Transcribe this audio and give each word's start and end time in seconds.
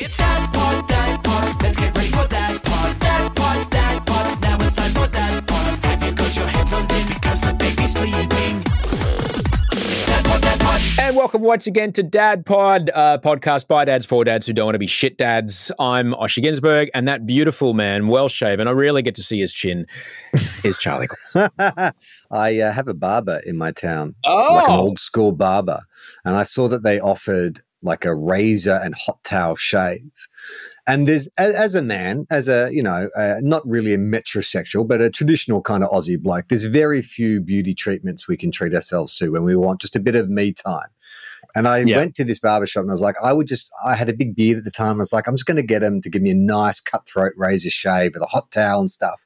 It's 0.00 0.16
Dad 0.16 0.52
Pod, 0.52 0.86
Dad 0.88 1.24
Pod. 1.24 1.62
Let's 1.62 1.76
get 1.76 1.96
ready 1.96 2.08
for 2.08 2.26
Dad 2.28 2.62
Pod. 2.62 2.98
Dad 3.00 3.34
Pod, 3.34 3.70
Dad 3.70 4.06
Pod. 4.06 4.40
Now 4.42 4.56
it's 4.60 4.72
time 4.74 4.92
for 4.92 5.08
Dad 5.08 5.46
Pod. 5.46 5.84
Have 5.84 6.02
you 6.04 6.12
got 6.12 6.36
your 6.36 6.46
headphones 6.46 6.92
in 6.92 7.08
because 7.08 7.40
the 7.40 7.54
baby's 7.58 7.92
sleeping? 7.94 8.62
It's 9.72 10.06
Dad 10.06 10.24
Pod, 10.24 10.42
Dad 10.42 10.60
Pod. 10.60 10.80
And 11.00 11.16
welcome 11.16 11.42
once 11.42 11.66
again 11.66 11.92
to 11.94 12.04
Dad 12.04 12.46
Pod, 12.46 12.90
uh, 12.94 13.18
podcast 13.18 13.66
by 13.66 13.84
dads 13.84 14.06
for 14.06 14.22
dads 14.24 14.46
who 14.46 14.52
don't 14.52 14.66
want 14.66 14.76
to 14.76 14.78
be 14.78 14.86
shit 14.86 15.18
dads. 15.18 15.72
I'm 15.80 16.12
Osher 16.14 16.44
Günsberg, 16.44 16.90
and 16.94 17.08
that 17.08 17.26
beautiful 17.26 17.74
man, 17.74 18.06
well 18.06 18.28
shaven, 18.28 18.68
I 18.68 18.72
rarely 18.72 19.02
get 19.02 19.16
to 19.16 19.22
see 19.22 19.40
his 19.40 19.52
chin, 19.52 19.86
is 20.62 20.78
Charlie. 20.78 21.08
I 22.30 22.60
uh, 22.60 22.72
have 22.72 22.86
a 22.86 22.94
barber 22.94 23.40
in 23.44 23.58
my 23.58 23.72
town, 23.72 24.14
Oh, 24.24 24.54
like 24.54 24.68
an 24.68 24.76
old 24.78 24.98
school 25.00 25.32
barber, 25.32 25.80
and 26.24 26.36
I 26.36 26.44
saw 26.44 26.68
that 26.68 26.84
they 26.84 27.00
offered 27.00 27.62
like 27.82 28.04
a 28.04 28.14
razor 28.14 28.80
and 28.82 28.94
hot 28.94 29.22
towel 29.24 29.56
shave. 29.56 30.10
And 30.86 31.06
there's, 31.06 31.28
as, 31.38 31.54
as 31.54 31.74
a 31.74 31.82
man, 31.82 32.26
as 32.30 32.48
a 32.48 32.70
you 32.72 32.82
know, 32.82 33.08
uh, 33.16 33.36
not 33.40 33.62
really 33.66 33.94
a 33.94 33.98
metrosexual, 33.98 34.86
but 34.88 35.00
a 35.00 35.10
traditional 35.10 35.62
kind 35.62 35.84
of 35.84 35.90
Aussie 35.90 36.20
bloke, 36.20 36.48
there's 36.48 36.64
very 36.64 37.02
few 37.02 37.40
beauty 37.40 37.74
treatments 37.74 38.26
we 38.26 38.36
can 38.36 38.50
treat 38.50 38.74
ourselves 38.74 39.16
to 39.16 39.30
when 39.30 39.44
we 39.44 39.54
want 39.54 39.80
just 39.80 39.96
a 39.96 40.00
bit 40.00 40.14
of 40.14 40.28
me 40.28 40.52
time. 40.52 40.88
And 41.54 41.66
I 41.68 41.78
Yeah. 41.78 41.96
went 41.96 42.14
to 42.16 42.24
this 42.24 42.38
barber 42.38 42.66
shop 42.66 42.82
and 42.82 42.90
I 42.90 42.94
was 42.94 43.00
like, 43.00 43.16
I 43.22 43.32
would 43.32 43.46
just, 43.46 43.70
I 43.84 43.94
had 43.94 44.08
a 44.08 44.12
big 44.12 44.34
beard 44.34 44.58
at 44.58 44.64
the 44.64 44.70
time. 44.70 44.96
I 44.96 44.98
was 44.98 45.12
like, 45.12 45.26
I'm 45.26 45.34
just 45.34 45.46
going 45.46 45.56
to 45.56 45.62
get 45.62 45.82
him 45.82 46.00
to 46.02 46.10
give 46.10 46.22
me 46.22 46.30
a 46.30 46.34
nice 46.34 46.80
cutthroat 46.80 47.32
razor 47.36 47.70
shave 47.70 48.12
with 48.14 48.22
a 48.22 48.26
hot 48.26 48.50
towel 48.50 48.80
and 48.80 48.90
stuff. 48.90 49.24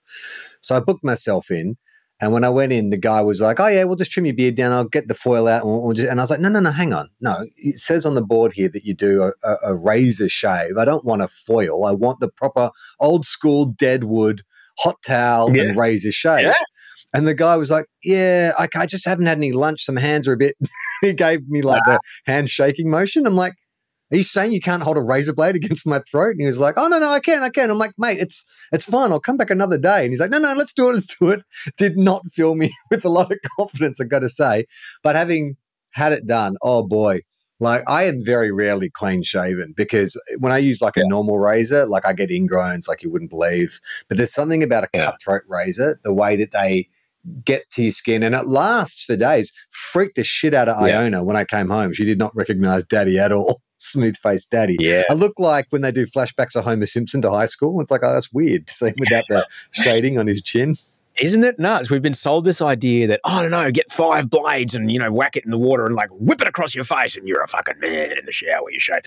So 0.60 0.76
I 0.76 0.80
booked 0.80 1.04
myself 1.04 1.50
in. 1.50 1.76
And 2.22 2.32
when 2.32 2.44
I 2.44 2.50
went 2.50 2.72
in, 2.72 2.90
the 2.90 2.96
guy 2.96 3.20
was 3.20 3.40
like, 3.40 3.58
"Oh 3.58 3.66
yeah, 3.66 3.82
we'll 3.84 3.96
just 3.96 4.12
trim 4.12 4.24
your 4.26 4.34
beard 4.34 4.54
down. 4.54 4.70
I'll 4.72 4.84
get 4.84 5.08
the 5.08 5.14
foil 5.14 5.48
out." 5.48 5.64
And, 5.64 5.82
we'll 5.82 5.92
just, 5.92 6.08
and 6.08 6.20
I 6.20 6.22
was 6.22 6.30
like, 6.30 6.40
"No, 6.40 6.48
no, 6.48 6.60
no, 6.60 6.70
hang 6.70 6.92
on. 6.94 7.08
No, 7.20 7.44
it 7.56 7.78
says 7.78 8.06
on 8.06 8.14
the 8.14 8.22
board 8.22 8.52
here 8.54 8.68
that 8.68 8.84
you 8.84 8.94
do 8.94 9.22
a, 9.24 9.32
a, 9.44 9.56
a 9.72 9.74
razor 9.76 10.28
shave. 10.28 10.78
I 10.78 10.84
don't 10.84 11.04
want 11.04 11.20
a 11.22 11.28
foil. 11.28 11.84
I 11.84 11.92
want 11.92 12.20
the 12.20 12.28
proper 12.28 12.70
old 13.00 13.26
school 13.26 13.66
dead 13.66 14.04
wood 14.04 14.42
hot 14.78 14.96
towel 15.04 15.54
Yeah. 15.54 15.64
and 15.64 15.76
razor 15.76 16.12
shave." 16.12 16.44
Yeah. 16.46 16.54
And 17.12 17.26
the 17.28 17.34
guy 17.34 17.56
was 17.56 17.70
like, 17.72 17.86
"Yeah, 18.04 18.52
I, 18.56 18.68
I 18.76 18.86
just 18.86 19.04
haven't 19.04 19.26
had 19.26 19.36
any 19.36 19.52
lunch. 19.52 19.84
Some 19.84 19.96
hands 19.96 20.28
are 20.28 20.32
a 20.34 20.38
bit." 20.38 20.54
he 21.02 21.12
gave 21.12 21.48
me 21.48 21.60
like 21.60 21.82
the 21.86 21.98
hand 22.26 22.48
shaking 22.48 22.88
motion. 22.88 23.26
I'm 23.26 23.34
like. 23.36 23.52
Are 24.12 24.16
you 24.16 24.22
saying 24.22 24.52
you 24.52 24.60
can't 24.60 24.82
hold 24.82 24.98
a 24.98 25.02
razor 25.02 25.32
blade 25.32 25.56
against 25.56 25.86
my 25.86 26.00
throat? 26.00 26.32
And 26.32 26.40
he 26.40 26.46
was 26.46 26.60
like, 26.60 26.74
"Oh 26.76 26.88
no, 26.88 26.98
no, 26.98 27.08
I 27.10 27.20
can, 27.20 27.42
I 27.42 27.48
can." 27.48 27.70
I'm 27.70 27.78
like, 27.78 27.92
"Mate, 27.98 28.18
it's 28.18 28.44
it's 28.70 28.84
fine. 28.84 29.10
I'll 29.10 29.20
come 29.20 29.36
back 29.38 29.50
another 29.50 29.78
day." 29.78 30.02
And 30.02 30.10
he's 30.10 30.20
like, 30.20 30.30
"No, 30.30 30.38
no, 30.38 30.52
let's 30.54 30.72
do 30.72 30.90
it, 30.90 30.94
let's 30.94 31.16
do 31.16 31.30
it." 31.30 31.40
Did 31.76 31.96
not 31.96 32.22
fill 32.30 32.54
me 32.54 32.72
with 32.90 33.04
a 33.04 33.08
lot 33.08 33.32
of 33.32 33.38
confidence, 33.56 34.00
I've 34.00 34.10
got 34.10 34.20
to 34.20 34.28
say. 34.28 34.66
But 35.02 35.16
having 35.16 35.56
had 35.90 36.12
it 36.12 36.26
done, 36.26 36.56
oh 36.62 36.82
boy, 36.86 37.20
like 37.60 37.82
I 37.88 38.04
am 38.04 38.20
very 38.22 38.52
rarely 38.52 38.90
clean 38.90 39.22
shaven 39.22 39.72
because 39.76 40.20
when 40.38 40.52
I 40.52 40.58
use 40.58 40.82
like 40.82 40.96
a 40.96 41.06
normal 41.06 41.38
razor, 41.38 41.86
like 41.86 42.04
I 42.06 42.12
get 42.12 42.30
ingrowns 42.30 42.88
like 42.88 43.02
you 43.02 43.10
wouldn't 43.10 43.30
believe. 43.30 43.80
But 44.08 44.18
there's 44.18 44.32
something 44.32 44.62
about 44.62 44.84
a 44.84 44.88
Yeah. 44.92 45.06
cutthroat 45.12 45.42
razor, 45.48 45.98
the 46.04 46.12
way 46.14 46.36
that 46.36 46.50
they 46.52 46.88
get 47.44 47.70
to 47.70 47.82
your 47.84 47.92
skin 47.92 48.22
and 48.24 48.34
it 48.34 48.48
lasts 48.48 49.04
for 49.04 49.16
days. 49.16 49.52
Freaked 49.70 50.16
the 50.16 50.24
shit 50.24 50.54
out 50.54 50.68
of 50.68 50.86
Yeah. 50.86 51.00
Iona 51.00 51.22
when 51.22 51.36
I 51.36 51.44
came 51.44 51.68
home. 51.70 51.92
She 51.92 52.04
did 52.04 52.18
not 52.18 52.34
recognize 52.34 52.84
daddy 52.84 53.18
at 53.18 53.32
all. 53.32 53.62
Smooth 53.82 54.16
faced 54.16 54.50
daddy. 54.50 54.76
yeah. 54.78 55.02
I 55.10 55.14
look 55.14 55.38
like 55.38 55.66
when 55.70 55.82
they 55.82 55.92
do 55.92 56.06
flashbacks 56.06 56.56
of 56.56 56.64
Homer 56.64 56.86
Simpson 56.86 57.22
to 57.22 57.30
high 57.30 57.46
school. 57.46 57.80
It's 57.80 57.90
like, 57.90 58.02
oh, 58.04 58.12
that's 58.12 58.32
weird 58.32 58.66
to 58.66 58.72
see 58.72 58.86
him 58.86 58.94
without 58.98 59.24
the 59.28 59.46
shading 59.72 60.18
on 60.18 60.26
his 60.26 60.40
chin. 60.42 60.76
Isn't 61.20 61.44
it 61.44 61.58
nuts? 61.58 61.90
We've 61.90 62.00
been 62.00 62.14
sold 62.14 62.44
this 62.44 62.62
idea 62.62 63.06
that, 63.06 63.20
don't 63.24 63.50
know. 63.50 63.70
get 63.70 63.92
five 63.92 64.30
blades 64.30 64.74
and, 64.74 64.90
you 64.90 64.98
know, 64.98 65.12
whack 65.12 65.36
it 65.36 65.44
in 65.44 65.50
the 65.50 65.58
water 65.58 65.84
and 65.84 65.94
like 65.94 66.08
whip 66.12 66.40
it 66.40 66.48
across 66.48 66.74
your 66.74 66.84
face 66.84 67.16
and 67.16 67.28
you're 67.28 67.42
a 67.42 67.46
fucking 67.46 67.78
man 67.80 68.12
in 68.12 68.24
the 68.24 68.32
shower, 68.32 68.70
you 68.70 68.80
shave. 68.80 69.02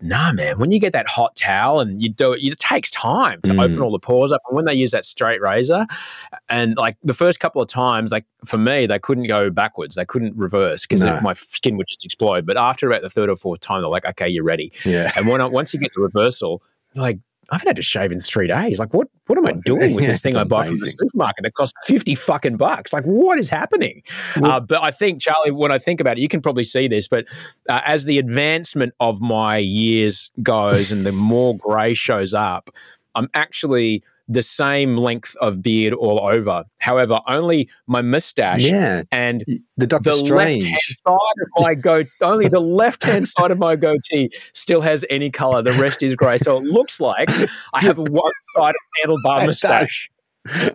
Nah, 0.00 0.32
man, 0.32 0.58
when 0.58 0.70
you 0.72 0.80
get 0.80 0.94
that 0.94 1.06
hot 1.06 1.36
towel 1.36 1.80
and 1.80 2.00
you 2.00 2.08
do 2.08 2.32
it, 2.32 2.42
it 2.42 2.58
takes 2.58 2.90
time 2.90 3.42
to 3.42 3.50
Mm. 3.50 3.62
open 3.62 3.80
all 3.82 3.92
the 3.92 3.98
pores 3.98 4.32
up. 4.32 4.40
And 4.48 4.56
when 4.56 4.64
they 4.64 4.72
use 4.72 4.90
that 4.92 5.04
straight 5.04 5.42
razor, 5.42 5.86
and 6.48 6.76
like 6.78 6.96
the 7.02 7.12
first 7.12 7.40
couple 7.40 7.60
of 7.60 7.68
times, 7.68 8.10
like 8.10 8.24
for 8.46 8.56
me, 8.56 8.86
they 8.86 8.98
couldn't 8.98 9.26
go 9.26 9.50
backwards, 9.50 9.96
they 9.96 10.06
couldn't 10.06 10.34
reverse 10.36 10.86
because 10.86 11.02
No. 11.02 11.20
my 11.20 11.34
skin 11.34 11.76
would 11.76 11.88
just 11.88 12.04
explode. 12.06 12.46
But 12.46 12.56
after 12.56 12.88
about 12.88 13.02
the 13.02 13.10
third 13.10 13.28
or 13.28 13.36
fourth 13.36 13.60
time, 13.60 13.82
they're 13.82 13.90
like, 13.90 14.06
okay, 14.06 14.28
you're 14.28 14.44
ready. 14.44 14.72
Yeah. 14.86 15.12
And 15.14 15.28
when 15.28 15.40
once 15.52 15.74
you 15.74 15.80
get 15.80 15.92
the 15.94 16.00
reversal, 16.00 16.62
like, 16.94 17.18
I 17.50 17.56
haven't 17.56 17.68
had 17.68 17.76
to 17.76 17.82
shave 17.82 18.12
in 18.12 18.18
three 18.18 18.46
days. 18.46 18.78
Like, 18.78 18.94
what? 18.94 19.08
What 19.26 19.38
am 19.38 19.46
I 19.46 19.52
doing 19.64 19.94
with 19.94 20.04
Yeah, 20.04 20.10
this 20.12 20.22
thing 20.22 20.36
I 20.36 20.44
buy 20.44 20.66
from 20.66 20.76
the 20.76 20.88
supermarket 20.88 21.44
that 21.44 21.54
costs 21.54 21.74
fifty 21.86 22.14
fucking 22.14 22.56
bucks? 22.56 22.92
Like, 22.92 23.04
what 23.04 23.38
is 23.38 23.48
happening? 23.48 24.02
uh, 24.36 24.60
but 24.60 24.82
I 24.82 24.90
think, 24.90 25.20
Charlie, 25.20 25.50
when 25.50 25.72
I 25.72 25.78
think 25.78 26.00
about 26.00 26.18
it, 26.18 26.20
you 26.20 26.28
can 26.28 26.40
probably 26.40 26.64
see 26.64 26.88
this. 26.88 27.08
But 27.08 27.26
uh, 27.68 27.80
as 27.84 28.04
the 28.04 28.18
advancement 28.18 28.94
of 29.00 29.20
my 29.20 29.58
years 29.58 30.30
goes, 30.42 30.92
and 30.92 31.04
the 31.04 31.12
more 31.12 31.56
grey 31.56 31.94
shows 31.94 32.34
up, 32.34 32.70
I'm 33.14 33.28
actually 33.34 34.02
the 34.32 34.42
same 34.42 34.96
length 34.96 35.34
of 35.40 35.60
beard 35.60 35.92
all 35.92 36.20
over. 36.24 36.64
However, 36.78 37.20
only 37.26 37.68
my 37.86 38.00
mustache 38.00 38.62
Yeah. 38.62 39.02
and 39.10 39.44
The 39.76 39.86
Doctor 39.86 40.10
the 40.10 40.22
left-hand 40.34 40.76
side 40.80 41.14
of 41.56 41.64
my 41.64 41.74
goat 41.88 42.06
only 42.22 42.48
the 42.48 42.60
left 42.60 43.02
hand 43.04 43.28
side 43.28 43.50
of 43.50 43.58
my 43.58 43.74
goatee 43.76 44.30
still 44.54 44.80
has 44.82 45.04
any 45.10 45.30
color 45.30 45.62
the 45.62 45.72
rest 45.72 46.02
is 46.02 46.14
gray 46.14 46.38
so 46.38 46.58
it 46.58 46.64
looks 46.64 47.00
like 47.00 47.28
i 47.74 47.80
have 47.80 47.98
a 47.98 48.02
one 48.02 48.32
sided 48.54 48.76
handlebar 49.04 49.42
It 49.42 49.46
mustache 49.46 50.10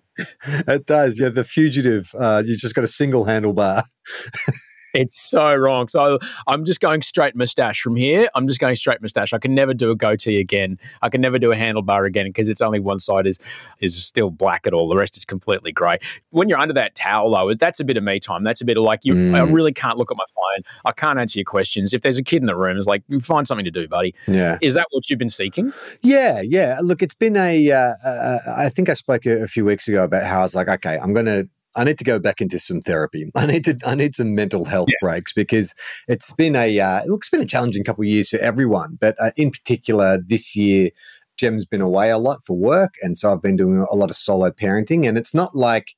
it 0.67 0.85
does. 0.85 1.19
Yeah. 1.19 1.29
The 1.29 1.43
fugitive. 1.43 2.13
Uh, 2.17 2.43
you 2.45 2.55
just 2.55 2.75
got 2.75 2.83
a 2.83 2.87
single 2.87 3.25
handlebar. 3.25 3.83
it's 4.95 5.19
so 5.19 5.53
wrong 5.55 5.87
so 5.87 6.17
i'm 6.47 6.65
just 6.65 6.79
going 6.79 7.01
straight 7.01 7.35
mustache 7.35 7.81
from 7.81 7.95
here 7.95 8.27
i'm 8.35 8.47
just 8.47 8.59
going 8.59 8.75
straight 8.75 9.01
mustache 9.01 9.33
i 9.33 9.37
can 9.37 9.53
never 9.53 9.73
do 9.73 9.91
a 9.91 9.95
goatee 9.95 10.39
again 10.39 10.77
i 11.01 11.09
can 11.09 11.21
never 11.21 11.37
do 11.37 11.51
a 11.51 11.55
handlebar 11.55 12.07
again 12.07 12.25
because 12.27 12.49
it's 12.49 12.61
only 12.61 12.79
one 12.79 12.99
side 12.99 13.27
is 13.27 13.37
is 13.79 14.03
still 14.03 14.29
black 14.31 14.65
at 14.65 14.73
all 14.73 14.87
the 14.87 14.95
rest 14.95 15.15
is 15.17 15.25
completely 15.25 15.71
gray 15.71 15.97
when 16.31 16.49
you're 16.49 16.57
under 16.57 16.73
that 16.73 16.95
towel 16.95 17.29
though 17.31 17.53
that's 17.53 17.79
a 17.79 17.83
bit 17.85 17.97
of 17.97 18.03
me 18.03 18.19
time 18.19 18.41
that's 18.43 18.61
a 18.61 18.65
bit 18.65 18.77
of 18.77 18.83
like 18.83 19.01
you 19.03 19.13
i 19.35 19.39
Mm. 19.39 19.53
really 19.53 19.73
can't 19.73 19.97
look 19.97 20.11
at 20.11 20.17
my 20.17 20.23
phone 20.35 20.63
i 20.85 20.91
can't 20.91 21.19
answer 21.19 21.37
your 21.39 21.45
questions 21.45 21.93
if 21.93 22.01
there's 22.01 22.17
a 22.17 22.23
kid 22.23 22.41
in 22.41 22.45
the 22.47 22.55
room 22.55 22.77
it's 22.77 22.87
like 22.87 23.03
find 23.21 23.47
something 23.47 23.65
to 23.65 23.71
do 23.71 23.87
buddy 23.87 24.13
Yeah. 24.27 24.57
Is 24.61 24.73
that 24.75 24.87
what 24.91 25.09
you've 25.09 25.19
been 25.19 25.29
seeking? 25.29 25.73
Yeah, 26.01 26.41
yeah. 26.41 26.79
Look, 26.81 27.01
it's 27.01 27.13
been 27.13 27.35
a. 27.37 27.71
Uh, 27.71 27.93
uh, 28.05 28.37
I 28.57 28.69
think 28.69 28.89
I 28.89 28.93
spoke 28.93 29.25
a, 29.25 29.43
a 29.43 29.47
few 29.47 29.65
weeks 29.65 29.87
ago 29.87 30.03
about 30.03 30.23
how 30.23 30.39
I 30.39 30.41
was 30.41 30.55
like, 30.55 30.67
okay, 30.67 30.97
I'm 30.97 31.13
going 31.13 31.25
to. 31.25 31.47
I 31.75 31.83
need 31.83 31.97
to 31.97 32.03
go 32.03 32.19
back 32.19 32.41
into 32.41 32.59
some 32.59 32.81
therapy. 32.81 33.29
I 33.35 33.45
need 33.45 33.65
to. 33.65 33.77
I 33.85 33.95
need 33.95 34.15
some 34.15 34.35
mental 34.35 34.65
health 34.65 34.89
breaks 35.01 35.33
because 35.33 35.73
it's 36.07 36.31
been 36.31 36.55
a. 36.55 36.79
Uh, 36.79 37.01
it's 37.05 37.29
been 37.29 37.41
a 37.41 37.45
challenging 37.45 37.83
couple 37.83 38.03
of 38.03 38.07
years 38.09 38.29
for 38.29 38.37
everyone, 38.37 38.97
but 38.99 39.15
uh, 39.19 39.31
in 39.35 39.51
particular 39.51 40.19
this 40.25 40.55
year, 40.55 40.89
Gem's 41.37 41.65
been 41.65 41.81
away 41.81 42.09
a 42.09 42.17
lot 42.17 42.39
for 42.45 42.55
work, 42.55 42.93
and 43.01 43.17
so 43.17 43.31
I've 43.31 43.41
been 43.41 43.57
doing 43.57 43.85
a 43.89 43.95
lot 43.95 44.09
of 44.09 44.15
solo 44.15 44.51
parenting, 44.51 45.07
and 45.07 45.17
it's 45.17 45.33
not 45.33 45.55
like. 45.55 45.95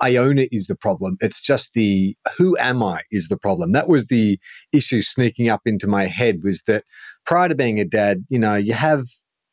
Iona 0.00 0.46
is 0.52 0.68
the 0.68 0.76
problem. 0.76 1.16
It's 1.20 1.40
just 1.40 1.74
the 1.74 2.16
who 2.36 2.56
am 2.58 2.84
I 2.84 3.02
is 3.10 3.26
the 3.26 3.36
problem. 3.36 3.72
That 3.72 3.88
was 3.88 4.06
the 4.06 4.38
issue 4.72 5.02
sneaking 5.02 5.48
up 5.48 5.62
into 5.66 5.88
my 5.88 6.04
head 6.04 6.44
was 6.44 6.62
that 6.68 6.84
prior 7.26 7.48
to 7.48 7.56
being 7.56 7.80
a 7.80 7.84
dad, 7.84 8.24
you 8.28 8.38
know, 8.38 8.54
you 8.54 8.74
have 8.74 9.06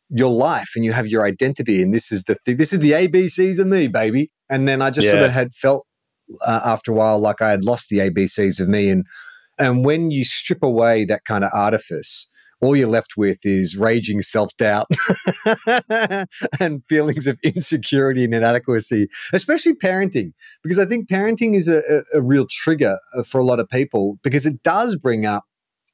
your 0.09 0.31
life 0.31 0.71
and 0.75 0.85
you 0.85 0.93
have 0.93 1.07
your 1.07 1.25
identity, 1.25 1.81
and 1.81 1.93
this 1.93 2.11
is 2.11 2.25
the 2.25 2.35
thing. 2.35 2.57
This 2.57 2.73
is 2.73 2.79
the 2.79 2.91
ABCs 2.91 3.59
of 3.59 3.67
me, 3.67 3.87
baby. 3.87 4.31
And 4.49 4.67
then 4.67 4.81
I 4.81 4.91
just 4.91 5.09
sort 5.09 5.23
of 5.23 5.31
had 5.31 5.53
felt 5.53 5.85
uh, 6.45 6.61
after 6.63 6.91
a 6.91 6.95
while 6.95 7.19
like 7.19 7.41
I 7.41 7.51
had 7.51 7.63
lost 7.63 7.89
the 7.89 7.99
ABCs 7.99 8.59
of 8.59 8.67
me, 8.67 8.89
and 8.89 9.05
and 9.57 9.85
when 9.85 10.11
you 10.11 10.23
strip 10.23 10.63
away 10.63 11.05
that 11.05 11.21
kind 11.25 11.43
of 11.43 11.51
artifice. 11.53 12.29
All 12.61 12.73
you're 12.73 12.87
left 12.87 13.15
with 13.17 13.39
is 13.43 13.75
raging 13.75 14.21
self 14.21 14.55
doubt 14.55 14.87
and 16.59 16.81
feelings 16.87 17.27
of 17.27 17.37
insecurity 17.43 18.23
and 18.23 18.33
inadequacy, 18.33 19.09
especially 19.33 19.73
parenting, 19.73 20.31
because 20.63 20.79
I 20.79 20.85
think 20.85 21.09
parenting 21.09 21.53
is 21.53 21.67
a, 21.67 21.79
a, 21.79 22.19
a 22.19 22.21
real 22.21 22.47
trigger 22.49 22.97
uh, 23.13 23.23
for 23.23 23.39
a 23.39 23.43
lot 23.43 23.59
of 23.59 23.67
people 23.67 24.19
because 24.23 24.45
it 24.45 24.63
does 24.63 24.95
bring 24.95 25.25
up 25.25 25.43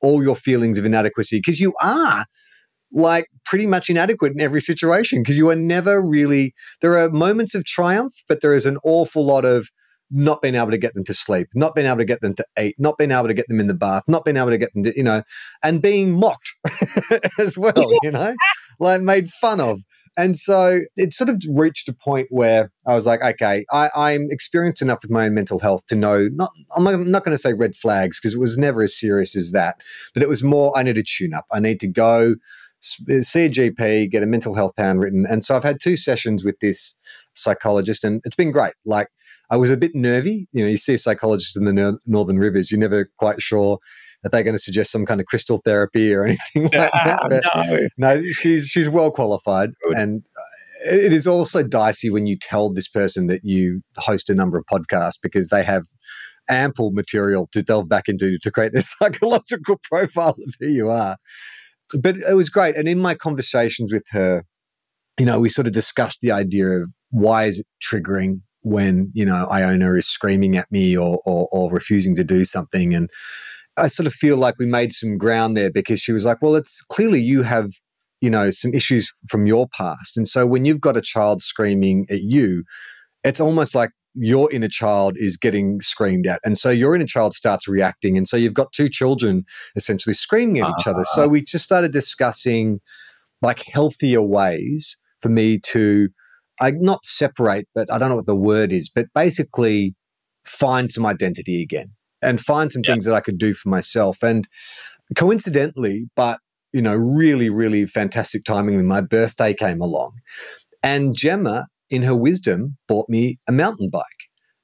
all 0.02 0.22
your 0.24 0.36
feelings 0.36 0.78
of 0.78 0.86
inadequacy 0.86 1.38
because 1.38 1.60
you 1.60 1.74
are 1.82 2.26
like 2.94 3.28
pretty 3.46 3.66
much 3.66 3.90
inadequate 3.90 4.34
in 4.34 4.42
every 4.42 4.62
situation 4.62 5.22
because 5.22 5.38
you 5.38 5.50
are 5.50 5.56
never 5.56 6.02
really 6.02 6.54
there 6.82 6.98
are 6.98 7.10
moments 7.10 7.56
of 7.56 7.66
triumph 7.66 8.14
but 8.28 8.42
there 8.42 8.54
is 8.54 8.66
an 8.66 8.78
awful 8.84 9.26
lot 9.26 9.46
of 9.46 9.70
not 10.14 10.42
being 10.42 10.56
able 10.56 10.72
to 10.72 10.78
get 10.78 10.94
them 10.94 11.04
to 11.04 11.14
sleep 11.14 11.48
not 11.56 11.74
being 11.74 11.88
able 11.88 11.98
to 11.98 12.06
get 12.06 12.22
them 12.22 12.34
to 12.34 12.46
eat 12.60 12.76
not 12.78 12.98
being 12.98 13.12
able 13.12 13.28
to 13.28 13.34
get 13.34 13.48
them 13.48 13.60
in 13.60 13.68
the 13.68 13.74
bath 13.74 14.04
not 14.08 14.26
being 14.26 14.38
able 14.38 14.50
to 14.50 14.58
get 14.58 14.74
them 14.74 14.84
to 14.84 14.94
you 14.96 15.04
know 15.04 15.24
and 15.64 15.82
being 15.82 16.12
mocked 16.20 16.54
as 17.40 17.58
well 17.58 17.92
you 18.04 18.12
know 18.12 18.36
like 18.80 19.02
made 19.02 19.30
fun 19.30 19.62
of 19.62 19.82
and 20.18 20.38
so 20.38 20.82
it 20.98 21.14
sort 21.14 21.30
of 21.30 21.42
reached 21.50 21.88
a 21.88 21.94
point 21.94 22.28
where 22.30 22.72
I 22.86 22.94
was 22.94 23.06
like, 23.06 23.22
okay, 23.24 23.66
I, 23.72 23.90
I'm 23.96 24.28
experienced 24.30 24.82
enough 24.82 25.00
with 25.02 25.12
my 25.12 25.26
own 25.26 25.34
mental 25.34 25.60
health 25.60 25.88
to 25.88 25.96
know 25.96 26.28
not. 26.34 26.52
I'm 26.76 26.84
not, 26.84 27.00
not 27.00 27.24
going 27.24 27.36
to 27.36 27.42
say 27.42 27.54
red 27.54 27.76
flags 27.76 28.20
because 28.20 28.34
it 28.34 28.40
was 28.40 28.58
never 28.58 28.82
as 28.82 29.00
serious 29.00 29.36
as 29.36 29.52
that, 29.54 29.78
but 30.14 30.22
it 30.22 30.28
was 30.28 30.44
more. 30.44 30.78
I 30.78 30.84
need 30.84 30.96
to 30.96 31.04
tune 31.04 31.34
up. 31.34 31.46
I 31.52 31.60
need 31.60 31.80
to 31.80 31.88
go 31.88 32.36
see 32.82 33.46
a 33.46 33.50
GP, 33.50 34.10
get 34.12 34.24
a 34.24 34.28
mental 34.28 34.56
health 34.56 34.76
plan 34.76 35.00
written, 35.00 35.26
and 35.30 35.44
so 35.44 35.56
I've 35.56 35.64
had 35.64 35.80
two 35.80 35.96
sessions 35.96 36.44
with 36.44 36.60
this 36.60 36.96
psychologist, 37.36 38.04
and 38.04 38.22
it's 38.26 38.36
been 38.36 38.52
great. 38.52 38.74
Like 38.86 39.08
I 39.50 39.58
was 39.58 39.70
a 39.70 39.78
bit 39.78 39.96
nervy. 39.96 40.48
You 40.52 40.64
know, 40.64 40.70
you 40.70 40.78
see 40.78 40.96
a 40.96 40.98
psychologist 40.98 41.56
in 41.58 41.66
the 41.66 41.74
Nor- 41.74 42.00
Northern 42.06 42.40
Rivers, 42.40 42.72
you're 42.72 42.80
never 42.80 43.10
quite 43.18 43.42
sure 43.42 43.80
are 44.24 44.30
they're 44.30 44.44
going 44.44 44.56
to 44.56 44.60
suggest 44.60 44.92
some 44.92 45.06
kind 45.06 45.20
of 45.20 45.26
crystal 45.28 45.60
therapy 45.60 46.14
or 46.14 46.26
anything 46.26 46.64
like 46.74 46.92
that? 46.92 47.22
But 47.30 47.44
no. 47.56 47.88
no, 47.98 48.22
she's 48.32 48.68
she's 48.68 48.90
well 48.90 49.12
qualified, 49.12 49.72
Good. 49.84 49.98
and 49.98 50.24
uh, 50.38 50.96
it 50.96 51.14
is 51.14 51.28
also 51.28 51.64
dicey 51.64 52.10
when 52.10 52.26
you 52.26 52.38
tell 52.38 52.72
this 52.72 52.88
person 52.88 53.28
that 53.28 53.42
you 53.44 53.82
host 53.98 54.30
a 54.30 54.36
number 54.36 54.58
of 54.58 54.66
podcasts 54.66 55.18
because 55.22 55.50
they 55.50 55.64
have 55.64 55.84
ample 56.50 56.92
material 56.92 57.48
to 57.52 57.62
delve 57.62 57.88
back 57.88 58.10
into 58.10 58.38
to 58.40 58.52
create 58.52 58.74
their 58.74 58.82
psychological 58.82 59.80
profile 59.84 60.36
of 60.46 60.56
who 60.60 60.68
you 60.68 60.90
are. 60.90 61.18
But 62.00 62.18
it 62.18 62.36
was 62.36 62.50
great, 62.50 62.76
and 62.76 62.88
in 62.88 63.00
my 63.00 63.16
conversations 63.16 63.92
with 63.92 64.06
her, 64.12 64.44
you 65.20 65.26
know, 65.26 65.40
we 65.40 65.50
sort 65.50 65.68
of 65.68 65.74
discussed 65.74 66.20
the 66.22 66.32
idea 66.32 66.68
of 66.68 66.90
why 67.10 67.46
is 67.46 67.60
it 67.60 67.66
triggering 67.84 68.42
when 68.62 69.12
you 69.14 69.26
know 69.26 69.48
Iona 69.52 69.94
is 69.94 70.08
screaming 70.08 70.56
at 70.58 70.72
me 70.72 70.96
or, 70.98 71.20
or 71.26 71.48
or 71.52 71.72
refusing 71.72 72.16
to 72.16 72.24
do 72.24 72.46
something, 72.46 72.94
and 72.94 73.10
I 73.78 73.88
sort 73.88 74.08
of 74.08 74.14
feel 74.14 74.38
like 74.38 74.56
we 74.60 74.66
made 74.66 74.94
some 74.94 75.18
ground 75.18 75.58
there 75.58 75.72
because 75.72 76.00
she 76.00 76.12
was 76.12 76.26
like, 76.26 76.42
well, 76.42 76.56
it's 76.56 76.82
clearly 76.82 77.22
you 77.22 77.44
have 77.44 77.72
you 78.22 78.30
know 78.30 78.50
some 78.50 78.74
issues 78.74 79.12
from 79.30 79.46
your 79.46 79.68
past, 79.68 80.18
and 80.18 80.28
so 80.28 80.46
when 80.46 80.66
you've 80.66 80.82
got 80.82 80.98
a 80.98 81.02
child 81.02 81.42
screaming 81.42 82.06
at 82.10 82.22
you, 82.22 82.64
it's 83.24 83.40
almost 83.40 83.76
like 83.76 83.92
your 84.14 84.52
inner 84.52 84.68
child 84.68 85.14
is 85.18 85.38
getting 85.38 85.80
screamed 85.82 86.28
at, 86.28 86.40
and 86.44 86.58
so 86.58 86.70
your 86.70 86.96
inner 86.96 87.06
child 87.06 87.34
starts 87.34 87.68
reacting, 87.68 88.18
and 88.18 88.28
so 88.28 88.38
you've 88.38 88.54
got 88.54 88.72
two 88.72 88.90
children 88.90 89.46
essentially 89.76 90.14
screaming 90.14 90.62
at 90.62 90.70
each 90.80 90.88
other. 90.88 91.04
So 91.04 91.22
uh-huh. 91.22 91.30
we 91.30 91.42
just 91.42 91.64
started 91.64 91.92
discussing 91.92 92.80
like 93.42 93.64
healthier 93.72 94.22
ways 94.22 94.98
for 95.22 95.30
me 95.30 95.60
to 95.60 96.10
I 96.60 96.72
not 96.72 97.06
separate, 97.06 97.68
but 97.74 97.92
I 97.92 97.98
don't 97.98 98.10
know 98.10 98.16
what 98.16 98.28
the 98.28 98.36
word 98.36 98.72
is, 98.72 98.90
but 98.94 99.08
basically 99.16 99.96
find 100.46 100.92
some 100.92 101.06
identity 101.06 101.62
again 101.62 101.92
and 102.22 102.40
find 102.40 102.72
some 102.72 102.84
Yeah. 102.86 102.94
things 102.94 103.06
that 103.06 103.16
I 103.16 103.20
could 103.20 103.40
do 103.40 103.54
for 103.54 103.70
myself. 103.70 104.22
And 104.22 104.48
coincidentally, 105.16 106.10
but 106.16 106.40
you 106.74 106.82
know, 106.82 106.96
really, 106.96 107.50
really 107.50 107.86
fantastic 107.86 108.44
timing. 108.46 108.76
when 108.78 108.86
My 108.86 109.02
birthday 109.02 109.54
came 109.54 109.82
along, 109.82 110.14
and 110.84 111.16
Gemma, 111.16 111.68
in 111.92 112.02
her 112.04 112.16
wisdom, 112.16 112.78
bought 112.88 113.08
me 113.10 113.38
a 113.48 113.52
mountain 113.52 113.90
bike. 113.92 114.04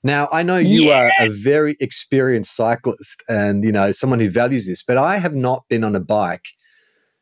Now 0.04 0.28
I 0.32 0.42
know 0.42 0.58
you 0.58 0.90
are 0.90 1.12
a 1.20 1.30
very 1.44 1.76
experienced 1.80 2.56
cyclist, 2.56 3.24
and 3.30 3.64
you 3.64 3.72
know 3.72 3.92
someone 3.92 4.20
who 4.20 4.30
values 4.30 4.66
this, 4.66 4.82
but 4.82 4.98
I 4.98 5.18
have 5.18 5.36
not 5.36 5.66
been 5.70 5.84
on 5.84 5.96
a 5.96 6.00
bike 6.00 6.46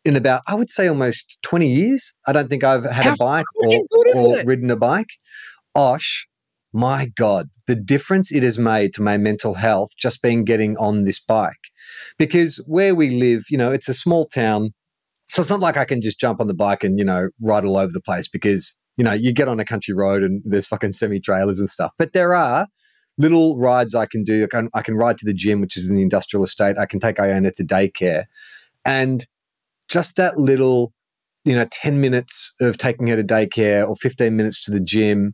in 0.03 0.15
about, 0.15 0.43
I 0.47 0.55
would 0.55 0.69
say, 0.69 0.87
almost 0.87 1.39
twenty 1.41 1.73
years. 1.73 2.13
I 2.27 2.31
don't 2.31 2.49
think 2.49 2.63
I've 2.63 2.83
had 2.83 3.05
How 3.05 3.13
a 3.13 3.17
bike 3.17 3.45
or, 3.55 3.63
fucking 3.63 3.87
good 3.89 4.07
is 4.07 4.17
or 4.17 4.43
ridden 4.45 4.69
a 4.69 4.75
bike. 4.75 5.09
Osh, 5.73 6.27
my 6.71 7.07
God, 7.07 7.47
the 7.67 7.75
difference 7.75 8.31
it 8.31 8.43
has 8.43 8.59
made 8.59 8.93
to 8.93 9.01
my 9.01 9.17
mental 9.17 9.55
health 9.55 9.89
just 9.97 10.21
being 10.21 10.43
getting 10.43 10.77
on 10.77 11.05
this 11.05 11.19
bike. 11.19 11.71
Because 12.19 12.63
where 12.67 12.93
we 12.93 13.09
live, 13.09 13.45
you 13.49 13.57
know, 13.57 13.71
it's 13.71 13.89
a 13.89 13.93
small 13.93 14.27
town. 14.27 14.73
So 15.29 15.41
it's 15.41 15.49
not 15.49 15.59
like 15.59 15.75
I 15.75 15.85
can 15.85 16.01
just 16.01 16.19
jump 16.19 16.39
on 16.39 16.47
the 16.47 16.53
bike 16.53 16.83
and, 16.83 16.99
you 16.99 17.05
know, 17.05 17.29
ride 17.41 17.65
all 17.65 17.77
over 17.77 17.91
the 17.91 18.01
place 18.01 18.27
because, 18.27 18.77
you 18.97 19.03
know, 19.03 19.13
you 19.13 19.33
get 19.33 19.47
on 19.47 19.59
a 19.59 19.65
country 19.65 19.93
road 19.93 20.23
and 20.23 20.41
there's 20.45 20.67
fucking 20.67 20.93
semi 20.93 21.19
trailers 21.19 21.59
and 21.59 21.69
stuff. 21.69 21.91
But 21.97 22.13
there 22.13 22.33
are 22.33 22.67
little 23.17 23.57
rides 23.57 23.95
I 23.95 24.05
can 24.05 24.23
do. 24.23 24.43
I 24.43 24.47
can, 24.47 24.69
I 24.73 24.81
can 24.81 24.95
ride 24.95 25.17
to 25.19 25.25
the 25.25 25.33
gym, 25.33 25.61
which 25.61 25.77
is 25.77 25.87
in 25.87 25.95
the 25.95 26.01
industrial 26.01 26.43
estate. 26.43 26.77
I 26.77 26.85
can 26.85 26.99
take 26.99 27.19
Iona 27.19 27.51
to 27.51 27.63
daycare. 27.63 28.25
And 28.83 29.25
just 29.87 30.15
that 30.17 30.37
little, 30.37 30.93
you 31.43 31.55
know, 31.55 31.67
10 31.71 32.01
minutes 32.01 32.53
of 32.59 32.77
taking 32.77 33.07
her 33.07 33.15
to 33.15 33.23
daycare 33.23 33.87
or 33.87 33.95
15 33.95 34.35
minutes 34.35 34.63
to 34.65 34.71
the 34.71 34.79
gym 34.79 35.33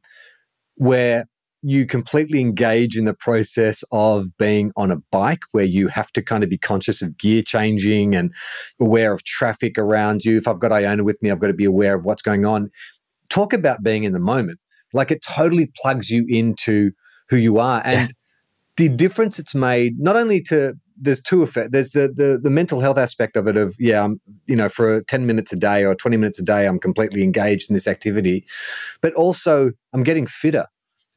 where 0.75 1.25
you 1.63 1.85
completely 1.85 2.41
engage 2.41 2.97
in 2.97 3.05
the 3.05 3.13
process 3.13 3.83
of 3.91 4.35
being 4.37 4.71
on 4.75 4.89
a 4.89 4.97
bike 5.11 5.41
where 5.51 5.65
you 5.65 5.87
have 5.89 6.11
to 6.11 6.21
kind 6.21 6.43
of 6.43 6.49
be 6.49 6.57
conscious 6.57 7.01
of 7.01 7.17
gear 7.17 7.43
changing 7.43 8.15
and 8.15 8.33
aware 8.79 9.13
of 9.13 9.23
traffic 9.23 9.77
around 9.77 10.25
you. 10.25 10.37
If 10.37 10.47
I've 10.47 10.59
got 10.59 10.71
Iona 10.71 11.03
with 11.03 11.21
me, 11.21 11.29
I've 11.29 11.39
got 11.39 11.47
to 11.47 11.53
be 11.53 11.65
aware 11.65 11.95
of 11.95 12.03
what's 12.03 12.23
going 12.23 12.45
on. 12.45 12.71
Talk 13.31 13.53
about 13.53 13.81
being 13.81 14.03
in 14.03 14.13
the 14.13 14.19
moment. 14.19 14.59
Like 14.93 15.09
it 15.09 15.21
totally 15.23 15.71
plugs 15.81 16.09
you 16.09 16.25
into 16.27 16.91
who 17.29 17.37
you 17.37 17.57
are. 17.59 17.81
And 17.85 18.13
the 18.77 18.89
difference 18.89 19.39
it's 19.39 19.55
made, 19.55 19.99
not 19.99 20.15
only 20.15 20.41
to 20.43 20.75
there's 21.03 21.21
two 21.21 21.41
effects. 21.41 21.69
There's 21.71 21.91
the, 21.93 22.11
the 22.13 22.39
the 22.41 22.49
mental 22.49 22.79
health 22.79 22.97
aspect 22.97 23.35
of 23.35 23.47
it. 23.47 23.57
Of 23.57 23.75
yeah, 23.79 24.03
I'm 24.03 24.19
you 24.45 24.55
know 24.55 24.69
for 24.69 25.01
ten 25.03 25.25
minutes 25.25 25.51
a 25.51 25.55
day 25.55 25.83
or 25.83 25.95
twenty 25.95 26.17
minutes 26.17 26.39
a 26.39 26.43
day, 26.43 26.67
I'm 26.67 26.79
completely 26.79 27.23
engaged 27.23 27.69
in 27.69 27.73
this 27.73 27.87
activity, 27.87 28.45
but 29.01 29.13
also 29.13 29.71
I'm 29.93 30.03
getting 30.03 30.27
fitter. 30.27 30.67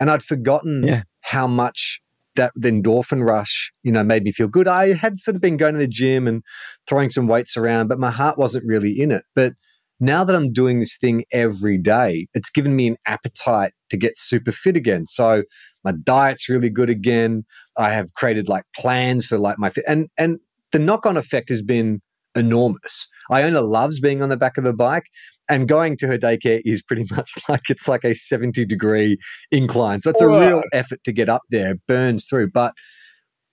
And 0.00 0.11
I'd 0.11 0.22
forgotten 0.22 0.84
Yeah. 0.84 1.02
how 1.20 1.46
much 1.46 2.00
that 2.37 2.52
the 2.56 2.70
endorphin 2.70 3.25
rush, 3.25 3.72
you 3.82 3.93
know, 3.93 4.02
made 4.02 4.25
me 4.25 4.32
feel 4.32 4.49
good. 4.49 4.66
I 4.66 4.94
had 4.94 5.20
sort 5.20 5.37
of 5.37 5.40
been 5.43 5.56
going 5.56 5.75
to 5.75 5.78
the 5.78 5.87
gym 5.87 6.26
and 6.26 6.43
throwing 6.88 7.11
some 7.11 7.28
weights 7.28 7.56
around, 7.56 7.88
but 7.88 7.99
my 7.99 8.11
heart 8.11 8.38
wasn't 8.38 8.64
really 8.66 8.99
in 9.00 9.11
it. 9.12 9.25
But 9.34 9.52
now 10.00 10.25
that 10.25 10.35
I'm 10.35 10.52
doing 10.52 10.81
this 10.81 10.96
thing 10.96 11.25
every 11.32 11.79
day, 11.79 12.26
it's 12.35 12.50
given 12.50 12.76
me 12.76 12.88
an 12.88 12.96
appetite 13.06 13.73
to 13.91 13.96
get 13.96 14.17
super 14.17 14.52
fit 14.52 14.76
again. 14.76 15.06
So 15.06 15.44
my 15.85 15.93
diet's 15.93 16.49
really 16.49 16.70
good 16.70 16.91
again. 16.91 17.44
I 17.76 17.93
have 17.93 18.12
created 18.14 18.49
like 18.49 18.64
plans 18.76 19.26
for 19.26 19.38
like 19.38 19.58
my 19.58 19.70
fit 19.70 19.85
and 19.87 20.08
and 20.19 20.38
the 20.73 20.79
knock-on 20.81 21.17
effect 21.17 21.49
has 21.50 21.62
been 21.62 22.00
enormous. 22.35 23.08
Iona 23.31 23.61
loves 23.61 24.00
being 24.00 24.23
on 24.23 24.29
the 24.29 24.37
back 24.37 24.58
of 24.58 24.64
the 24.64 24.75
bike 24.75 25.05
and 25.49 25.69
going 25.69 25.97
to 25.99 26.06
her 26.06 26.19
daycare 26.19 26.61
is 26.64 26.82
pretty 26.82 27.05
much 27.14 27.32
like 27.49 27.62
it's 27.69 27.88
like 27.88 28.05
a 28.05 28.14
70 28.14 28.64
degree 28.64 29.19
incline. 29.50 30.00
So 30.00 30.11
it's 30.11 30.23
a 30.23 30.29
real 30.29 30.62
effort 30.73 31.02
to 31.05 31.12
get 31.12 31.29
up 31.29 31.43
there, 31.50 31.76
burns 31.87 32.26
through. 32.26 32.50
But 32.50 32.75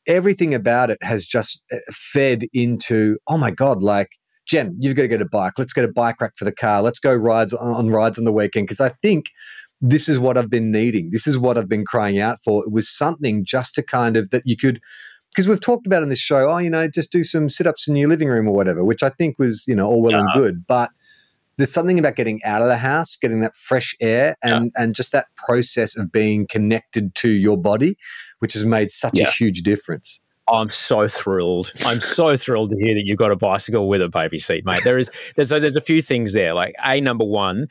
everything 0.07 0.53
about 0.53 0.89
it 0.89 0.97
has 1.03 1.25
just 1.25 1.61
uh, 1.71 1.77
fed 1.91 2.45
into, 2.53 3.17
oh 3.27 3.37
my 3.37 3.51
God, 3.51 3.83
like, 3.83 4.09
Jen, 4.51 4.75
you've 4.77 4.98
got 4.98 5.03
to 5.03 5.07
get 5.07 5.21
a 5.21 5.25
bike. 5.25 5.53
Let's 5.57 5.71
get 5.71 5.86
a 5.86 5.92
bike 5.92 6.19
rack 6.19 6.33
for 6.36 6.44
the 6.44 6.51
car. 6.51 6.81
Let's 6.81 7.00
go 7.00 7.15
rides 7.15 7.53
on, 7.53 7.89
rides 7.89 8.19
on 8.19 8.25
the 8.25 8.33
weekend. 8.33 8.68
Because 8.68 8.81
I 8.81 8.89
think 8.89 9.27
this 9.80 10.09
is 10.09 10.19
what 10.19 10.38
I've 10.38 10.50
been 10.50 10.74
needing. 10.74 11.09
This 11.12 11.25
is 11.25 11.38
what 11.38 11.57
I've 11.57 11.69
been 11.69 11.86
crying 11.86 12.19
out 12.19 12.38
for. 12.44 12.62
It 12.65 12.71
was 12.71 12.89
something 12.89 13.45
just 13.45 13.75
to 13.75 13.81
kind 13.81 14.18
of 14.18 14.30
that 14.31 14.42
you 14.44 14.57
could 14.57 14.81
because 15.31 15.48
we've 15.48 15.62
talked 15.62 15.88
about 15.88 16.03
in 16.03 16.09
this 16.09 16.19
show, 16.19 16.51
oh, 16.51 16.57
you 16.57 16.69
know, 16.69 16.89
just 16.89 17.13
do 17.13 17.24
some 17.24 17.48
sit 17.48 17.65
ups 17.65 17.88
in 17.88 17.95
your 17.95 18.09
living 18.09 18.27
room 18.27 18.45
or 18.45 18.53
whatever, 18.53 18.83
which 18.83 19.01
I 19.01 19.07
think 19.07 19.39
was, 19.39 19.63
you 19.65 19.74
know, 19.74 19.88
all 19.88 20.01
well 20.01 20.19
and 20.19 20.27
good. 20.36 20.68
But 20.68 20.89
there's 21.56 21.71
something 21.71 21.97
about 21.97 22.18
getting 22.18 22.42
out 22.44 22.62
of 22.62 22.68
the 22.68 22.75
house, 22.75 23.15
getting 23.15 23.39
that 23.39 23.56
fresh 23.56 23.95
air, 24.01 24.36
and 24.44 24.74
and 24.75 24.94
just 24.94 25.13
that 25.13 25.27
process 25.38 25.97
of 25.97 26.12
being 26.12 26.45
connected 26.45 27.15
to 27.15 27.30
your 27.30 27.57
body, 27.57 27.95
which 28.39 28.51
has 28.51 28.65
made 28.65 28.92
such 28.92 29.18
a 29.18 29.31
huge 29.31 29.62
difference. 29.62 30.19
I'm 30.47 30.71
so 30.71 31.07
thrilled. 31.07 31.71
I'm 31.85 32.01
so 32.01 32.35
thrilled 32.35 32.71
to 32.71 32.77
hear 32.77 32.93
that 32.95 33.03
you've 33.05 33.17
got 33.17 33.31
a 33.31 33.35
bicycle 33.35 33.88
with 33.88 34.01
a 34.01 34.09
baby 34.09 34.39
seat, 34.39 34.65
mate. 34.65 34.81
There 34.83 34.97
is 34.97 35.09
there's 35.35 35.49
there's 35.49 35.75
a 35.75 35.81
few 35.81 36.01
things 36.01 36.33
there. 36.33 36.53
Like 36.53 36.75
a 36.85 36.99
number 36.99 37.23
one, 37.23 37.68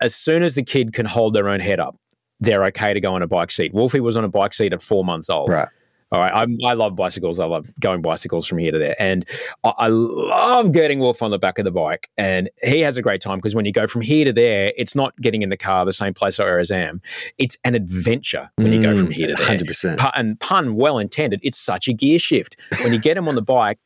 as 0.00 0.14
soon 0.14 0.42
as 0.42 0.54
the 0.54 0.62
kid 0.62 0.92
can 0.92 1.06
hold 1.06 1.34
their 1.34 1.48
own 1.48 1.60
head 1.60 1.78
up, 1.78 1.96
they're 2.40 2.64
okay 2.66 2.94
to 2.94 3.00
go 3.00 3.14
on 3.14 3.22
a 3.22 3.26
bike 3.26 3.50
seat. 3.50 3.72
Wolfie 3.74 4.00
was 4.00 4.16
on 4.16 4.24
a 4.24 4.28
bike 4.28 4.54
seat 4.54 4.72
at 4.72 4.82
four 4.82 5.04
months 5.04 5.30
old. 5.30 5.50
Right. 5.50 5.68
All 6.12 6.20
right. 6.20 6.32
I'm, 6.32 6.56
I 6.64 6.74
love 6.74 6.94
bicycles. 6.94 7.40
I 7.40 7.46
love 7.46 7.66
going 7.80 8.00
bicycles 8.00 8.46
from 8.46 8.58
here 8.58 8.70
to 8.70 8.78
there. 8.78 8.94
And 9.00 9.28
I, 9.64 9.72
I 9.76 9.88
love 9.88 10.70
getting 10.72 11.00
Wolf 11.00 11.20
on 11.20 11.32
the 11.32 11.38
back 11.38 11.58
of 11.58 11.64
the 11.64 11.72
bike. 11.72 12.08
And 12.16 12.48
he 12.62 12.80
has 12.80 12.96
a 12.96 13.02
great 13.02 13.20
time 13.20 13.38
because 13.38 13.56
when 13.56 13.64
you 13.64 13.72
go 13.72 13.88
from 13.88 14.02
here 14.02 14.24
to 14.24 14.32
there, 14.32 14.72
it's 14.76 14.94
not 14.94 15.16
getting 15.20 15.42
in 15.42 15.48
the 15.48 15.56
car 15.56 15.84
the 15.84 15.92
same 15.92 16.14
place 16.14 16.38
I 16.38 16.48
always 16.48 16.70
am. 16.70 17.00
It's 17.38 17.58
an 17.64 17.74
adventure 17.74 18.48
when 18.56 18.72
you 18.72 18.80
go 18.80 18.96
from 18.96 19.10
here 19.10 19.28
to 19.28 19.34
there. 19.34 19.44
Mm, 19.44 19.48
Hundred 19.48 19.66
percent. 19.66 20.00
And 20.14 20.38
pun 20.38 20.76
well 20.76 20.98
intended, 20.98 21.40
it's 21.42 21.58
such 21.58 21.88
a 21.88 21.92
gear 21.92 22.20
shift. 22.20 22.56
When 22.84 22.92
you 22.92 23.00
get 23.00 23.16
him 23.16 23.28
on 23.28 23.34
the 23.34 23.42
bike, 23.42 23.78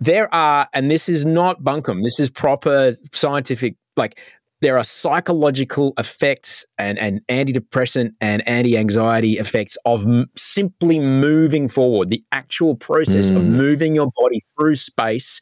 there 0.00 0.32
are, 0.34 0.68
and 0.74 0.90
this 0.90 1.08
is 1.08 1.24
not 1.24 1.62
bunkum, 1.62 2.02
this 2.02 2.18
is 2.20 2.28
proper 2.28 2.92
scientific, 3.12 3.76
like 3.96 4.20
there 4.62 4.78
are 4.78 4.84
psychological 4.84 5.92
effects 5.98 6.64
and, 6.78 6.98
and 6.98 7.20
antidepressant 7.28 8.12
and 8.20 8.46
anti-anxiety 8.48 9.34
effects 9.34 9.76
of 9.84 10.06
m- 10.06 10.26
simply 10.36 10.98
moving 10.98 11.68
forward. 11.68 12.08
The 12.08 12.22
actual 12.32 12.74
process 12.74 13.30
of 13.30 13.42
Mm. 13.42 13.50
moving 13.50 13.94
your 13.94 14.10
body 14.16 14.40
through 14.56 14.76
space 14.76 15.40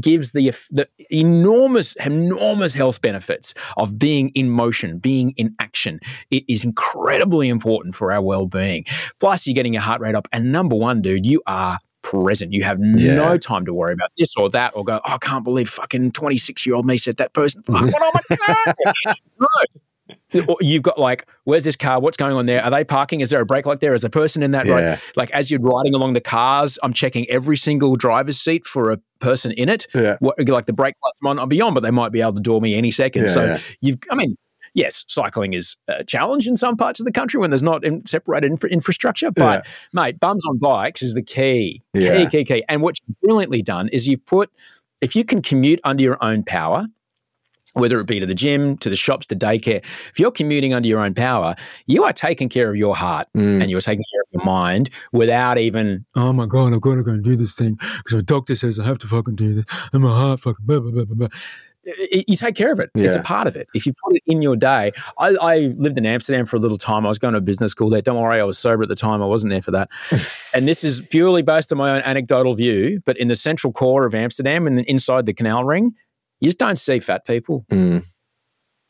gives 0.00 0.32
the, 0.32 0.52
the 0.70 0.86
enormous, 1.10 1.96
enormous 1.96 2.74
health 2.74 3.00
benefits 3.00 3.54
of 3.78 3.98
being 3.98 4.30
in 4.34 4.50
motion, 4.50 4.98
being 4.98 5.32
in 5.36 5.54
action. 5.60 5.98
It 6.30 6.44
is 6.48 6.64
incredibly 6.64 7.48
important 7.48 7.94
for 7.94 8.12
our 8.12 8.20
well-being. 8.22 8.84
Plus, 9.18 9.46
you're 9.46 9.54
getting 9.54 9.72
your 9.72 9.82
heart 9.82 10.00
rate 10.00 10.14
up. 10.14 10.28
And 10.32 10.52
number 10.52 10.76
one, 10.76 11.00
dude, 11.00 11.24
you 11.26 11.42
are 11.46 11.78
present. 12.10 12.52
You 12.52 12.64
have 12.64 12.78
Yeah. 12.80 13.14
no 13.14 13.38
time 13.38 13.64
to 13.66 13.74
worry 13.74 13.92
about 13.92 14.10
this 14.16 14.34
or 14.36 14.48
that 14.50 14.74
or 14.74 14.84
go, 14.84 15.00
oh, 15.04 15.12
I 15.12 15.18
can't 15.18 15.44
believe 15.44 15.68
fucking 15.68 16.12
26 16.12 16.66
year 16.66 16.74
old 16.76 16.86
me 16.86 16.98
said 16.98 17.16
that 17.18 17.32
person. 17.32 17.62
Fuck, 17.62 17.82
what 17.82 18.02
am 18.02 18.22
I 19.06 19.14
no. 19.40 19.46
You've 20.60 20.82
got 20.82 20.98
like, 20.98 21.26
where's 21.44 21.64
this 21.64 21.76
car? 21.76 22.00
What's 22.00 22.16
going 22.16 22.34
on 22.34 22.46
there? 22.46 22.64
Are 22.64 22.70
they 22.70 22.82
parking? 22.84 23.20
Is 23.20 23.28
there 23.30 23.40
a 23.40 23.46
brake 23.46 23.66
light 23.66 23.80
there? 23.80 23.92
Is 23.94 24.04
a 24.04 24.10
person 24.10 24.42
in 24.42 24.52
that 24.52 24.66
road? 24.66 24.78
Yeah. 24.78 24.98
Like 25.16 25.30
as 25.32 25.50
you're 25.50 25.60
riding 25.60 25.94
along 25.94 26.14
the 26.14 26.20
cars, 26.20 26.78
I'm 26.82 26.92
checking 26.94 27.28
every 27.28 27.56
single 27.58 27.94
driver's 27.96 28.38
seat 28.38 28.64
for 28.66 28.90
a 28.90 28.98
person 29.20 29.52
in 29.52 29.68
it. 29.68 29.86
Yeah. 29.94 30.16
What, 30.20 30.36
like 30.48 30.66
the 30.66 30.72
brake 30.72 30.94
lights 31.04 31.20
might 31.22 31.36
not 31.36 31.48
be 31.50 31.60
on, 31.60 31.74
but 31.74 31.80
they 31.82 31.90
might 31.90 32.12
be 32.12 32.22
able 32.22 32.34
to 32.34 32.40
door 32.40 32.60
me 32.60 32.74
any 32.74 32.90
second. 32.90 33.24
Yeah, 33.26 33.32
so 33.32 33.56
you've, 33.82 33.98
I 34.10 34.14
mean, 34.14 34.36
yes, 34.78 35.04
cycling 35.08 35.52
is 35.52 35.76
a 35.88 36.04
challenge 36.04 36.46
in 36.48 36.56
some 36.56 36.76
parts 36.76 37.00
of 37.00 37.06
the 37.06 37.12
country 37.12 37.38
when 37.40 37.50
there's 37.50 37.62
not 37.62 37.84
in 37.84 38.06
separated 38.06 38.50
infra- 38.50 38.70
infrastructure. 38.70 39.30
But 39.30 39.66
mate, 39.92 40.18
bums 40.20 40.44
on 40.46 40.58
bikes 40.58 41.02
is 41.02 41.14
the 41.14 41.22
key, 41.22 41.82
Yeah. 41.92 42.24
key, 42.24 42.26
key, 42.30 42.44
key. 42.44 42.64
And 42.68 42.80
what 42.82 42.94
you've 43.06 43.20
brilliantly 43.20 43.60
done 43.62 43.88
is 43.88 44.06
you've 44.08 44.24
put 44.24 44.50
if 45.00 45.14
you 45.14 45.24
can 45.24 45.42
commute 45.42 45.80
under 45.84 46.02
your 46.02 46.22
own 46.24 46.42
power. 46.44 46.86
Whether 47.74 48.00
it 48.00 48.06
be 48.06 48.18
to 48.18 48.26
the 48.26 48.34
gym, 48.34 48.78
to 48.78 48.88
the 48.88 48.96
shops, 48.96 49.26
to 49.26 49.36
daycare, 49.36 49.84
if 49.84 50.18
you're 50.18 50.32
commuting 50.32 50.72
under 50.72 50.88
your 50.88 51.00
own 51.00 51.12
power, 51.14 51.54
you 51.86 52.02
are 52.02 52.14
taking 52.14 52.48
care 52.48 52.70
of 52.70 52.76
your 52.76 52.96
heart 52.96 53.28
Mm. 53.36 53.60
and 53.60 53.70
you're 53.70 53.82
taking 53.82 54.02
care 54.10 54.22
of 54.22 54.28
your 54.32 54.44
mind 54.44 54.88
without 55.12 55.58
even, 55.58 56.04
oh 56.16 56.32
my 56.32 56.46
God, 56.46 56.72
I've 56.72 56.80
got 56.80 56.94
to 56.96 57.02
go 57.04 57.12
and 57.12 57.22
do 57.22 57.36
this 57.36 57.54
thing 57.54 57.74
because 57.74 58.14
the 58.16 58.22
doctor 58.22 58.56
says 58.56 58.80
I 58.80 58.84
have 58.86 58.98
to 58.98 59.06
fucking 59.06 59.36
do 59.36 59.52
this 59.54 59.66
and 59.92 60.02
my 60.02 60.10
heart 60.16 60.40
fucking 60.40 60.64
blah, 60.64 60.80
blah, 60.80 60.90
blah, 60.90 61.04
blah, 61.04 61.28
You 62.10 62.36
take 62.36 62.54
care 62.54 62.72
of 62.72 62.80
it. 62.80 62.90
It's 62.94 63.14
a 63.14 63.22
part 63.22 63.46
of 63.46 63.56
it. 63.56 63.68
If 63.74 63.86
you 63.86 63.92
put 64.04 64.16
it 64.16 64.22
in 64.26 64.42
your 64.42 64.56
day, 64.56 64.92
I, 65.18 65.36
I 65.40 65.56
lived 65.76 65.96
in 65.98 66.04
Amsterdam 66.06 66.44
for 66.46 66.56
a 66.56 66.58
little 66.58 66.76
time. 66.78 67.06
I 67.06 67.08
was 67.08 67.18
going 67.18 67.32
to 67.32 67.38
a 67.38 67.42
business 67.42 67.72
school 67.72 67.88
there. 67.88 68.02
Don't 68.02 68.20
worry, 68.20 68.40
I 68.40 68.44
was 68.44 68.58
sober 68.58 68.82
at 68.82 68.88
the 68.88 68.94
time. 68.94 69.22
I 69.22 69.26
wasn't 69.26 69.50
there 69.50 69.62
for 69.62 69.70
that. 69.70 69.88
and 70.54 70.68
this 70.68 70.84
is 70.84 71.00
purely 71.00 71.42
based 71.42 71.72
on 71.72 71.78
my 71.78 71.90
own 71.90 72.02
anecdotal 72.02 72.54
view. 72.54 73.00
But 73.06 73.16
in 73.18 73.28
the 73.28 73.36
central 73.36 73.72
core 73.72 74.04
of 74.06 74.14
Amsterdam 74.14 74.66
and 74.66 74.80
inside 74.80 75.26
the 75.26 75.32
canal 75.34 75.64
ring, 75.64 75.94
you 76.40 76.48
just 76.48 76.58
don't 76.58 76.78
see 76.78 76.98
fat 77.00 77.26
people 77.26 77.64
Mm. 77.70 78.04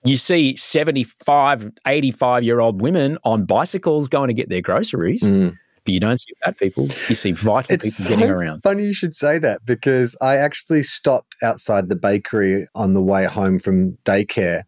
you 0.05 0.17
see 0.17 0.55
75, 0.57 1.71
85 1.87 2.45
year 2.45 2.61
old 2.61 2.81
women 2.81 3.19
on 3.25 3.45
bicycles 3.45 4.09
going 4.09 4.29
to 4.29 4.35
get 4.35 4.49
their 4.49 4.61
groceries, 4.63 5.23
Mm. 5.23 5.57
But 5.89 5.95
you 5.95 6.01
don't 6.01 6.19
see 6.19 6.35
fat 6.45 6.59
people. 6.59 6.85
You 7.09 7.15
see 7.15 7.33
vital 7.33 7.75
It's 7.75 7.85
people 7.85 8.05
so 8.05 8.11
getting 8.11 8.31
around. 8.31 8.61
funny 8.61 8.85
you 8.85 8.93
should 8.93 9.15
say 9.15 9.39
that 9.39 9.65
because 9.65 10.15
I 10.21 10.37
actually 10.37 10.83
stopped 10.83 11.35
outside 11.43 11.89
the 11.89 11.97
bakery 11.97 12.67
on 12.75 12.93
the 12.93 13.03
way 13.03 13.25
home 13.25 13.59
from 13.59 13.97
daycare, 14.05 14.65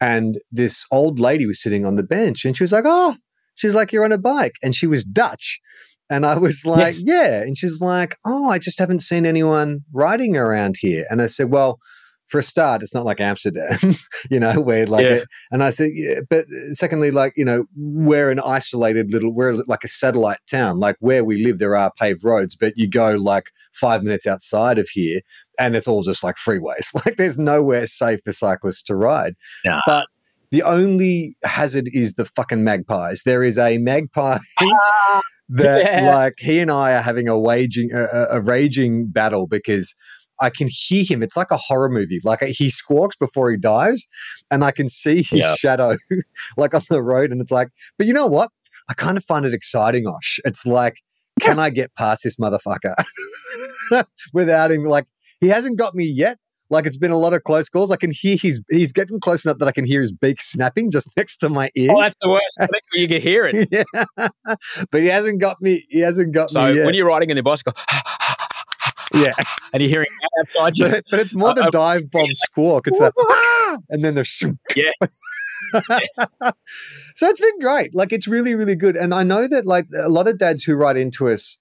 and 0.00 0.36
this 0.50 0.84
old 0.90 1.20
lady 1.20 1.46
was 1.46 1.62
sitting 1.62 1.86
on 1.86 1.94
the 1.94 2.02
bench, 2.02 2.44
and 2.44 2.56
she 2.56 2.64
was 2.64 2.72
like, 2.72 2.82
"Oh," 2.86 3.16
she's 3.54 3.76
like, 3.76 3.92
"You're 3.92 4.04
on 4.04 4.10
a 4.10 4.18
bike," 4.18 4.56
and 4.64 4.74
she 4.74 4.88
was 4.88 5.04
Dutch. 5.04 5.60
And 6.10 6.26
I 6.26 6.36
was 6.38 6.66
like, 6.66 6.96
yeah. 6.98 7.40
And 7.42 7.56
she's 7.56 7.80
like, 7.80 8.16
oh, 8.26 8.50
I 8.50 8.58
just 8.58 8.78
haven't 8.78 9.00
seen 9.00 9.24
anyone 9.24 9.80
riding 9.92 10.36
around 10.36 10.74
here. 10.78 11.06
And 11.08 11.22
I 11.22 11.26
said, 11.26 11.50
well, 11.50 11.78
for 12.26 12.38
a 12.38 12.42
start, 12.42 12.82
it's 12.82 12.94
not 12.94 13.04
like 13.04 13.20
Amsterdam, 13.20 13.76
you 14.30 14.40
know, 14.40 14.60
where 14.60 14.86
like, 14.86 15.04
Yeah. 15.04 15.12
it- 15.16 15.28
and 15.50 15.62
I 15.62 15.70
said, 15.70 15.90
yeah, 15.94 16.20
but 16.28 16.44
uh, 16.46 16.72
secondly, 16.72 17.10
like, 17.10 17.32
you 17.36 17.44
know, 17.44 17.64
we're 17.76 18.30
an 18.30 18.40
isolated 18.40 19.12
little, 19.12 19.32
we're 19.32 19.54
like 19.66 19.84
a 19.84 19.88
satellite 19.88 20.38
town. 20.50 20.78
Like 20.78 20.96
where 21.00 21.22
we 21.24 21.44
live, 21.44 21.58
there 21.58 21.76
are 21.76 21.92
paved 21.98 22.24
roads, 22.24 22.54
but 22.54 22.72
you 22.76 22.88
go 22.88 23.12
like 23.16 23.50
five 23.74 24.02
minutes 24.02 24.26
outside 24.26 24.78
of 24.78 24.88
here 24.88 25.20
and 25.58 25.76
it's 25.76 25.86
all 25.86 26.02
just 26.02 26.24
like 26.24 26.36
freeways. 26.36 26.88
Like 27.04 27.16
there's 27.18 27.38
nowhere 27.38 27.86
safe 27.86 28.20
for 28.24 28.32
cyclists 28.32 28.82
to 28.84 28.96
ride. 28.96 29.34
Nah. 29.64 29.80
But 29.86 30.06
the 30.50 30.62
only 30.62 31.36
hazard 31.44 31.88
is 31.92 32.14
the 32.14 32.24
fucking 32.24 32.62
magpies. 32.64 33.22
There 33.24 33.42
is 33.42 33.58
a 33.58 33.78
magpie 33.78 34.38
ah, 34.60 35.20
that 35.48 35.84
Yeah. 35.84 36.14
like 36.16 36.34
he 36.38 36.60
and 36.60 36.70
I 36.70 36.94
are 36.94 37.02
having 37.02 37.28
a 37.28 37.38
waging 37.38 37.90
a- 37.92 38.26
a 38.30 38.40
raging 38.40 39.08
battle 39.08 39.46
because 39.46 39.94
I 40.40 40.50
can 40.50 40.68
hear 40.70 41.04
him. 41.04 41.22
It's 41.22 41.36
like 41.36 41.50
a 41.50 41.56
horror 41.56 41.88
movie. 41.88 42.20
Like 42.24 42.42
uh, 42.42 42.46
he 42.46 42.70
squawks 42.70 43.16
before 43.16 43.50
he 43.50 43.56
dies, 43.56 44.06
and 44.50 44.64
I 44.64 44.70
can 44.72 44.88
see 44.88 45.16
his 45.18 45.32
Yeah. 45.32 45.54
shadow 45.54 45.96
like 46.56 46.74
on 46.74 46.82
the 46.90 47.02
road. 47.02 47.30
And 47.32 47.40
it's 47.40 47.52
like, 47.52 47.68
but 47.98 48.06
you 48.06 48.12
know 48.12 48.26
what? 48.26 48.50
I 48.88 48.94
kind 48.94 49.16
of 49.16 49.24
find 49.24 49.46
it 49.46 49.54
exciting, 49.54 50.06
Osh. 50.06 50.40
It's 50.44 50.66
like, 50.66 50.98
can 51.40 51.58
I 51.58 51.70
get 51.70 51.94
past 51.94 52.22
this 52.24 52.36
motherfucker 52.36 52.94
without 54.32 54.70
him? 54.70 54.84
Like 54.84 55.06
he 55.40 55.48
hasn't 55.48 55.78
got 55.78 55.94
me 55.94 56.04
yet. 56.04 56.38
Like 56.70 56.86
it's 56.86 56.96
been 56.96 57.10
a 57.10 57.18
lot 57.18 57.34
of 57.34 57.44
close 57.44 57.68
calls. 57.68 57.90
I 57.90 57.96
can 57.96 58.10
hear 58.10 58.36
his 58.40 58.60
he's 58.70 58.92
getting 58.92 59.20
close 59.20 59.44
enough 59.44 59.58
that 59.58 59.68
I 59.68 59.72
can 59.72 59.84
hear 59.84 60.00
his 60.00 60.12
beak 60.12 60.40
snapping 60.42 60.90
just 60.90 61.08
next 61.16 61.36
to 61.38 61.48
my 61.48 61.70
ear. 61.76 61.92
Oh, 61.92 62.00
that's 62.00 62.18
the 62.20 62.28
worst. 62.28 62.56
I 62.58 62.66
think 62.66 62.82
you 62.94 63.06
can 63.08 63.20
hear 63.22 63.44
it. 63.44 63.68
yeah. 63.70 64.28
but 64.90 65.00
he 65.02 65.06
hasn't 65.08 65.40
got 65.40 65.60
me. 65.60 65.84
He 65.90 66.00
hasn't 66.00 66.34
got 66.34 66.50
So 66.50 66.66
me 66.66 66.76
yet. 66.76 66.86
when 66.86 66.94
you're 66.94 67.06
riding 67.06 67.30
in 67.30 67.36
the 67.36 67.42
bicycle 67.42 67.74
yeah, 69.14 69.32
and 69.72 69.82
you're 69.82 69.90
hearing 69.90 70.08
outside 70.40 70.76
you, 70.78 70.88
but, 70.88 71.04
but 71.10 71.20
it's 71.20 71.34
more 71.34 71.54
the 71.54 71.66
Uh, 71.66 71.70
dive 71.70 72.10
bomb 72.10 72.28
squawk. 72.34 72.86
It's 72.86 72.98
that, 72.98 73.12
"Ah!" 73.18 73.78
and 73.90 74.04
then 74.04 74.14
the 74.14 74.24
shoom. 74.24 74.58
Yeah. 74.74 74.90
so 77.14 77.28
it's 77.28 77.40
been 77.40 77.60
great. 77.60 77.94
Like 77.94 78.12
it's 78.12 78.26
really, 78.28 78.54
really 78.54 78.76
good. 78.76 78.96
And 78.96 79.14
I 79.14 79.22
know 79.22 79.48
that 79.48 79.66
like 79.66 79.86
a 80.04 80.08
lot 80.08 80.28
of 80.28 80.38
dads 80.38 80.62
who 80.64 80.74
write 80.74 80.96
into 80.96 81.28
us, 81.28 81.58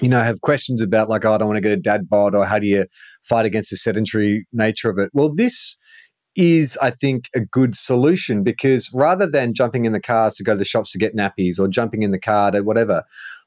you 0.00 0.08
know, 0.08 0.20
have 0.20 0.40
questions 0.40 0.80
about 0.80 1.08
like, 1.08 1.24
oh, 1.24 1.32
I 1.32 1.38
don't 1.38 1.48
want 1.48 1.56
to 1.56 1.62
get 1.62 1.72
a 1.72 1.76
dad 1.76 2.08
bod, 2.08 2.34
or 2.34 2.44
how 2.44 2.58
do 2.58 2.66
you 2.66 2.86
fight 3.22 3.46
against 3.46 3.70
the 3.70 3.76
sedentary 3.76 4.46
nature 4.52 4.90
of 4.90 4.98
it? 4.98 5.10
Well, 5.12 5.32
this 5.32 5.78
is, 6.36 6.76
I 6.82 6.90
think, 6.90 7.28
a 7.34 7.40
good 7.40 7.74
solution 7.76 8.42
because 8.42 8.90
rather 8.92 9.26
than 9.26 9.54
jumping 9.54 9.84
in 9.84 9.92
the 9.92 10.00
cars 10.00 10.34
to 10.34 10.44
go 10.44 10.52
to 10.52 10.58
the 10.58 10.64
shops 10.64 10.90
to 10.92 10.98
get 10.98 11.14
nappies 11.14 11.60
or 11.60 11.68
jumping 11.68 12.02
in 12.02 12.10
the 12.10 12.18
car 12.18 12.50
to 12.50 12.62
whatever, 12.62 13.04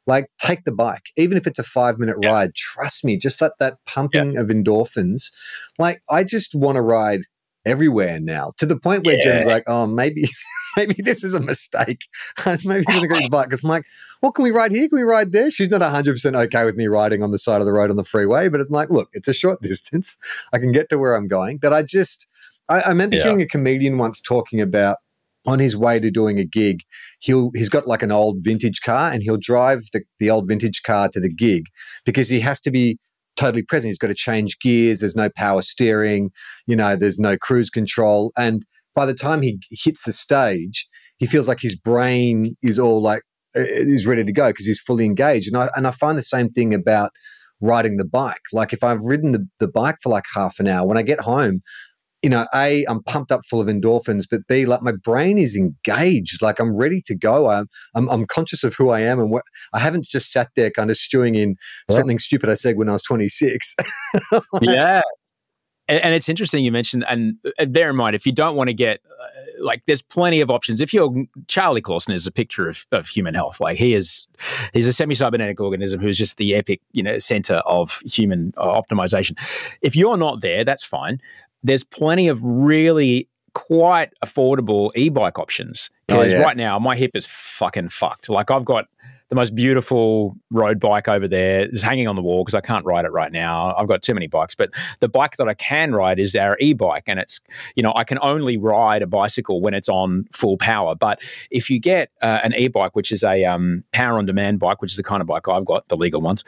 like 0.08 0.28
take 0.40 0.64
the 0.64 0.72
bike, 0.72 1.04
even 1.18 1.38
if 1.38 1.46
it's 1.46 1.60
a 1.60 1.64
five 1.64 2.00
minute 2.00 2.18
Yeah. 2.22 2.30
ride. 2.30 2.56
Trust 2.56 3.04
me, 3.06 3.18
just 3.18 3.40
that 3.40 3.54
that 3.60 3.78
pumping 3.86 4.38
of 4.38 4.48
endorphins. 4.48 5.32
Like 5.78 6.02
I 6.10 6.24
just 6.24 6.56
want 6.56 6.78
to 6.78 6.82
ride 6.82 7.22
everywhere 7.66 8.20
now 8.20 8.54
to 8.58 8.66
the 8.66 8.80
point 8.80 9.04
where 9.04 9.18
Gem's 9.18 9.46
Yeah. 9.46 9.52
like, 9.54 9.64
oh, 9.68 9.86
maybe. 9.88 10.26
Maybe 10.76 11.02
this 11.02 11.24
is 11.24 11.34
a 11.34 11.40
mistake. 11.40 12.04
maybe 12.46 12.86
I'm 12.88 12.94
going 12.94 13.02
to 13.02 13.08
go 13.08 13.16
to 13.16 13.22
the 13.22 13.28
bike 13.28 13.48
because 13.48 13.64
I'm 13.64 13.70
like, 13.72 13.84
well, 14.22 14.32
can 14.32 14.44
we 14.44 14.52
ride 14.52 14.72
here? 14.72 14.88
Can 14.88 15.00
we 15.00 15.04
ride 15.04 15.32
there? 15.32 15.50
She's 15.50 15.72
not 15.72 15.82
100% 15.82 16.36
okay 16.46 16.66
with 16.66 16.76
me 16.76 16.86
riding 16.86 17.24
on 17.24 17.32
the 17.32 17.40
side 17.40 17.62
of 17.62 17.66
the 17.66 17.74
road 17.74 17.90
on 17.90 17.96
the 17.96 18.04
freeway, 18.04 18.48
but 18.48 18.60
it's 18.62 18.70
like, 18.70 18.92
look, 18.92 19.10
it's 19.14 19.28
a 19.28 19.34
short 19.34 19.60
distance. 19.64 20.16
I 20.54 20.60
can 20.60 20.72
get 20.72 20.90
to 20.90 21.00
where 21.00 21.16
I'm 21.16 21.28
going. 21.28 21.58
But 21.58 21.74
I 21.74 21.82
just, 21.82 22.28
I, 22.70 22.82
I 22.82 22.90
remember 22.90 23.16
Yeah. 23.16 23.24
hearing 23.24 23.42
a 23.42 23.48
comedian 23.48 23.98
once 23.98 24.22
talking 24.22 24.62
about 24.62 24.98
on 25.48 25.60
his 25.60 25.76
way 25.76 26.00
to 26.00 26.12
doing 26.12 26.38
a 26.38 26.44
gig, 26.44 26.82
he'll 27.20 27.50
he's 27.56 27.70
got 27.70 27.88
like 27.88 28.04
an 28.04 28.12
old 28.12 28.38
vintage 28.42 28.82
car 28.82 29.12
and 29.12 29.24
he'll 29.24 29.38
drive 29.38 29.82
the, 29.94 30.02
the 30.20 30.30
old 30.30 30.48
vintage 30.48 30.84
car 30.84 31.10
to 31.10 31.20
the 31.20 31.34
gig 31.34 31.64
because 32.06 32.30
he 32.30 32.42
has 32.42 32.60
to 32.60 32.70
be 32.70 33.00
totally 33.38 33.64
present. 33.64 33.90
He's 33.90 33.98
got 33.98 34.08
to 34.08 34.14
change 34.14 34.60
gears. 34.60 35.00
There's 35.00 35.16
no 35.16 35.30
power 35.36 35.62
steering. 35.62 36.32
You 36.68 36.76
know, 36.76 36.96
there's 36.96 37.18
no 37.18 37.38
cruise 37.38 37.70
control. 37.70 38.32
And 38.38 38.64
by 38.94 39.06
the 39.06 39.14
time 39.14 39.42
he 39.42 39.60
hits 39.72 40.04
the 40.04 40.12
stage, 40.12 40.86
he 41.18 41.26
feels 41.26 41.48
like 41.48 41.62
his 41.62 41.76
brain 41.76 42.58
is 42.62 42.78
all 42.78 43.02
like 43.02 43.22
uh, 43.56 43.62
is 43.62 44.06
ready 44.06 44.24
to 44.26 44.34
go 44.34 44.50
because 44.50 44.66
he's 44.66 44.82
fully 44.82 45.06
engaged. 45.06 45.48
And 45.48 45.58
I 45.58 45.70
and 45.76 45.88
I 45.88 45.92
find 45.92 46.18
the 46.18 46.24
same 46.24 46.50
thing 46.50 46.74
about 46.74 47.12
riding 47.62 47.98
the 47.98 48.06
bike. 48.06 48.42
Like 48.54 48.74
if 48.74 48.84
I've 48.84 49.02
ridden 49.02 49.32
the, 49.32 49.48
the 49.60 49.68
bike 49.68 49.96
for 50.04 50.10
like 50.10 50.26
half 50.36 50.60
an 50.60 50.68
hour, 50.68 50.88
when 50.88 50.98
I 50.98 51.02
get 51.02 51.22
home, 51.22 51.62
you 52.24 52.30
know, 52.30 52.48
A, 52.54 52.84
I'm 52.86 53.04
pumped 53.04 53.32
up 53.32 53.42
full 53.46 53.62
of 53.62 53.68
endorphins, 53.68 54.24
but 54.30 54.48
B, 54.48 54.66
like 54.66 54.82
my 54.82 54.92
brain 54.92 55.38
is 55.38 55.56
engaged. 55.56 56.42
Like 56.42 56.60
I'm 56.60 56.76
ready 56.76 57.02
to 57.06 57.16
go. 57.16 57.50
I'm 57.50 57.68
I'm, 57.96 58.10
I'm 58.10 58.26
conscious 58.26 58.64
of 58.64 58.74
who 58.76 58.90
I 58.90 59.02
am 59.02 59.20
and 59.20 59.30
what 59.30 59.44
I 59.74 59.80
haven't 59.80 60.06
just 60.06 60.32
sat 60.32 60.50
there 60.56 60.72
kind 60.72 60.90
of 60.90 60.98
stewing 60.98 61.36
in 61.36 61.56
Yeah. 61.90 61.96
something 61.98 62.20
stupid 62.20 62.50
I 62.50 62.56
said 62.56 62.78
when 62.78 62.90
I 62.90 62.94
was 62.94 63.04
26. 63.04 63.76
yeah. 64.62 65.02
And, 65.90 66.04
and 66.04 66.14
it's 66.14 66.28
interesting 66.28 66.66
you 66.66 66.72
mentioned, 66.72 67.06
and 67.08 67.36
uh, 67.58 67.66
bear 67.66 67.90
in 67.90 67.96
mind, 67.96 68.14
if 68.16 68.26
you 68.26 68.34
don't 68.34 68.58
want 68.58 68.68
to 68.68 68.74
get, 68.74 69.00
uh, 69.10 69.64
like, 69.64 69.84
there's 69.88 70.02
plenty 70.02 70.42
of 70.42 70.50
options. 70.50 70.82
If 70.82 70.94
you're, 70.94 71.14
Charlie 71.48 71.80
Clausen 71.80 72.14
is 72.14 72.28
a 72.28 72.32
picture 72.32 72.68
of, 72.68 72.86
of 72.92 73.08
human 73.08 73.34
health. 73.34 73.62
Like, 73.62 73.78
he 73.78 73.94
is, 73.94 74.28
he's 74.74 74.86
a 74.86 74.92
semi 74.92 75.16
cybernetic 75.16 75.62
organism 75.62 76.02
who's 76.02 76.18
just 76.18 76.36
the 76.36 76.56
epic, 76.56 76.82
you 76.92 77.02
know, 77.02 77.20
center 77.20 77.56
of 77.66 78.02
human 78.06 78.54
uh, 78.58 78.66
optimization. 78.82 79.38
If 79.82 79.96
you're 79.96 80.18
not 80.18 80.42
there, 80.42 80.66
that's 80.66 80.84
fine. 80.84 81.22
There's 81.64 81.84
plenty 81.84 82.28
of 82.28 82.44
really 82.44 83.28
quite 83.54 84.12
affordable 84.24 84.92
e 84.96 85.10
bike 85.10 85.40
options. 85.40 85.90
Oh, 86.10 86.16
Because 86.16 86.34
yeah. 86.34 86.42
right 86.42 86.58
now, 86.58 86.78
my 86.80 86.96
hip 86.96 87.12
is 87.16 87.26
fucking 87.26 87.90
fucked. 87.90 88.30
Like, 88.30 88.52
I've 88.52 88.66
got, 88.66 88.86
the 89.30 89.36
most 89.36 89.56
beautiful 89.56 90.38
road 90.52 90.80
bike 90.80 91.08
over 91.08 91.28
there 91.28 91.66
is 91.66 91.82
hanging 91.82 92.08
on 92.08 92.16
the 92.16 92.22
wall 92.22 92.44
because 92.44 92.56
I 92.56 92.62
can't 92.62 92.86
ride 92.86 93.04
it 93.04 93.12
right 93.12 93.32
now. 93.32 93.76
I've 93.76 93.88
got 93.88 94.02
too 94.02 94.14
many 94.14 94.28
bikes, 94.28 94.56
but 94.56 94.70
the 95.02 95.10
bike 95.10 95.36
that 95.38 95.50
I 95.50 95.54
can 95.54 95.94
ride 95.94 96.20
is 96.20 96.36
our 96.36 96.56
e-bike, 96.60 97.04
and 97.08 97.20
it's 97.20 97.42
you 97.76 97.84
know 97.84 97.92
I 97.96 98.04
can 98.04 98.20
only 98.22 98.58
ride 98.58 99.02
a 99.02 99.08
bicycle 99.08 99.62
when 99.62 99.74
it's 99.74 99.90
on 99.90 100.26
full 100.32 100.58
power. 100.58 100.96
But 100.96 101.20
if 101.52 101.70
you 101.70 101.80
get 101.80 102.10
uh, 102.22 102.40
an 102.44 102.54
e-bike, 102.56 102.96
which 102.96 103.12
is 103.12 103.24
a 103.24 103.44
um, 103.44 103.84
power 103.92 104.18
on 104.18 104.26
demand 104.26 104.60
bike, 104.60 104.82
which 104.82 104.92
is 104.92 104.98
the 104.98 105.04
kind 105.04 105.22
of 105.22 105.28
bike 105.28 105.48
I've 105.50 105.66
got, 105.66 105.88
the 105.90 105.98
legal 105.98 106.22
ones, 106.22 106.44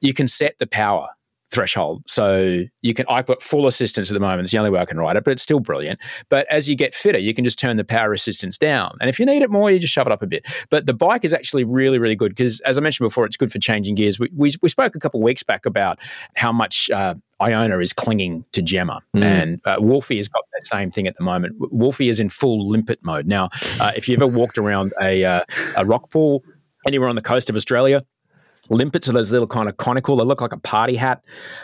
you 0.00 0.12
can 0.12 0.28
set 0.28 0.58
the 0.58 0.66
power 0.66 1.08
threshold. 1.50 2.02
So 2.06 2.64
you 2.82 2.94
can 2.94 3.06
I've 3.08 3.26
got 3.26 3.40
full 3.40 3.66
assistance 3.66 4.10
at 4.10 4.14
the 4.14 4.20
moment. 4.20 4.42
It's 4.42 4.52
the 4.52 4.58
only 4.58 4.70
way 4.70 4.80
I 4.80 4.84
can 4.84 4.98
ride 4.98 5.16
it, 5.16 5.24
but 5.24 5.30
it's 5.30 5.42
still 5.42 5.60
brilliant. 5.60 5.98
But 6.28 6.46
as 6.50 6.68
you 6.68 6.76
get 6.76 6.94
fitter, 6.94 7.18
you 7.18 7.32
can 7.34 7.44
just 7.44 7.58
turn 7.58 7.76
the 7.76 7.84
power 7.84 8.12
assistance 8.12 8.58
down. 8.58 8.96
And 9.00 9.08
if 9.08 9.18
you 9.18 9.26
need 9.26 9.42
it 9.42 9.50
more, 9.50 9.70
you 9.70 9.78
just 9.78 9.92
shove 9.92 10.06
it 10.06 10.12
up 10.12 10.22
a 10.22 10.26
bit. 10.26 10.46
But 10.70 10.86
the 10.86 10.94
bike 10.94 11.24
is 11.24 11.32
actually 11.32 11.64
really, 11.64 11.98
really 11.98 12.16
good 12.16 12.32
because, 12.32 12.60
as 12.60 12.76
I 12.76 12.80
mentioned 12.80 13.06
before, 13.06 13.24
it's 13.24 13.36
good 13.36 13.50
for 13.50 13.58
changing 13.58 13.94
gears. 13.94 14.18
We, 14.18 14.28
we, 14.36 14.52
we 14.62 14.68
spoke 14.68 14.94
a 14.94 14.98
couple 14.98 15.20
of 15.20 15.24
weeks 15.24 15.42
back 15.42 15.64
about 15.66 15.98
how 16.36 16.52
much 16.52 16.90
uh, 16.90 17.14
Iona 17.40 17.78
is 17.78 17.92
clinging 17.92 18.44
to 18.52 18.62
Gemma, 18.62 19.00
Mm. 19.16 19.22
and 19.22 19.60
uh, 19.64 19.76
Wolfie 19.78 20.16
has 20.16 20.28
got 20.28 20.42
the 20.52 20.66
same 20.66 20.90
thing 20.90 21.06
at 21.06 21.16
the 21.16 21.24
moment. 21.24 21.54
Wolfie 21.58 22.08
is 22.08 22.20
in 22.20 22.28
full 22.28 22.68
limpet 22.68 22.98
mode 23.02 23.26
now. 23.26 23.48
Uh, 23.80 23.92
if 23.96 24.08
you 24.08 24.14
ever 24.16 24.26
walked 24.26 24.58
around 24.58 24.92
a 25.00 25.24
uh, 25.24 25.40
a 25.76 25.84
rock 25.86 26.10
pool 26.10 26.42
anywhere 26.86 27.08
on 27.08 27.14
the 27.16 27.22
coast 27.22 27.48
of 27.48 27.56
Australia. 27.56 28.04
Limpets 28.70 29.08
are 29.08 29.12
those 29.12 29.32
little 29.32 29.46
kind 29.46 29.68
of 29.68 29.76
conical. 29.76 30.16
They 30.16 30.24
look 30.24 30.40
like 30.40 30.52
a 30.52 30.58
party 30.58 30.96
hat 30.96 31.22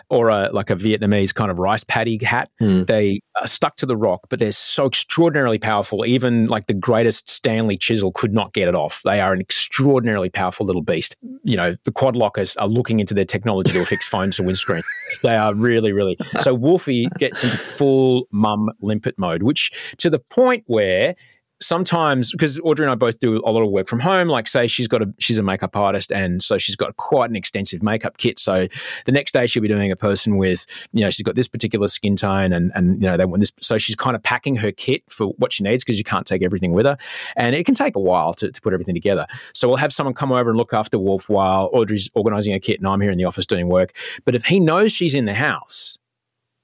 or 0.08 0.28
a 0.28 0.50
like 0.52 0.70
a 0.70 0.76
Vietnamese 0.76 1.34
kind 1.34 1.50
of 1.50 1.58
rice 1.58 1.84
paddy 1.84 2.18
hat. 2.22 2.50
Hmm. 2.58 2.84
They 2.84 3.20
are 3.40 3.46
stuck 3.46 3.76
to 3.76 3.86
the 3.86 3.96
rock, 3.96 4.26
but 4.28 4.38
they're 4.38 4.52
so 4.52 4.86
extraordinarily 4.86 5.58
powerful. 5.58 6.04
Even 6.06 6.46
like 6.46 6.66
the 6.66 6.74
greatest 6.74 7.28
Stanley 7.28 7.76
chisel 7.76 8.12
could 8.12 8.32
not 8.32 8.52
get 8.52 8.68
it 8.68 8.74
off. 8.74 9.02
They 9.04 9.20
are 9.20 9.32
an 9.32 9.40
extraordinarily 9.40 10.30
powerful 10.30 10.66
little 10.66 10.82
beast. 10.82 11.16
You 11.42 11.56
know, 11.56 11.76
the 11.84 11.92
quad 11.92 12.16
lockers 12.16 12.56
are 12.56 12.68
looking 12.68 13.00
into 13.00 13.14
their 13.14 13.24
technology 13.24 13.72
to 13.72 13.82
affix 13.82 14.06
phones 14.06 14.36
to 14.36 14.42
windscreen. 14.42 14.82
They 15.22 15.36
are 15.36 15.54
really, 15.54 15.92
really. 15.92 16.16
So 16.40 16.54
Wolfie 16.54 17.08
gets 17.18 17.44
into 17.44 17.56
full 17.56 18.26
mum 18.30 18.70
limpet 18.80 19.18
mode, 19.18 19.42
which 19.42 19.70
to 19.98 20.10
the 20.10 20.18
point 20.18 20.64
where 20.66 21.14
sometimes 21.60 22.30
because 22.30 22.58
Audrey 22.60 22.84
and 22.84 22.92
I 22.92 22.94
both 22.94 23.18
do 23.18 23.36
a 23.44 23.50
lot 23.50 23.62
of 23.62 23.70
work 23.70 23.88
from 23.88 24.00
home. 24.00 24.28
Like, 24.28 24.48
say 24.48 24.66
she's 24.66 24.88
got 24.88 25.02
a 25.02 25.12
she's 25.18 25.38
a 25.38 25.42
makeup 25.42 25.76
artist, 25.76 26.12
and 26.12 26.42
so 26.42 26.58
she's 26.58 26.76
got 26.76 26.96
quite 26.96 27.30
an 27.30 27.36
extensive 27.36 27.82
makeup 27.82 28.16
kit. 28.16 28.38
So 28.38 28.66
the 29.06 29.12
next 29.12 29.32
day 29.32 29.46
she'll 29.46 29.62
be 29.62 29.68
doing 29.68 29.90
a 29.90 29.96
person 29.96 30.36
with 30.36 30.66
you 30.92 31.02
know 31.02 31.10
she's 31.10 31.24
got 31.24 31.34
this 31.34 31.48
particular 31.48 31.88
skin 31.88 32.16
tone, 32.16 32.52
and 32.52 32.72
and 32.74 33.02
you 33.02 33.08
know 33.08 33.16
they 33.16 33.24
want 33.24 33.40
this. 33.40 33.52
So 33.60 33.78
she's 33.78 33.96
kind 33.96 34.16
of 34.16 34.22
packing 34.22 34.56
her 34.56 34.72
kit 34.72 35.02
for 35.08 35.28
what 35.38 35.52
she 35.52 35.64
needs 35.64 35.84
because 35.84 35.98
you 35.98 36.04
can't 36.04 36.26
take 36.26 36.42
everything 36.42 36.72
with 36.72 36.86
her, 36.86 36.96
and 37.36 37.54
it 37.54 37.64
can 37.64 37.74
take 37.74 37.96
a 37.96 38.00
while 38.00 38.34
to, 38.34 38.50
to 38.50 38.60
put 38.60 38.72
everything 38.72 38.94
together. 38.94 39.26
So 39.54 39.68
we'll 39.68 39.76
have 39.78 39.92
someone 39.92 40.14
come 40.14 40.32
over 40.32 40.50
and 40.50 40.58
look 40.58 40.72
after 40.72 40.98
Wolf 40.98 41.28
while 41.28 41.70
Audrey's 41.72 42.10
organising 42.14 42.52
a 42.54 42.60
kit, 42.60 42.78
and 42.78 42.88
I'm 42.88 43.00
here 43.00 43.10
in 43.10 43.18
the 43.18 43.24
office 43.24 43.46
doing 43.46 43.68
work. 43.68 43.96
But 44.24 44.34
if 44.34 44.44
he 44.44 44.60
knows 44.60 44.92
she's 44.92 45.14
in 45.14 45.24
the 45.24 45.34
house 45.34 45.98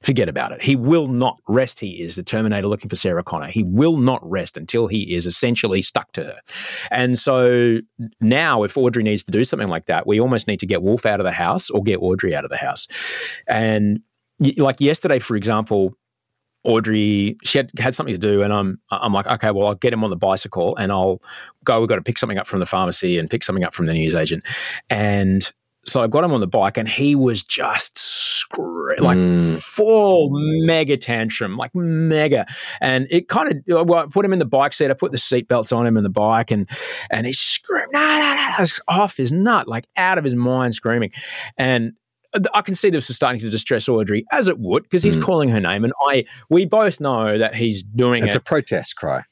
forget 0.02 0.28
about 0.28 0.52
it. 0.52 0.62
He 0.62 0.76
will 0.76 1.08
not 1.08 1.38
rest. 1.46 1.78
He 1.78 2.00
is 2.00 2.16
the 2.16 2.22
Terminator 2.22 2.66
looking 2.66 2.88
for 2.88 2.96
Sarah 2.96 3.22
Connor. 3.22 3.48
He 3.48 3.64
will 3.64 3.98
not 3.98 4.20
rest 4.28 4.56
until 4.56 4.86
he 4.86 5.14
is 5.14 5.26
essentially 5.26 5.82
stuck 5.82 6.12
to 6.12 6.24
her. 6.24 6.38
And 6.90 7.18
so 7.18 7.80
now, 8.20 8.62
if 8.62 8.78
Audrey 8.78 9.02
needs 9.02 9.22
to 9.24 9.30
do 9.30 9.44
something 9.44 9.68
like 9.68 9.86
that, 9.86 10.06
we 10.06 10.20
almost 10.20 10.48
need 10.48 10.60
to 10.60 10.66
get 10.66 10.82
Wolf 10.82 11.04
out 11.04 11.20
of 11.20 11.24
the 11.24 11.32
house 11.32 11.68
or 11.70 11.82
get 11.82 11.98
Audrey 11.98 12.34
out 12.34 12.44
of 12.44 12.50
the 12.50 12.56
house. 12.56 12.88
And 13.46 14.00
like 14.56 14.80
yesterday, 14.80 15.18
for 15.18 15.36
example, 15.36 15.94
Audrey, 16.62 17.36
she 17.42 17.58
had, 17.58 17.70
had 17.78 17.94
something 17.94 18.14
to 18.14 18.18
do, 18.18 18.42
and 18.42 18.52
I'm 18.52 18.78
I'm 18.90 19.14
like, 19.14 19.26
okay, 19.26 19.50
well, 19.50 19.68
I'll 19.68 19.74
get 19.74 19.94
him 19.94 20.04
on 20.04 20.10
the 20.10 20.16
bicycle, 20.16 20.76
and 20.76 20.92
I'll 20.92 21.20
go. 21.64 21.80
We've 21.80 21.88
got 21.88 21.96
to 21.96 22.02
pick 22.02 22.18
something 22.18 22.36
up 22.36 22.46
from 22.46 22.60
the 22.60 22.66
pharmacy 22.66 23.18
and 23.18 23.30
pick 23.30 23.42
something 23.42 23.64
up 23.64 23.72
from 23.72 23.86
the 23.86 23.94
newsagent, 23.94 24.44
and 24.90 25.50
so 25.90 26.02
I 26.02 26.06
got 26.06 26.24
him 26.24 26.32
on 26.32 26.40
the 26.40 26.46
bike, 26.46 26.76
and 26.76 26.88
he 26.88 27.14
was 27.14 27.42
just 27.42 27.98
scre- 27.98 28.94
like 29.00 29.18
Mm. 29.18 29.60
full 29.62 30.28
mega 30.64 30.96
tantrum, 30.96 31.56
like 31.56 31.74
mega. 31.74 32.46
And 32.80 33.06
it 33.10 33.28
kind 33.28 33.62
of, 33.68 33.88
well, 33.88 34.04
I 34.04 34.06
put 34.06 34.24
him 34.24 34.32
in 34.32 34.38
the 34.38 34.44
bike 34.44 34.72
seat. 34.72 34.90
I 34.90 34.94
put 34.94 35.12
the 35.12 35.18
seatbelts 35.18 35.76
on 35.76 35.86
him 35.86 35.96
in 35.96 36.02
the 36.02 36.08
bike, 36.10 36.50
and 36.50 36.68
and 37.10 37.26
he 37.26 37.32
screamed, 37.32 37.88
no, 37.92 38.00
no, 38.00 38.54
no, 38.58 38.64
off 38.88 39.16
his 39.16 39.32
nut, 39.32 39.68
like 39.68 39.86
out 39.96 40.18
of 40.18 40.24
his 40.24 40.34
mind, 40.34 40.74
screaming. 40.74 41.10
And 41.58 41.92
I 42.54 42.60
can 42.62 42.74
see 42.76 42.90
this 42.90 43.10
is 43.10 43.16
starting 43.16 43.40
to 43.40 43.50
distress 43.50 43.88
Audrey, 43.88 44.24
as 44.30 44.46
it 44.46 44.58
would, 44.60 44.84
because 44.84 45.02
he's 45.02 45.16
Mm. 45.16 45.22
calling 45.22 45.48
her 45.48 45.60
name, 45.60 45.82
and 45.84 45.92
I, 46.08 46.24
we 46.48 46.64
both 46.64 47.00
know 47.00 47.36
that 47.38 47.54
he's 47.56 47.82
doing 47.82 48.22
It's 48.24 48.34
it 48.34 48.38
a 48.38 48.40
protest 48.40 48.94
cry. 48.96 49.22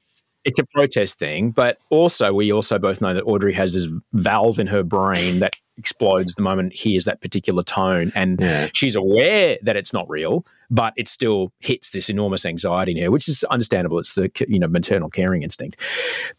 it's 0.44 0.58
a 0.58 0.64
protest 0.74 1.18
thing, 1.18 1.50
but 1.52 1.78
also 1.90 2.32
we 2.32 2.52
also 2.52 2.78
both 2.78 3.00
know 3.00 3.14
that 3.14 3.22
Audrey 3.24 3.52
has 3.52 3.74
this 3.74 3.86
valve 4.14 4.58
in 4.58 4.66
her 4.66 4.82
brain 4.82 5.38
that 5.40 5.52
explodes 5.78 6.34
the 6.34 6.42
moment 6.42 6.72
hears 6.74 7.04
that 7.06 7.20
particular 7.20 7.62
tone, 7.62 8.12
and 8.14 8.40
Yeah. 8.40 8.68
she's 8.74 8.96
aware 8.96 9.56
that 9.62 9.76
it's 9.76 9.92
not 9.92 10.08
real, 10.10 10.44
but 10.70 10.92
it 10.96 11.08
still 11.08 11.52
hits 11.60 11.90
this 11.90 12.10
enormous 12.10 12.44
anxiety 12.44 12.92
in 12.92 13.02
her, 13.04 13.10
which 13.10 13.28
is 13.28 13.44
understandable. 13.44 13.98
It's 13.98 14.14
the 14.14 14.30
you 14.48 14.58
know 14.58 14.68
maternal 14.68 15.08
caring 15.08 15.42
instinct. 15.42 15.80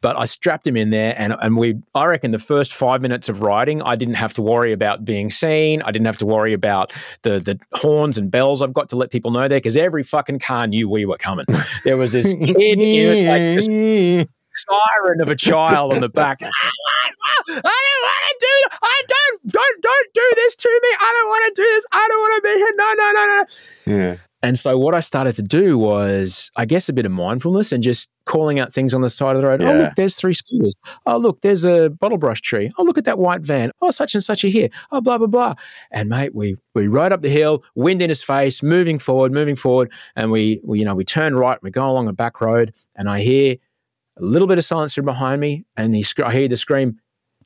But 0.02 0.18
I 0.18 0.26
strapped 0.26 0.68
him 0.68 0.78
in 0.78 0.90
there, 0.92 1.16
and 1.18 1.36
and 1.42 1.58
we 1.58 1.76
I 1.96 2.06
reckon 2.06 2.32
the 2.32 2.40
first 2.40 2.74
five 2.74 3.02
minutes 3.02 3.30
of 3.30 3.42
riding, 3.42 3.82
I 3.82 3.96
didn't 3.96 4.16
have 4.16 4.34
to 4.34 4.42
worry 4.42 4.72
about 4.72 5.06
being 5.06 5.30
seen. 5.30 5.82
I 5.84 5.92
didn't 5.92 6.06
have 6.06 6.18
to 6.18 6.26
worry 6.26 6.54
about 6.54 6.94
the 7.24 7.40
the 7.40 7.60
horns 7.74 8.18
and 8.18 8.30
bells 8.30 8.62
I've 8.62 8.74
got 8.74 8.90
to 8.90 8.96
let 8.96 9.10
people 9.12 9.32
know 9.32 9.48
there 9.48 9.58
because 9.60 9.78
every 9.78 10.04
fucking 10.04 10.40
car 10.40 10.68
knew 10.68 10.90
we 10.90 11.06
were 11.06 11.18
coming. 11.18 11.46
There 11.84 11.98
was 11.98 12.12
this 12.12 12.34
kid 12.34 12.80
in 12.80 13.28
like 13.28 13.42
this 13.42 13.66
siren 14.54 15.22
of 15.22 15.30
a 15.30 15.36
child 15.36 15.94
on 15.94 16.02
the 16.02 16.10
back. 16.10 16.40
I 16.44 17.52
don't 17.52 17.64
want 17.64 18.24
to 18.30 18.38
do. 18.40 18.78
I 18.82 19.02
don't 19.08 19.19
don't 19.60 19.82
don't 19.82 20.14
do 20.14 20.32
this 20.36 20.56
to 20.56 20.80
me. 20.84 20.90
I 21.00 21.14
don't 21.16 21.30
want 21.30 21.56
to 21.56 21.62
do 21.62 21.68
this. 21.68 21.86
I 21.92 22.08
don't 22.08 22.20
want 22.20 22.36
to 22.36 22.50
be 22.50 22.56
here. 22.58 22.74
No 22.76 22.94
no 22.94 23.12
no 23.12 23.26
no. 23.28 23.98
yeah. 23.98 24.18
And 24.42 24.58
so 24.58 24.78
what 24.78 24.96
I 24.96 25.02
started 25.02 25.34
to 25.36 25.42
do 25.42 25.78
was, 25.78 26.50
I 26.56 26.66
guess, 26.66 26.88
a 26.88 26.94
bit 26.94 27.06
of 27.06 27.12
mindfulness 27.12 27.74
and 27.74 27.84
just 27.84 28.10
calling 28.24 28.58
out 28.58 28.72
things 28.72 28.94
on 28.94 29.02
the 29.02 29.10
side 29.10 29.36
of 29.36 29.42
the 29.42 29.48
road. 29.48 29.62
Oh, 29.62 29.74
look, 29.74 29.96
there's 29.96 30.16
three 30.16 30.34
scooters. 30.34 30.74
Oh, 31.06 31.18
look, 31.18 31.42
there's 31.42 31.66
a 31.66 31.90
bottle 31.90 32.18
brush 32.18 32.40
tree. 32.40 32.72
Oh, 32.78 32.84
look 32.84 32.98
at 32.98 33.04
that 33.04 33.20
white 33.20 33.42
van. 33.42 33.72
Oh, 33.82 33.90
such 33.90 34.14
and 34.14 34.24
such 34.24 34.46
are 34.46 34.50
here. 34.50 34.70
Oh, 34.92 35.02
blah 35.02 35.18
blah 35.18 35.28
blah. 35.28 35.56
And 35.92 36.08
mate, 36.08 36.34
we 36.34 36.56
we 36.74 36.88
rode 36.88 37.12
up 37.12 37.20
the 37.20 37.30
hill, 37.30 37.64
wind 37.76 38.02
in 38.02 38.10
his 38.10 38.24
face, 38.24 38.64
moving 38.64 38.98
forward, 38.98 39.34
moving 39.34 39.58
forward, 39.58 39.92
and 40.16 40.32
we, 40.32 40.62
we 40.64 40.80
you 40.80 40.86
know 40.86 40.96
we 40.96 41.04
turn 41.04 41.36
right, 41.36 41.62
we 41.62 41.70
go 41.70 41.90
along 41.90 42.08
a 42.08 42.14
back 42.14 42.40
road, 42.40 42.74
and 42.96 43.10
I 43.10 43.20
hear 43.20 43.58
a 44.18 44.24
little 44.24 44.48
bit 44.48 44.58
of 44.58 44.64
silence 44.64 44.94
from 44.94 45.06
behind 45.06 45.42
me, 45.42 45.66
and 45.76 45.94
he 45.94 46.06
I 46.24 46.34
hear 46.34 46.48
the 46.48 46.58
scream, 46.58 47.00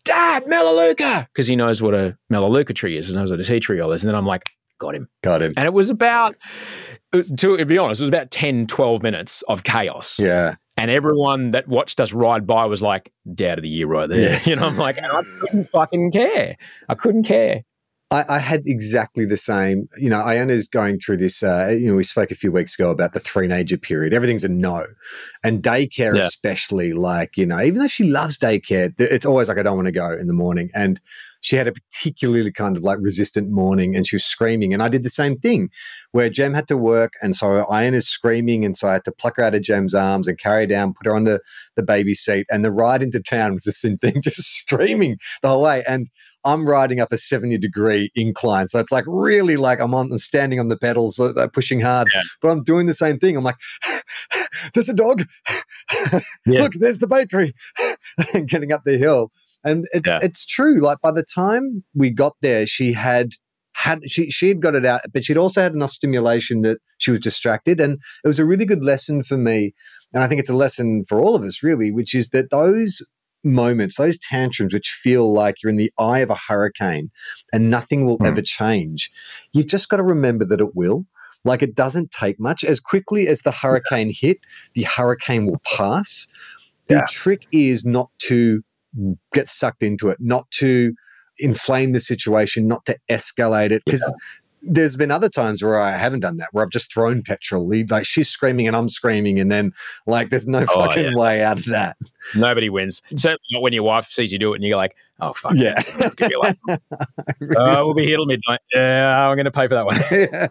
"Dad, 0.06 0.48
Melaleuca!" 0.48 1.28
because 1.34 1.48
he 1.48 1.56
knows 1.56 1.82
what 1.82 1.94
a 1.94 2.18
Melaleuca 2.30 2.74
tree 2.74 2.98
is, 2.98 3.10
and 3.10 3.18
knows 3.18 3.32
what 3.32 3.40
a 3.40 3.44
tea 3.44 3.60
tree 3.60 3.82
is. 3.82 4.04
And 4.04 4.10
then 4.10 4.16
I'm 4.16 4.26
like, 4.26 4.44
got 4.80 4.96
him. 4.96 5.08
Got 5.24 5.42
him. 5.42 5.54
And 5.56 5.66
it 5.66 5.74
was 5.74 5.90
about, 5.90 6.36
it 7.14 7.18
was, 7.18 7.32
to 7.32 7.66
be 7.66 7.78
honest, 7.78 8.02
it 8.02 8.04
was 8.04 8.10
about 8.10 8.32
10, 8.32 8.68
12 8.68 9.02
minutes 9.04 9.42
of 9.44 9.64
chaos. 9.64 10.20
Yeah. 10.20 10.56
And 10.76 10.90
everyone 10.90 11.52
that 11.52 11.68
watched 11.68 12.02
us 12.02 12.14
ride 12.14 12.48
by 12.48 12.66
was 12.66 12.82
like, 12.82 13.12
dad 13.34 13.60
of 13.60 13.64
the 13.64 13.70
year 13.70 13.88
right 13.88 14.10
there. 14.10 14.32
Yeah. 14.32 14.40
You 14.46 14.56
know, 14.56 14.68
I'm 14.68 14.78
like, 14.78 14.98
I 15.02 15.24
couldn't 15.42 15.66
fucking 15.66 16.12
care. 16.12 16.58
I 16.90 16.96
couldn't 16.96 17.24
care. 17.24 17.64
I, 18.14 18.36
I 18.36 18.40
had 18.40 18.62
exactly 18.68 19.26
the 19.26 19.38
same. 19.38 19.88
You 19.98 20.10
know, 20.10 20.22
Iona's 20.22 20.68
going 20.68 21.00
through 21.00 21.18
this. 21.18 21.42
Uh, 21.42 21.76
you 21.78 21.88
know, 21.90 21.96
we 21.96 22.04
spoke 22.04 22.30
a 22.30 22.36
few 22.36 22.52
weeks 22.52 22.78
ago 22.78 22.92
about 22.92 23.14
the 23.14 23.20
three-nager 23.20 23.78
period. 23.80 24.14
Everything's 24.14 24.44
a 24.44 24.50
no, 24.50 24.86
and 25.44 25.64
daycare, 25.64 26.16
Yeah. 26.16 26.22
especially. 26.22 26.94
Like 26.94 27.38
you 27.38 27.46
know, 27.48 27.60
even 27.60 27.80
though 27.80 27.88
she 27.88 28.04
loves 28.04 28.38
daycare, 28.38 28.94
it's 29.00 29.26
always 29.26 29.48
like 29.48 29.58
I 29.58 29.64
don't 29.64 29.76
want 29.76 29.88
to 29.88 29.92
go 29.92 30.12
in 30.12 30.28
the 30.28 30.34
morning. 30.34 30.70
And 30.76 31.02
she 31.42 31.56
had 31.56 31.68
a 31.68 31.74
particularly 31.74 32.52
kind 32.52 32.78
of 32.78 32.84
like 32.84 33.00
resistant 33.02 33.50
morning, 33.50 33.96
and 33.96 34.06
she 34.06 34.16
was 34.16 34.24
screaming. 34.26 34.74
And 34.74 34.84
I 34.84 34.90
did 34.90 35.04
the 35.04 35.10
same 35.10 35.38
thing, 35.40 35.70
where 36.12 36.30
Gem 36.30 36.54
had 36.54 36.68
to 36.68 36.78
work, 36.78 37.14
and 37.24 37.36
so 37.36 37.66
Iona's 37.66 38.08
screaming, 38.08 38.64
and 38.64 38.78
so 38.78 38.90
I 38.90 38.94
had 38.94 39.06
to 39.06 39.12
pluck 39.12 39.38
her 39.38 39.44
out 39.44 39.56
of 39.56 39.64
Gem's 39.64 39.96
arms 39.96 40.28
and 40.28 40.38
carry 40.38 40.62
her 40.62 40.68
down, 40.68 40.94
put 40.94 41.08
her 41.08 41.16
on 41.16 41.24
the 41.24 41.40
the 41.76 41.84
baby 41.84 42.14
seat, 42.14 42.46
and 42.52 42.64
the 42.64 42.72
ride 42.72 43.02
into 43.02 43.20
town 43.20 43.56
was 43.56 43.64
the 43.64 43.72
same 43.72 43.98
thing, 43.98 44.22
just 44.24 44.44
screaming 44.44 45.18
the 45.42 45.50
whole 45.50 45.64
way. 45.64 45.84
And 45.88 46.10
I'm 46.46 46.66
riding 46.66 47.00
up 47.00 47.12
a 47.12 47.18
70 47.18 47.58
degree 47.58 48.12
incline. 48.16 48.68
So 48.68 48.80
it's 48.80 48.92
like 48.92 49.06
really 49.08 49.58
like 49.58 49.80
I'm 49.80 49.94
on 49.94 50.16
standing 50.18 50.60
on 50.60 50.68
the 50.68 50.78
pedals, 50.78 51.20
uh, 51.20 51.34
uh, 51.38 51.48
pushing 51.48 51.82
hard, 51.82 52.10
Yeah. 52.14 52.22
but 52.42 52.50
I'm 52.50 52.64
doing 52.64 52.86
the 52.86 52.94
same 52.94 53.20
thing. 53.20 53.38
I'm 53.38 53.44
like, 53.44 53.58
there's 54.74 54.90
a 54.90 54.94
dog. 54.94 55.24
Yeah. 56.46 56.62
Look, 56.62 56.74
there's 56.74 57.00
the 57.00 57.08
bakery. 57.08 57.54
and 58.34 58.48
getting 58.50 58.72
up 58.72 58.82
the 58.86 58.98
hill. 58.98 59.32
And 59.64 59.86
it's, 59.94 60.08
Yeah. 60.08 60.20
it's 60.22 60.46
true. 60.46 60.80
Like 60.82 61.00
by 61.02 61.12
the 61.12 61.24
time 61.24 61.84
we 61.94 62.10
got 62.10 62.36
there, 62.42 62.66
she 62.68 62.94
had 62.94 63.32
had 63.76 64.10
she 64.10 64.30
she 64.30 64.50
had 64.50 64.62
got 64.62 64.76
it 64.76 64.86
out, 64.86 65.02
but 65.14 65.26
she'd 65.26 65.38
also 65.38 65.62
had 65.62 65.74
enough 65.74 65.92
stimulation 65.92 66.62
that 66.62 66.78
she 67.00 67.12
was 67.12 67.20
distracted. 67.20 67.80
And 67.80 67.94
it 68.24 68.28
was 68.28 68.40
a 68.40 68.46
really 68.46 68.66
good 68.66 68.84
lesson 68.84 69.24
for 69.24 69.38
me. 69.38 69.74
And 70.14 70.22
I 70.24 70.28
think 70.28 70.40
it's 70.42 70.50
a 70.50 70.56
lesson 70.56 71.04
for 71.08 71.20
all 71.20 71.36
of 71.36 71.44
us, 71.44 71.64
really, 71.64 71.92
which 71.92 72.14
is 72.14 72.30
that 72.30 72.52
those 72.52 73.02
moments, 73.44 73.98
those 73.98 74.18
tantrums, 74.18 74.74
which 74.74 74.90
feel 74.90 75.32
like 75.32 75.62
you're 75.62 75.70
in 75.70 75.76
the 75.76 75.92
eye 76.00 76.20
of 76.20 76.30
a 76.30 76.36
hurricane 76.48 77.12
and 77.52 77.70
nothing 77.70 78.06
will 78.06 78.18
Hmm. 78.18 78.26
ever 78.28 78.42
change, 78.42 79.12
you've 79.52 79.68
just 79.68 79.90
got 79.90 79.98
to 79.98 80.04
remember 80.04 80.46
that 80.46 80.62
it 80.62 80.76
will. 80.76 81.06
Like 81.46 81.62
it 81.62 81.76
doesn't 81.76 82.12
take 82.12 82.40
much. 82.40 82.64
As 82.64 82.80
quickly 82.80 83.28
as 83.28 83.42
the 83.42 83.52
hurricane 83.52 84.14
hit, 84.16 84.38
the 84.76 84.84
hurricane 84.84 85.46
will 85.46 85.62
pass. 85.66 86.28
The 86.88 86.96
Yeah. 86.96 87.06
trick 87.10 87.48
is 87.52 87.84
not 87.84 88.10
to 88.28 88.64
get 89.34 89.50
sucked 89.50 89.84
into 89.84 90.10
it, 90.10 90.18
not 90.22 90.50
to 90.52 90.94
inflame 91.40 91.92
the 91.94 92.00
situation, 92.00 92.68
not 92.68 92.86
to 92.86 92.98
escalate 93.10 93.72
it. 93.72 93.82
Because 93.86 94.14
there's 94.64 94.96
been 94.96 95.12
other 95.12 95.30
times 95.30 95.62
where 95.64 95.80
I 95.80 95.92
haven't 95.92 96.22
done 96.22 96.38
that, 96.38 96.50
where 96.52 96.64
I've 96.64 96.72
just 96.72 96.92
thrown 96.94 97.22
petrol. 97.22 97.70
Like 97.90 98.06
she's 98.06 98.30
screaming 98.30 98.68
and 98.68 98.76
I'm 98.76 98.90
screaming, 98.90 99.40
and 99.40 99.52
then 99.52 99.74
like 100.08 100.30
there's 100.30 100.48
no 100.48 100.66
Oh, 100.70 100.86
fucking 100.86 101.18
way 101.18 101.44
out 101.44 101.60
of 101.60 101.66
that. 101.66 101.98
Nobody 102.36 102.70
wins. 102.70 103.02
Certainly 103.16 103.40
not 103.52 103.62
when 103.62 103.74
your 103.74 103.84
wife 103.84 104.06
sees 104.06 104.32
you 104.32 104.40
do 104.40 104.54
it 104.54 104.58
and 104.58 104.64
you're 104.64 104.78
like, 104.78 104.96
oh, 105.20 105.34
fuck. 105.34 105.54
Yeah. 105.56 105.76
It's 105.78 106.16
gonna 106.16 106.30
be 106.30 106.38
like, 106.38 106.56
oh, 106.70 107.82
uh, 107.82 107.86
we'll 107.86 107.94
be 107.94 108.06
here 108.06 108.18
till 108.18 108.26
midnight. 108.26 108.62
Yeah, 108.74 109.28
I'm 109.28 109.36
going 109.36 109.46
to 109.46 109.52
pay 109.52 109.68
for 109.68 109.76
that 109.76 109.86
one. 109.86 110.00
yeah. 110.12 110.48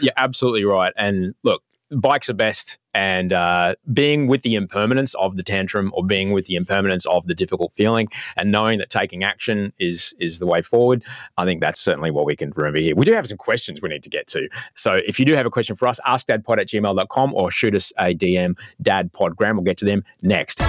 You're 0.00 0.12
absolutely 0.16 0.64
right. 0.64 0.92
And 0.96 1.34
look, 1.42 1.62
bikes 1.90 2.28
are 2.28 2.34
best. 2.34 2.78
And 2.94 3.32
uh, 3.32 3.74
being 3.92 4.26
with 4.26 4.40
the 4.40 4.54
impermanence 4.54 5.12
of 5.14 5.36
the 5.36 5.42
tantrum 5.42 5.92
or 5.94 6.04
being 6.04 6.32
with 6.32 6.46
the 6.46 6.54
impermanence 6.54 7.04
of 7.06 7.26
the 7.26 7.34
difficult 7.34 7.74
feeling 7.74 8.08
and 8.38 8.50
knowing 8.50 8.78
that 8.78 8.88
taking 8.88 9.22
action 9.22 9.72
is 9.78 10.14
is 10.18 10.38
the 10.38 10.46
way 10.46 10.62
forward, 10.62 11.04
I 11.36 11.44
think 11.44 11.60
that's 11.60 11.78
certainly 11.78 12.10
what 12.10 12.24
we 12.24 12.36
can 12.36 12.52
remember 12.56 12.80
here. 12.80 12.96
We 12.96 13.04
do 13.04 13.12
have 13.12 13.26
some 13.26 13.36
questions 13.36 13.82
we 13.82 13.90
need 13.90 14.02
to 14.02 14.10
get 14.10 14.26
to. 14.28 14.48
So 14.74 14.94
if 15.06 15.18
you 15.18 15.26
do 15.26 15.34
have 15.34 15.44
a 15.44 15.50
question 15.50 15.76
for 15.76 15.86
us, 15.86 16.00
askdadpod 16.06 16.58
at 16.58 16.68
gmail.com 16.68 17.34
or 17.34 17.50
shoot 17.50 17.74
us 17.74 17.92
a 17.98 18.14
DM, 18.14 18.58
dadpodgram. 18.82 19.54
We'll 19.54 19.64
get 19.64 19.76
to 19.78 19.84
them 19.84 20.02
next. 20.22 20.62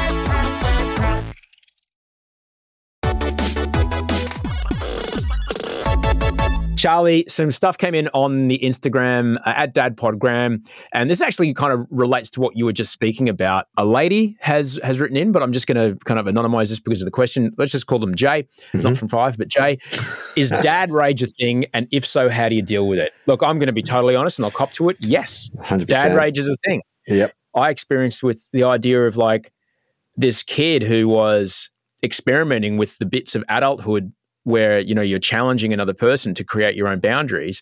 Charlie, 6.87 7.25
some 7.27 7.51
stuff 7.51 7.77
came 7.77 7.93
in 7.93 8.07
on 8.13 8.47
the 8.47 8.57
Instagram 8.63 9.35
uh, 9.45 9.49
at 9.57 9.75
DadPodgram, 9.75 10.65
and 10.93 11.09
this 11.09 11.19
actually 11.19 11.53
kind 11.53 11.73
of 11.73 11.85
relates 11.89 12.29
to 12.29 12.39
what 12.39 12.55
you 12.55 12.63
were 12.63 12.71
just 12.71 12.93
speaking 12.93 13.27
about. 13.27 13.65
A 13.75 13.83
lady 13.85 14.37
has 14.39 14.79
has 14.85 14.97
written 14.97 15.17
in, 15.17 15.33
but 15.33 15.43
I'm 15.43 15.51
just 15.51 15.67
going 15.67 15.75
to 15.75 15.99
kind 16.05 16.17
of 16.17 16.27
anonymize 16.27 16.69
this 16.69 16.79
because 16.79 17.01
of 17.01 17.05
the 17.05 17.11
question. 17.11 17.51
Let's 17.57 17.73
just 17.73 17.87
call 17.87 17.99
them 17.99 18.15
Jay, 18.15 18.43
Mm-hmm. 18.71 18.79
not 18.83 18.97
from 18.97 19.09
five, 19.09 19.37
but 19.37 19.49
Jay. 19.49 19.79
Is 20.37 20.49
dad 20.61 20.91
rage 20.91 21.21
a 21.21 21.27
thing, 21.27 21.65
and 21.73 21.89
if 21.91 22.05
so, 22.05 22.29
how 22.29 22.47
do 22.47 22.55
you 22.55 22.61
deal 22.61 22.87
with 22.87 22.99
it? 22.99 23.11
Look, 23.25 23.43
I'm 23.43 23.59
going 23.59 23.67
to 23.67 23.73
be 23.73 23.83
totally 23.83 24.15
honest, 24.15 24.39
and 24.39 24.45
I'll 24.45 24.51
cop 24.51 24.71
to 24.73 24.87
it. 24.87 24.95
Yes, 25.01 25.49
100%. 25.57 25.87
dad 25.87 26.15
rage 26.15 26.37
is 26.37 26.47
a 26.47 26.55
thing. 26.65 26.81
Yep. 27.09 27.33
I 27.53 27.69
experienced 27.69 28.23
with 28.23 28.47
the 28.53 28.63
idea 28.63 29.05
of 29.07 29.17
like 29.17 29.51
this 30.15 30.41
kid 30.41 30.83
who 30.83 31.09
was 31.09 31.69
experimenting 32.01 32.77
with 32.77 32.97
the 32.99 33.05
bits 33.05 33.35
of 33.35 33.43
adulthood 33.49 34.13
where 34.47 34.79
you 34.79 34.95
know 34.95 35.01
you're 35.01 35.19
challenging 35.19 35.73
another 35.73 35.93
person 35.93 36.33
to 36.33 36.43
create 36.43 36.73
your 36.75 36.87
own 36.87 36.99
boundaries 36.99 37.61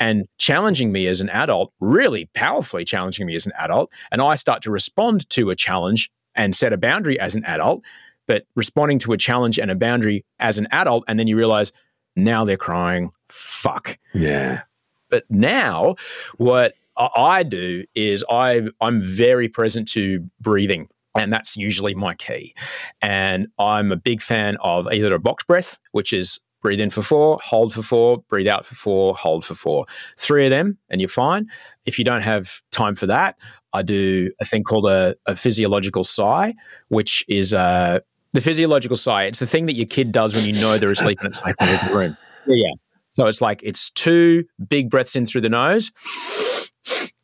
and 0.00 0.26
challenging 0.38 0.90
me 0.90 1.06
as 1.06 1.20
an 1.20 1.28
adult 1.30 1.72
really 1.78 2.28
powerfully 2.34 2.84
challenging 2.84 3.24
me 3.26 3.36
as 3.36 3.46
an 3.46 3.52
adult 3.58 3.88
and 4.10 4.20
I 4.20 4.34
start 4.34 4.60
to 4.62 4.70
respond 4.72 5.28
to 5.30 5.50
a 5.50 5.54
challenge 5.56 6.10
and 6.34 6.54
set 6.54 6.72
a 6.72 6.76
boundary 6.76 7.18
as 7.20 7.36
an 7.36 7.44
adult 7.44 7.82
but 8.26 8.44
responding 8.56 8.98
to 9.00 9.12
a 9.12 9.16
challenge 9.16 9.58
and 9.60 9.70
a 9.70 9.76
boundary 9.76 10.24
as 10.40 10.58
an 10.58 10.66
adult 10.72 11.04
and 11.06 11.20
then 11.20 11.28
you 11.28 11.36
realize 11.36 11.70
now 12.16 12.44
they're 12.44 12.56
crying 12.56 13.10
fuck 13.28 13.96
Yeah. 14.12 14.62
but 15.10 15.24
now, 15.30 15.94
what 16.38 16.74
I 16.96 17.42
do 17.44 17.84
is 17.94 18.24
I 18.28 18.62
I'm 18.80 19.00
very 19.00 19.48
present 19.48 19.88
to 19.92 20.28
breathing. 20.40 20.88
And 21.14 21.32
that's 21.32 21.56
usually 21.56 21.94
my 21.94 22.14
key. 22.14 22.54
And 23.00 23.48
I'm 23.58 23.92
a 23.92 23.96
big 23.96 24.20
fan 24.20 24.56
of 24.60 24.88
either 24.92 25.14
a 25.14 25.20
box 25.20 25.44
breath, 25.44 25.78
which 25.92 26.12
is 26.12 26.40
breathe 26.64 26.80
in 26.80 26.90
for 26.90 27.02
four, 27.02 27.38
hold 27.44 27.74
for 27.74 27.82
four, 27.82 28.18
breathe 28.28 28.48
out 28.48 28.64
for 28.64 28.74
four, 28.74 29.14
hold 29.14 29.44
for 29.44 29.54
four. 29.54 29.84
Three 30.18 30.46
of 30.46 30.50
them, 30.50 30.78
and 30.88 31.00
you're 31.00 31.08
fine. 31.08 31.46
If 31.84 31.98
you 31.98 32.04
don't 32.04 32.22
have 32.22 32.62
time 32.72 32.94
for 32.94 33.06
that, 33.06 33.36
I 33.74 33.82
do 33.82 34.30
a 34.40 34.44
thing 34.44 34.64
called 34.64 34.86
a, 34.86 35.14
a 35.26 35.36
physiological 35.36 36.04
sigh, 36.04 36.54
which 36.88 37.24
is 37.28 37.52
uh, 37.52 38.00
the 38.32 38.40
physiological 38.40 38.96
sigh. 38.96 39.24
It's 39.24 39.40
the 39.40 39.46
thing 39.46 39.66
that 39.66 39.74
your 39.74 39.86
kid 39.86 40.10
does 40.10 40.34
when 40.34 40.44
you 40.44 40.54
know 40.60 40.78
they're 40.78 40.90
asleep 40.90 41.18
and 41.20 41.28
it's 41.28 41.42
safe 41.42 41.54
in 41.60 41.88
the 41.88 41.94
room. 41.94 42.16
Yeah. 42.46 42.72
So 43.10 43.26
it's 43.26 43.40
like 43.40 43.60
it's 43.62 43.90
two 43.90 44.44
big 44.66 44.90
breaths 44.90 45.14
in 45.14 45.26
through 45.26 45.42
the 45.42 45.48
nose, 45.48 45.92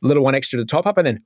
little 0.03 0.23
one 0.23 0.35
extra 0.35 0.59
to 0.59 0.65
top 0.65 0.87
up, 0.87 0.99
and 0.99 1.07
then 1.07 1.19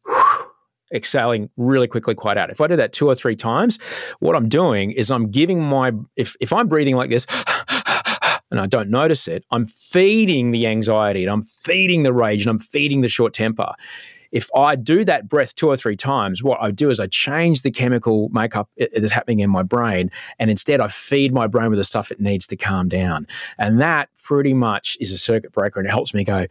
exhaling 0.93 1.51
really 1.57 1.87
quickly, 1.87 2.15
quite 2.15 2.37
out. 2.37 2.51
If 2.51 2.61
I 2.61 2.67
do 2.67 2.77
that 2.77 2.93
two 2.93 3.09
or 3.09 3.15
three 3.15 3.37
times, 3.37 3.79
what 4.21 4.37
I'm 4.37 4.49
doing 4.49 4.93
is 4.93 5.11
I'm 5.11 5.31
giving 5.31 5.63
my 5.63 5.93
if 6.17 6.37
if 6.41 6.53
I'm 6.53 6.69
breathing 6.69 6.97
like 6.97 7.11
this. 7.11 7.27
And 8.51 8.61
I 8.61 8.67
don't 8.67 8.89
notice 8.89 9.27
it. 9.27 9.45
I'm 9.51 9.67
feeding 9.67 10.53
the 10.53 10.69
anxiety 10.69 11.25
and 11.25 11.33
I'm 11.33 11.43
feeding 11.43 12.05
the 12.05 12.13
rage 12.13 12.43
and 12.43 12.51
I'm 12.51 12.59
feeding 12.59 13.01
the 13.01 13.09
short 13.09 13.33
temper. 13.33 13.73
If 14.31 14.49
I 14.55 14.77
do 14.77 15.05
that 15.07 15.29
breath 15.29 15.57
two 15.57 15.69
or 15.69 15.77
three 15.77 15.97
times, 15.97 16.41
what 16.41 16.61
I 16.61 16.71
do 16.71 16.89
is 16.89 17.01
I 17.01 17.09
change 17.09 17.63
the 17.63 17.73
chemical 17.73 18.29
makeup 18.29 18.69
that 18.77 18.93
is 18.93 19.11
happening 19.11 19.41
in 19.41 19.51
my 19.51 19.65
brain. 19.65 20.09
And 20.39 20.51
instead, 20.51 20.81
I 20.81 20.87
feed 20.87 21.33
my 21.33 21.49
brain 21.49 21.71
with 21.71 21.79
the 21.79 21.85
stuff 21.85 22.13
it 22.13 22.21
needs 22.21 22.47
to 22.49 22.57
calm 22.57 22.89
down. 22.89 23.27
And 23.59 23.81
that 23.81 24.09
pretty 24.23 24.55
much 24.55 24.97
is 25.01 25.11
a 25.11 25.19
circuit 25.19 25.51
breaker 25.53 25.81
and 25.81 25.89
it 25.89 25.91
helps 25.91 26.15
me 26.15 26.23
go, 26.23 26.47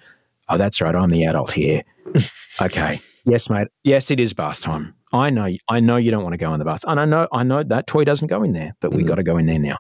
oh, 0.50 0.58
that's 0.58 0.82
right. 0.82 0.96
I'm 0.96 1.10
the 1.10 1.24
adult 1.24 1.52
here. 1.52 1.84
okay. 2.62 3.00
Yes, 3.26 3.50
mate. 3.50 3.68
Yes, 3.84 4.12
it 4.12 4.20
is 4.20 4.34
bath 4.34 4.62
time. 4.62 4.94
I 5.14 5.30
know. 5.30 5.48
I 5.70 5.80
know 5.80 5.98
you 5.98 6.12
don't 6.12 6.24
want 6.24 6.34
to 6.34 6.38
go 6.38 6.54
in 6.54 6.60
the 6.60 6.66
bath, 6.66 6.84
and 6.88 7.00
I 7.00 7.06
know. 7.06 7.28
I 7.32 7.44
know 7.44 7.64
that 7.64 7.88
toy 7.88 8.04
doesn't 8.04 8.28
go 8.28 8.44
in 8.44 8.54
there, 8.54 8.74
but 8.82 8.92
we 8.94 9.04
Mhm. 9.04 9.08
got 9.08 9.16
to 9.16 9.24
go 9.24 9.38
in 9.38 9.46
there 9.46 9.60
now, 9.60 9.78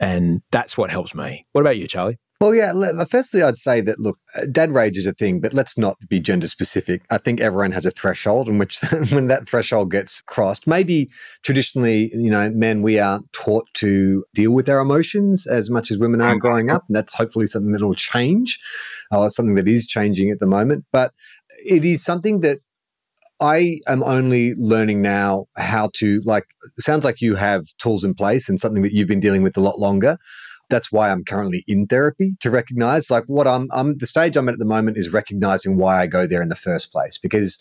and 0.00 0.42
that's 0.52 0.76
what 0.76 0.90
helps 0.90 1.14
me. 1.14 1.46
What 1.52 1.62
about 1.62 1.78
you, 1.78 1.86
Charlie? 1.88 2.18
Well, 2.40 2.54
yeah. 2.54 2.72
Firstly, 3.08 3.42
I'd 3.42 3.56
say 3.56 3.80
that 3.80 3.98
look, 3.98 4.18
uh, 4.36 4.42
dad 4.52 4.70
rage 4.72 4.98
is 4.98 5.06
a 5.06 5.12
thing, 5.12 5.40
but 5.40 5.54
let's 5.54 5.78
not 5.78 5.96
be 6.08 6.20
gender 6.20 6.46
specific. 6.46 7.02
I 7.08 7.16
think 7.16 7.40
everyone 7.40 7.72
has 7.72 7.86
a 7.86 7.90
threshold 7.90 8.48
in 8.48 8.58
which, 8.58 8.80
when 9.12 9.28
that 9.28 9.48
threshold 9.48 9.90
gets 9.90 10.20
crossed, 10.20 10.66
maybe 10.66 11.08
traditionally, 11.42 12.10
you 12.12 12.30
know, 12.30 12.50
men 12.50 12.82
we 12.82 12.98
aren't 12.98 13.32
taught 13.32 13.66
to 13.74 14.24
deal 14.34 14.50
with 14.50 14.68
our 14.68 14.80
emotions 14.80 15.46
as 15.46 15.70
much 15.70 15.90
as 15.90 15.96
women 15.98 16.20
are 16.20 16.36
growing 16.36 16.68
up, 16.70 16.82
and 16.88 16.94
that's 16.94 17.14
hopefully 17.14 17.46
something 17.46 17.72
that 17.72 17.80
will 17.82 17.94
change, 17.94 18.58
or 19.10 19.30
something 19.30 19.54
that 19.54 19.68
is 19.68 19.86
changing 19.86 20.30
at 20.30 20.38
the 20.40 20.46
moment. 20.46 20.84
But 20.92 21.12
it 21.64 21.84
is 21.84 22.04
something 22.04 22.40
that 22.42 22.58
I 23.40 23.80
am 23.88 24.02
only 24.02 24.54
learning 24.56 25.02
now 25.02 25.46
how 25.56 25.90
to 25.94 26.20
like. 26.24 26.44
Sounds 26.78 27.04
like 27.04 27.20
you 27.20 27.34
have 27.34 27.64
tools 27.78 28.04
in 28.04 28.14
place 28.14 28.48
and 28.48 28.58
something 28.60 28.82
that 28.82 28.92
you've 28.92 29.08
been 29.08 29.20
dealing 29.20 29.42
with 29.42 29.56
a 29.56 29.60
lot 29.60 29.78
longer 29.78 30.16
that's 30.70 30.90
why 30.90 31.10
I'm 31.10 31.24
currently 31.24 31.62
in 31.66 31.86
therapy 31.86 32.36
to 32.40 32.50
recognize 32.50 33.10
like 33.10 33.24
what 33.26 33.46
I'm 33.46 33.68
I'm 33.72 33.98
the 33.98 34.06
stage 34.06 34.36
I'm 34.36 34.48
at 34.48 34.54
at 34.54 34.58
the 34.58 34.64
moment 34.64 34.96
is 34.96 35.12
recognizing 35.12 35.76
why 35.76 36.00
I 36.00 36.06
go 36.06 36.26
there 36.26 36.42
in 36.42 36.48
the 36.48 36.56
first 36.56 36.90
place 36.92 37.18
because 37.18 37.58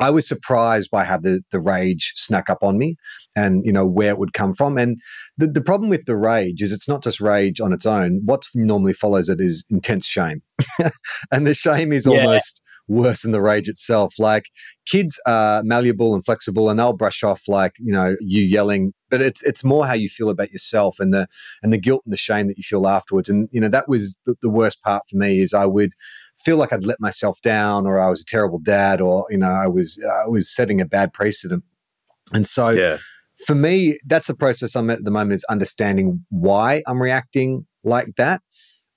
I 0.00 0.10
was 0.10 0.26
surprised 0.26 0.90
by 0.90 1.04
how 1.04 1.18
the 1.18 1.42
the 1.52 1.60
rage 1.60 2.12
snuck 2.16 2.50
up 2.50 2.62
on 2.62 2.78
me 2.78 2.96
and 3.36 3.64
you 3.64 3.72
know 3.72 3.86
where 3.86 4.10
it 4.10 4.18
would 4.18 4.32
come 4.32 4.52
from 4.52 4.78
and 4.78 4.98
the 5.36 5.46
the 5.46 5.60
problem 5.60 5.90
with 5.90 6.06
the 6.06 6.16
rage 6.16 6.62
is 6.62 6.72
it's 6.72 6.88
not 6.88 7.02
just 7.02 7.20
rage 7.20 7.60
on 7.60 7.72
its 7.72 7.86
own 7.86 8.22
what 8.24 8.44
normally 8.54 8.92
follows 8.92 9.28
it 9.28 9.40
is 9.40 9.64
intense 9.70 10.06
shame 10.06 10.42
and 11.30 11.46
the 11.46 11.54
shame 11.54 11.92
is 11.92 12.06
Yeah. 12.06 12.12
almost 12.12 12.62
worse 12.90 13.22
than 13.22 13.32
the 13.32 13.40
rage 13.40 13.68
itself 13.68 14.14
like 14.18 14.46
kids 14.86 15.20
are 15.26 15.62
malleable 15.62 16.14
and 16.14 16.24
flexible 16.24 16.68
and 16.68 16.78
they'll 16.78 16.92
brush 16.92 17.22
off 17.22 17.42
like 17.48 17.72
you 17.78 17.92
know 17.92 18.16
you 18.20 18.42
yelling 18.42 18.92
but 19.10 19.20
it's 19.20 19.42
it's 19.42 19.62
more 19.62 19.86
how 19.86 19.92
you 19.92 20.08
feel 20.08 20.30
about 20.30 20.50
yourself 20.52 20.98
and 21.00 21.12
the 21.12 21.26
and 21.62 21.72
the 21.72 21.78
guilt 21.78 22.02
and 22.06 22.12
the 22.12 22.16
shame 22.16 22.46
that 22.46 22.56
you 22.56 22.62
feel 22.62 22.86
afterwards. 22.86 23.28
And 23.28 23.48
you 23.52 23.60
know 23.60 23.68
that 23.68 23.88
was 23.88 24.16
the, 24.24 24.36
the 24.40 24.48
worst 24.48 24.82
part 24.82 25.02
for 25.10 25.16
me 25.16 25.40
is 25.40 25.52
I 25.52 25.66
would 25.66 25.92
feel 26.38 26.56
like 26.56 26.72
I'd 26.72 26.84
let 26.84 27.00
myself 27.00 27.40
down, 27.42 27.86
or 27.86 27.98
I 27.98 28.08
was 28.08 28.22
a 28.22 28.24
terrible 28.24 28.58
dad, 28.58 29.00
or 29.00 29.26
you 29.28 29.38
know 29.38 29.50
I 29.50 29.66
was 29.66 30.02
I 30.24 30.28
was 30.28 30.54
setting 30.54 30.80
a 30.80 30.86
bad 30.86 31.12
precedent. 31.12 31.64
And 32.32 32.46
so 32.46 32.70
Yeah. 32.70 32.98
for 33.46 33.54
me, 33.54 33.98
that's 34.06 34.28
the 34.28 34.34
process 34.34 34.76
I'm 34.76 34.88
at 34.88 34.98
at 34.98 35.04
the 35.04 35.10
moment 35.10 35.34
is 35.34 35.44
understanding 35.44 36.24
why 36.30 36.82
I'm 36.86 37.02
reacting 37.02 37.66
like 37.84 38.14
that. 38.16 38.42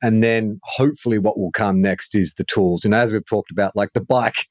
And 0.03 0.21
then 0.21 0.59
hopefully 0.63 1.17
what 1.17 1.39
will 1.39 1.51
come 1.51 1.81
next 1.81 2.13
is 2.13 2.33
the 2.33 2.43
tools. 2.43 2.83
And 2.83 2.93
as 2.93 3.11
we've 3.11 3.25
talked 3.25 3.51
about, 3.51 3.75
like 3.75 3.93
the 3.93 4.01
bike 4.01 4.45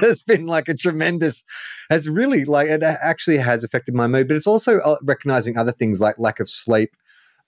has 0.00 0.22
been 0.22 0.46
like 0.46 0.68
a 0.68 0.74
tremendous, 0.74 1.44
has 1.88 2.08
really 2.08 2.44
like, 2.44 2.68
it 2.68 2.82
actually 2.82 3.38
has 3.38 3.62
affected 3.62 3.94
my 3.94 4.08
mood, 4.08 4.26
but 4.26 4.36
it's 4.36 4.46
also 4.46 4.80
uh, 4.80 4.96
recognizing 5.04 5.56
other 5.56 5.72
things 5.72 6.00
like 6.00 6.18
lack 6.18 6.40
of 6.40 6.50
sleep, 6.50 6.90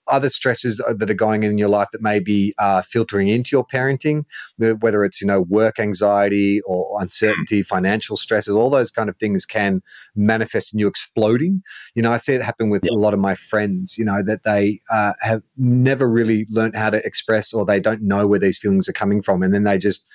other 0.07 0.29
stresses 0.29 0.81
uh, 0.81 0.93
that 0.93 1.09
are 1.09 1.15
going 1.15 1.43
in 1.43 1.57
your 1.57 1.69
life 1.69 1.87
that 1.91 2.01
may 2.01 2.19
be 2.19 2.53
uh, 2.57 2.81
filtering 2.81 3.27
into 3.27 3.49
your 3.55 3.65
parenting, 3.65 4.25
whether 4.57 5.03
it's, 5.03 5.21
you 5.21 5.27
know, 5.27 5.41
work 5.41 5.79
anxiety 5.79 6.61
or 6.65 7.01
uncertainty, 7.01 7.61
financial 7.61 8.15
stresses, 8.17 8.55
all 8.55 8.69
those 8.69 8.91
kind 8.91 9.09
of 9.09 9.17
things 9.17 9.45
can 9.45 9.81
manifest 10.15 10.73
in 10.73 10.79
you 10.79 10.87
exploding. 10.87 11.61
You 11.95 12.01
know, 12.01 12.11
I 12.11 12.17
see 12.17 12.33
it 12.33 12.41
happen 12.41 12.69
with 12.69 12.83
a 12.89 12.93
lot 12.93 13.13
of 13.13 13.19
my 13.19 13.35
friends, 13.35 13.97
you 13.97 14.05
know, 14.05 14.21
that 14.25 14.43
they 14.43 14.79
uh, 14.91 15.13
have 15.21 15.43
never 15.57 16.09
really 16.09 16.45
learned 16.49 16.75
how 16.75 16.89
to 16.89 17.05
express 17.05 17.53
or 17.53 17.65
they 17.65 17.79
don't 17.79 18.01
know 18.01 18.27
where 18.27 18.39
these 18.39 18.57
feelings 18.57 18.89
are 18.89 18.93
coming 18.93 19.21
from. 19.21 19.43
And 19.43 19.53
then 19.53 19.63
they 19.63 19.77
just, 19.77 20.05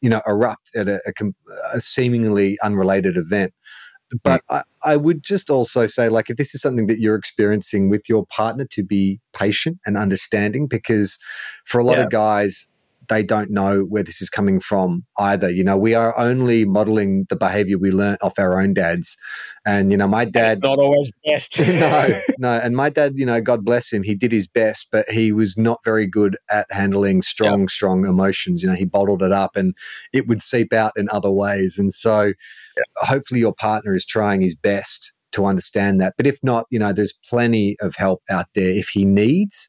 you 0.00 0.08
know, 0.08 0.22
erupt 0.26 0.70
at 0.74 0.88
a, 0.88 1.00
a, 1.06 1.12
a 1.74 1.80
seemingly 1.80 2.58
unrelated 2.62 3.16
event. 3.16 3.52
But 4.24 4.42
I, 4.50 4.62
I 4.84 4.96
would 4.96 5.22
just 5.22 5.50
also 5.50 5.86
say, 5.86 6.08
like, 6.08 6.30
if 6.30 6.36
this 6.36 6.54
is 6.54 6.62
something 6.62 6.86
that 6.88 6.98
you're 6.98 7.14
experiencing 7.16 7.88
with 7.90 8.08
your 8.08 8.26
partner, 8.26 8.64
to 8.70 8.82
be 8.82 9.20
patient 9.32 9.78
and 9.86 9.96
understanding, 9.96 10.66
because 10.66 11.18
for 11.64 11.78
a 11.78 11.84
lot 11.84 11.98
Yeah. 11.98 12.04
of 12.04 12.10
guys, 12.10 12.66
they 13.10 13.24
don't 13.24 13.50
know 13.50 13.80
where 13.80 14.04
this 14.04 14.22
is 14.22 14.30
coming 14.30 14.60
from 14.60 15.04
either. 15.18 15.50
You 15.50 15.64
know, 15.64 15.76
we 15.76 15.94
are 15.94 16.16
only 16.16 16.64
modeling 16.64 17.26
the 17.28 17.34
behavior 17.34 17.76
we 17.76 17.90
learnt 17.90 18.22
off 18.22 18.38
our 18.38 18.60
own 18.60 18.72
dads. 18.72 19.16
And, 19.66 19.90
you 19.90 19.98
know, 19.98 20.06
my 20.06 20.24
dad. 20.24 20.52
It's 20.52 20.62
not 20.62 20.78
always 20.78 21.12
best. 21.26 21.58
no, 21.68 22.20
no. 22.38 22.52
And 22.52 22.76
my 22.76 22.88
dad, 22.88 23.14
you 23.16 23.26
know, 23.26 23.40
God 23.40 23.64
bless 23.64 23.92
him, 23.92 24.04
he 24.04 24.14
did 24.14 24.30
his 24.30 24.46
best, 24.46 24.88
but 24.92 25.08
he 25.08 25.32
was 25.32 25.58
not 25.58 25.80
very 25.84 26.06
good 26.06 26.36
at 26.50 26.66
handling 26.70 27.20
strong, 27.20 27.66
strong 27.66 28.06
emotions. 28.06 28.62
You 28.62 28.68
know, 28.68 28.76
he 28.76 28.84
bottled 28.84 29.22
it 29.22 29.32
up 29.32 29.56
and 29.56 29.76
it 30.12 30.28
would 30.28 30.40
seep 30.40 30.72
out 30.72 30.92
in 30.96 31.08
other 31.10 31.32
ways. 31.32 31.78
And 31.78 31.92
so 31.92 32.32
hopefully 32.98 33.40
your 33.40 33.54
partner 33.54 33.92
is 33.92 34.06
trying 34.06 34.40
his 34.40 34.54
best 34.54 35.12
to 35.32 35.46
understand 35.46 36.00
that. 36.00 36.14
But 36.16 36.28
if 36.28 36.38
not, 36.44 36.66
you 36.70 36.78
know, 36.78 36.92
there's 36.92 37.14
plenty 37.28 37.76
of 37.80 37.96
help 37.96 38.22
out 38.30 38.46
there 38.54 38.70
if 38.70 38.90
he 38.90 39.04
needs. 39.04 39.68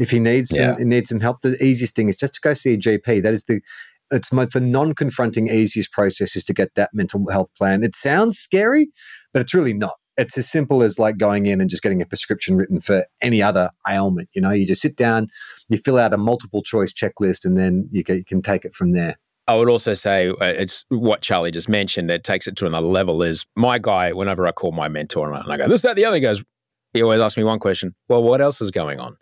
If 0.00 0.10
he 0.10 0.18
needs 0.18 0.50
Yeah. 0.50 0.76
some, 0.76 0.88
needs 0.88 1.10
some 1.10 1.20
help, 1.20 1.42
the 1.42 1.62
easiest 1.62 1.94
thing 1.94 2.08
is 2.08 2.16
just 2.16 2.34
to 2.34 2.40
go 2.40 2.54
see 2.54 2.72
a 2.74 2.78
GP. 2.78 3.22
That 3.22 3.34
is 3.34 3.44
the 3.44 3.60
it's 4.10 4.32
most 4.32 4.54
the 4.54 4.60
non-confronting 4.60 5.48
easiest 5.48 5.92
process 5.92 6.34
is 6.34 6.42
to 6.44 6.52
get 6.52 6.74
that 6.74 6.90
mental 6.92 7.24
health 7.30 7.48
plan. 7.56 7.84
It 7.84 7.94
sounds 7.94 8.38
scary, 8.38 8.88
but 9.32 9.40
it's 9.40 9.54
really 9.54 9.72
not. 9.74 9.94
It's 10.16 10.36
as 10.36 10.50
simple 10.50 10.82
as 10.82 10.98
like 10.98 11.16
going 11.16 11.46
in 11.46 11.60
and 11.60 11.70
just 11.70 11.82
getting 11.82 12.02
a 12.02 12.06
prescription 12.06 12.56
written 12.56 12.80
for 12.80 13.04
any 13.22 13.40
other 13.40 13.70
ailment. 13.88 14.28
You 14.32 14.42
know, 14.42 14.50
you 14.50 14.66
just 14.66 14.80
sit 14.82 14.96
down, 14.96 15.28
you 15.68 15.78
fill 15.78 15.96
out 15.98 16.12
a 16.12 16.16
multiple 16.16 16.62
choice 16.62 16.92
checklist, 16.92 17.44
and 17.44 17.56
then 17.56 17.88
you 17.92 18.02
can, 18.02 18.16
you 18.16 18.24
can 18.24 18.42
take 18.42 18.64
it 18.64 18.74
from 18.74 18.92
there. 18.92 19.16
I 19.46 19.54
would 19.54 19.68
also 19.68 19.94
say 19.94 20.28
uh, 20.28 20.34
it's 20.40 20.84
what 20.88 21.22
Charlie 21.22 21.50
just 21.52 21.68
mentioned 21.68 22.10
that 22.10 22.24
takes 22.24 22.46
it 22.48 22.56
to 22.56 22.66
another 22.66 22.86
level. 22.86 23.22
Is 23.22 23.46
my 23.54 23.78
guy, 23.78 24.12
whenever 24.12 24.46
I 24.46 24.52
call 24.52 24.72
my 24.72 24.88
mentor 24.88 25.32
and 25.32 25.52
I 25.52 25.56
go, 25.56 25.68
this, 25.68 25.82
that, 25.82 25.94
the 25.94 26.04
other, 26.04 26.16
he 26.16 26.20
goes, 26.22 26.42
he 26.92 27.02
always 27.02 27.20
asks 27.20 27.36
me 27.36 27.44
one 27.44 27.60
question. 27.60 27.94
Well, 28.08 28.22
what 28.22 28.40
else 28.40 28.60
is 28.60 28.70
going 28.70 28.98
on? 28.98 29.16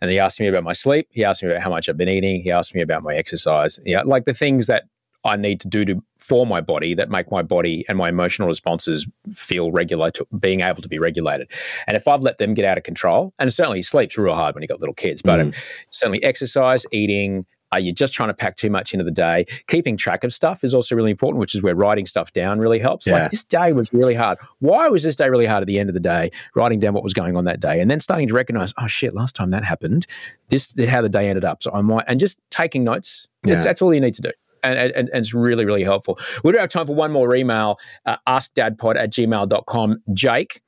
And 0.00 0.10
he 0.10 0.18
asked 0.18 0.40
me 0.40 0.46
about 0.46 0.64
my 0.64 0.72
sleep. 0.72 1.08
He 1.12 1.24
asked 1.24 1.42
me 1.42 1.50
about 1.50 1.62
how 1.62 1.70
much 1.70 1.88
I've 1.88 1.96
been 1.96 2.08
eating. 2.08 2.40
He 2.40 2.50
asked 2.50 2.74
me 2.74 2.80
about 2.80 3.02
my 3.02 3.14
exercise. 3.14 3.80
Yeah, 3.84 4.02
like 4.02 4.24
the 4.24 4.34
things 4.34 4.66
that 4.68 4.84
I 5.24 5.36
need 5.36 5.60
to 5.60 5.68
do 5.68 5.84
to 5.84 6.02
for 6.18 6.46
my 6.46 6.60
body 6.60 6.94
that 6.94 7.10
make 7.10 7.30
my 7.30 7.42
body 7.42 7.84
and 7.88 7.98
my 7.98 8.08
emotional 8.08 8.48
responses 8.48 9.06
feel 9.32 9.72
regular 9.72 10.10
to 10.10 10.26
being 10.38 10.60
able 10.60 10.82
to 10.82 10.88
be 10.88 10.98
regulated. 10.98 11.50
And 11.86 11.96
if 11.96 12.06
I've 12.06 12.22
let 12.22 12.38
them 12.38 12.54
get 12.54 12.64
out 12.64 12.78
of 12.78 12.84
control, 12.84 13.32
and 13.38 13.52
certainly 13.52 13.82
sleep's 13.82 14.16
real 14.16 14.34
hard 14.34 14.54
when 14.54 14.62
you 14.62 14.68
got 14.68 14.80
little 14.80 14.94
kids, 14.94 15.22
but 15.22 15.40
um, 15.40 15.52
certainly 15.90 16.22
exercise, 16.22 16.86
eating, 16.92 17.46
are 17.72 17.80
you 17.80 17.92
just 17.92 18.12
trying 18.12 18.28
to 18.28 18.34
pack 18.34 18.56
too 18.56 18.70
much 18.70 18.92
into 18.92 19.04
the 19.04 19.10
day? 19.10 19.44
Keeping 19.66 19.96
track 19.96 20.24
of 20.24 20.32
stuff 20.32 20.64
is 20.64 20.74
also 20.74 20.94
really 20.94 21.10
important, 21.10 21.40
which 21.40 21.54
is 21.54 21.62
where 21.62 21.74
writing 21.74 22.06
stuff 22.06 22.32
down 22.32 22.58
really 22.58 22.78
helps. 22.78 23.06
Yeah. 23.06 23.14
Like 23.14 23.30
this 23.30 23.44
day 23.44 23.72
was 23.72 23.92
really 23.92 24.14
hard. 24.14 24.38
Why 24.60 24.88
was 24.88 25.02
this 25.02 25.16
day 25.16 25.28
really 25.28 25.46
hard 25.46 25.62
at 25.62 25.66
the 25.66 25.78
end 25.78 25.90
of 25.90 25.94
the 25.94 26.00
day? 26.00 26.30
Writing 26.54 26.80
down 26.80 26.94
what 26.94 27.04
was 27.04 27.14
going 27.14 27.36
on 27.36 27.44
that 27.44 27.60
day 27.60 27.80
and 27.80 27.90
then 27.90 28.00
starting 28.00 28.28
to 28.28 28.34
recognize, 28.34 28.72
oh 28.78 28.86
shit, 28.86 29.14
last 29.14 29.34
time 29.34 29.50
that 29.50 29.64
happened, 29.64 30.06
this 30.48 30.78
is 30.78 30.88
how 30.88 31.02
the 31.02 31.08
day 31.08 31.28
ended 31.28 31.44
up. 31.44 31.62
So 31.62 31.70
I 31.72 31.82
might, 31.82 32.04
and 32.06 32.18
just 32.18 32.40
taking 32.50 32.84
notes. 32.84 33.28
Yeah. 33.44 33.60
That's, 33.60 33.82
all 33.82 33.94
you 33.94 34.00
need 34.00 34.14
to 34.14 34.22
do. 34.22 34.32
And, 34.64 34.78
and, 34.78 35.08
and 35.08 35.10
it's 35.14 35.32
really, 35.32 35.64
really 35.64 35.84
helpful. 35.84 36.18
We 36.42 36.52
do 36.52 36.58
have 36.58 36.68
time 36.68 36.86
for 36.86 36.94
one 36.94 37.12
more 37.12 37.34
email, 37.34 37.78
uh, 38.06 38.16
askdadpod 38.26 38.96
at 38.96 39.12
gmail.com. 39.12 40.02
Jake, 40.12 40.60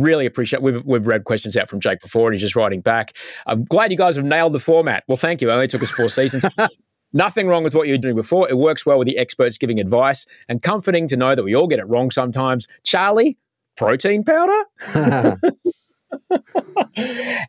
really 0.00 0.26
appreciate 0.26 0.62
we've 0.62 0.84
we've 0.84 1.06
read 1.06 1.24
questions 1.24 1.56
out 1.56 1.68
from 1.68 1.80
Jake 1.80 2.00
before 2.00 2.28
and 2.28 2.34
he's 2.34 2.42
just 2.42 2.56
writing 2.56 2.80
back. 2.80 3.16
I'm 3.46 3.64
glad 3.64 3.90
you 3.90 3.98
guys 3.98 4.16
have 4.16 4.24
nailed 4.24 4.52
the 4.52 4.60
format. 4.60 5.04
Well, 5.08 5.16
thank 5.16 5.40
you. 5.40 5.50
It 5.50 5.52
only 5.52 5.68
took 5.68 5.82
us 5.82 5.90
four 5.90 6.08
seasons. 6.08 6.44
Nothing 7.12 7.46
wrong 7.46 7.62
with 7.62 7.74
what 7.76 7.86
you 7.86 7.94
were 7.94 7.98
doing 7.98 8.16
before. 8.16 8.48
It 8.50 8.58
works 8.58 8.84
well 8.84 8.98
with 8.98 9.06
the 9.06 9.16
experts 9.18 9.56
giving 9.56 9.78
advice 9.78 10.26
and 10.48 10.60
comforting 10.62 11.06
to 11.08 11.16
know 11.16 11.36
that 11.36 11.44
we 11.44 11.54
all 11.54 11.68
get 11.68 11.78
it 11.78 11.84
wrong 11.84 12.10
sometimes. 12.10 12.66
Charlie, 12.82 13.38
protein 13.76 14.24
powder? 14.24 14.64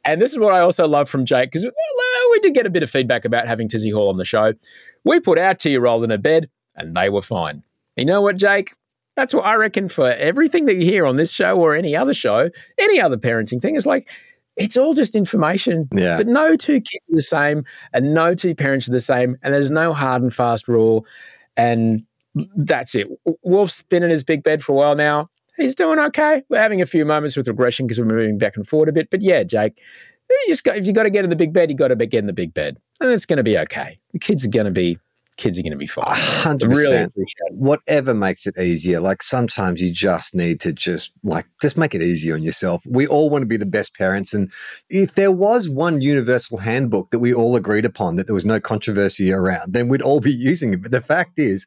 and 0.06 0.22
this 0.22 0.32
is 0.32 0.38
what 0.38 0.54
I 0.54 0.60
also 0.60 0.88
love 0.88 1.10
from 1.10 1.26
Jake 1.26 1.52
because 1.52 1.66
we 2.32 2.40
did 2.42 2.54
get 2.54 2.66
a 2.66 2.70
bit 2.70 2.84
of 2.84 2.92
feedback 2.92 3.26
about 3.26 3.48
having 3.48 3.68
Tizzie 3.68 3.90
Hall 3.90 4.10
on 4.10 4.18
the 4.18 4.26
show. 4.26 4.54
We 5.04 5.20
put 5.20 5.40
our 5.40 5.56
two 5.56 5.72
year 5.72 5.86
old 5.88 6.04
in 6.04 6.12
a 6.12 6.18
bed 6.18 6.50
and 6.76 6.96
they 6.96 7.10
were 7.10 7.22
fine. 7.22 7.64
You 7.96 8.06
know 8.06 8.22
what, 8.22 8.38
Jake? 8.38 8.74
That's 9.16 9.34
what 9.34 9.46
I 9.46 9.56
reckon 9.56 9.88
for 9.88 10.12
everything 10.12 10.66
that 10.66 10.76
you 10.76 10.84
hear 10.86 11.06
on 11.06 11.16
this 11.16 11.32
show 11.32 11.60
or 11.60 11.76
any 11.76 11.96
other 11.96 12.14
show, 12.14 12.50
any 12.78 13.00
other 13.00 13.18
parenting 13.18 13.62
thing. 13.62 13.76
It's 13.76 13.86
like, 13.86 14.10
it's 14.58 14.78
all 14.78 14.94
just 14.94 15.16
information. 15.16 15.88
Yeah. 15.94 16.18
But 16.18 16.28
no 16.28 16.56
two 16.56 16.82
kids 16.82 17.10
are 17.12 17.16
the 17.16 17.22
same 17.22 17.64
and 17.94 18.14
no 18.14 18.36
two 18.36 18.56
parents 18.56 18.88
are 18.88 18.92
the 18.92 19.00
same. 19.00 19.38
And 19.42 19.54
there's 19.54 19.72
no 19.72 19.94
hard 19.94 20.22
and 20.22 20.34
fast 20.34 20.68
rule. 20.68 21.06
And 21.58 22.04
that's 22.56 22.96
it. 22.96 23.08
Wolf's 23.44 23.82
been 23.84 24.04
in 24.04 24.10
his 24.10 24.24
big 24.24 24.44
bed 24.44 24.62
for 24.62 24.74
a 24.74 24.76
while 24.76 24.96
now. 24.96 25.28
He's 25.58 25.76
doing 25.76 26.00
okay. 26.00 26.44
We're 26.50 26.60
having 26.60 26.82
a 26.82 26.86
few 26.86 27.06
moments 27.06 27.38
with 27.38 27.48
regression 27.48 27.88
because 27.88 28.00
we're 28.00 28.06
moving 28.06 28.38
back 28.38 28.58
and 28.58 28.68
forward 28.68 28.90
a 28.90 28.92
bit. 28.92 29.10
But 29.10 29.22
yeah, 29.22 29.44
Jake, 29.44 29.82
you 30.30 30.38
just 30.48 30.66
got, 30.66 30.76
if 30.76 30.86
you've 30.86 30.96
got 30.96 31.04
to 31.04 31.10
get 31.10 31.24
in 31.24 31.30
the 31.30 31.36
big 31.38 31.54
bed, 31.54 31.70
you 31.70 31.78
got 31.78 31.88
to 31.90 31.96
get 31.96 32.20
in 32.20 32.26
the 32.26 32.34
big 32.34 32.54
bed. 32.54 32.78
And 33.00 33.12
it's 33.12 33.26
going 33.26 33.38
to 33.38 33.44
be 33.44 33.58
okay. 33.60 33.98
The 34.12 34.20
kids 34.20 34.46
are 34.46 34.50
going 34.50 34.66
to 34.66 34.72
be 34.72 34.98
kids 35.38 35.60
are 35.60 35.62
going 35.62 35.72
to 35.72 35.78
be 35.78 35.88
fine. 35.88 36.06
hundred 36.08 36.72
percent. 36.72 37.14
Whatever 37.52 38.14
makes 38.14 38.48
it 38.48 38.58
easier. 38.58 39.00
Like 39.00 39.22
sometimes 39.22 39.82
you 39.82 39.92
just 39.92 40.34
need 40.34 40.60
to 40.62 40.74
just 40.74 41.12
like 41.24 41.46
just 41.62 41.78
make 41.78 41.94
it 41.94 42.02
easier 42.02 42.36
on 42.36 42.44
yourself. 42.44 42.84
We 42.88 43.08
all 43.08 43.30
want 43.30 43.42
to 43.42 43.48
be 43.48 43.58
the 43.58 43.66
best 43.66 43.96
parents, 43.96 44.34
and 44.34 44.52
if 44.90 45.16
there 45.16 45.32
was 45.32 45.70
one 45.70 46.02
universal 46.02 46.60
handbook 46.60 47.12
that 47.12 47.20
we 47.20 47.34
all 47.34 47.56
agreed 47.56 47.86
upon 47.86 48.16
that 48.16 48.28
there 48.28 48.34
was 48.34 48.46
no 48.46 48.60
controversy 48.60 49.32
around, 49.32 49.74
then 49.74 49.88
we'd 49.88 50.02
all 50.02 50.20
be 50.20 50.34
using 50.34 50.74
it. 50.74 50.82
But 50.82 50.92
the 50.92 51.02
fact 51.02 51.38
is, 51.38 51.66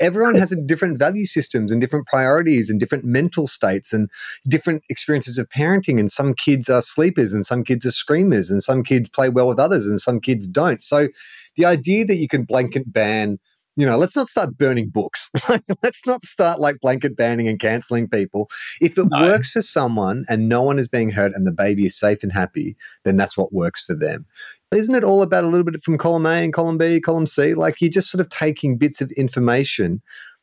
everyone 0.00 0.34
has 0.34 0.50
a 0.50 0.56
different 0.56 0.98
value 0.98 1.24
systems 1.26 1.70
and 1.70 1.80
different 1.80 2.06
priorities 2.06 2.70
and 2.70 2.80
different 2.80 3.04
mental 3.04 3.46
states 3.46 3.92
and 3.92 4.10
different 4.48 4.82
experiences 4.88 5.38
of 5.38 5.48
parenting. 5.48 6.00
And 6.00 6.10
some 6.10 6.34
kids 6.34 6.68
are 6.68 6.82
sleepers, 6.82 7.32
and 7.32 7.44
some 7.44 7.62
kids 7.64 7.84
are 7.84 7.90
screamers, 7.90 8.50
and 8.50 8.62
some 8.62 8.82
kids 8.82 9.08
play 9.10 9.28
well 9.28 9.48
with 9.48 9.60
others, 9.60 9.86
and 9.86 10.00
some 10.00 10.20
kids 10.20 10.48
don't. 10.48 10.80
So 10.80 11.08
the 11.56 11.64
idea 11.64 12.04
that 12.04 12.16
you 12.16 12.28
can 12.28 12.44
blanket 12.44 12.92
ban 12.92 13.38
you 13.76 13.86
know 13.86 13.96
let's 13.96 14.16
not 14.16 14.28
start 14.28 14.56
burning 14.58 14.88
books 14.88 15.30
let's 15.82 16.04
not 16.06 16.22
start 16.22 16.58
like 16.60 16.80
blanket 16.80 17.16
banning 17.16 17.46
and 17.48 17.60
canceling 17.60 18.08
people 18.08 18.48
if 18.80 18.98
it 18.98 19.06
No. 19.10 19.20
works 19.22 19.50
for 19.52 19.62
someone 19.62 20.24
and 20.28 20.48
no 20.48 20.62
one 20.62 20.78
is 20.78 20.88
being 20.88 21.10
hurt 21.12 21.32
and 21.34 21.46
the 21.46 21.52
baby 21.52 21.86
is 21.86 21.96
safe 21.98 22.22
and 22.22 22.32
happy 22.32 22.76
then 23.04 23.16
that's 23.16 23.36
what 23.36 23.52
works 23.52 23.84
for 23.84 23.94
them 23.94 24.26
isn't 24.74 24.94
it 24.94 25.04
all 25.04 25.22
about 25.22 25.44
a 25.44 25.46
little 25.48 25.64
bit 25.64 25.80
from 25.82 25.98
column 25.98 26.26
a 26.26 26.30
and 26.44 26.52
column 26.52 26.78
b 26.78 27.00
column 27.00 27.26
c 27.26 27.54
like 27.54 27.80
you're 27.80 27.90
just 27.90 28.10
sort 28.10 28.20
of 28.20 28.28
taking 28.28 28.76
bits 28.76 29.00
of 29.00 29.10
information 29.12 30.02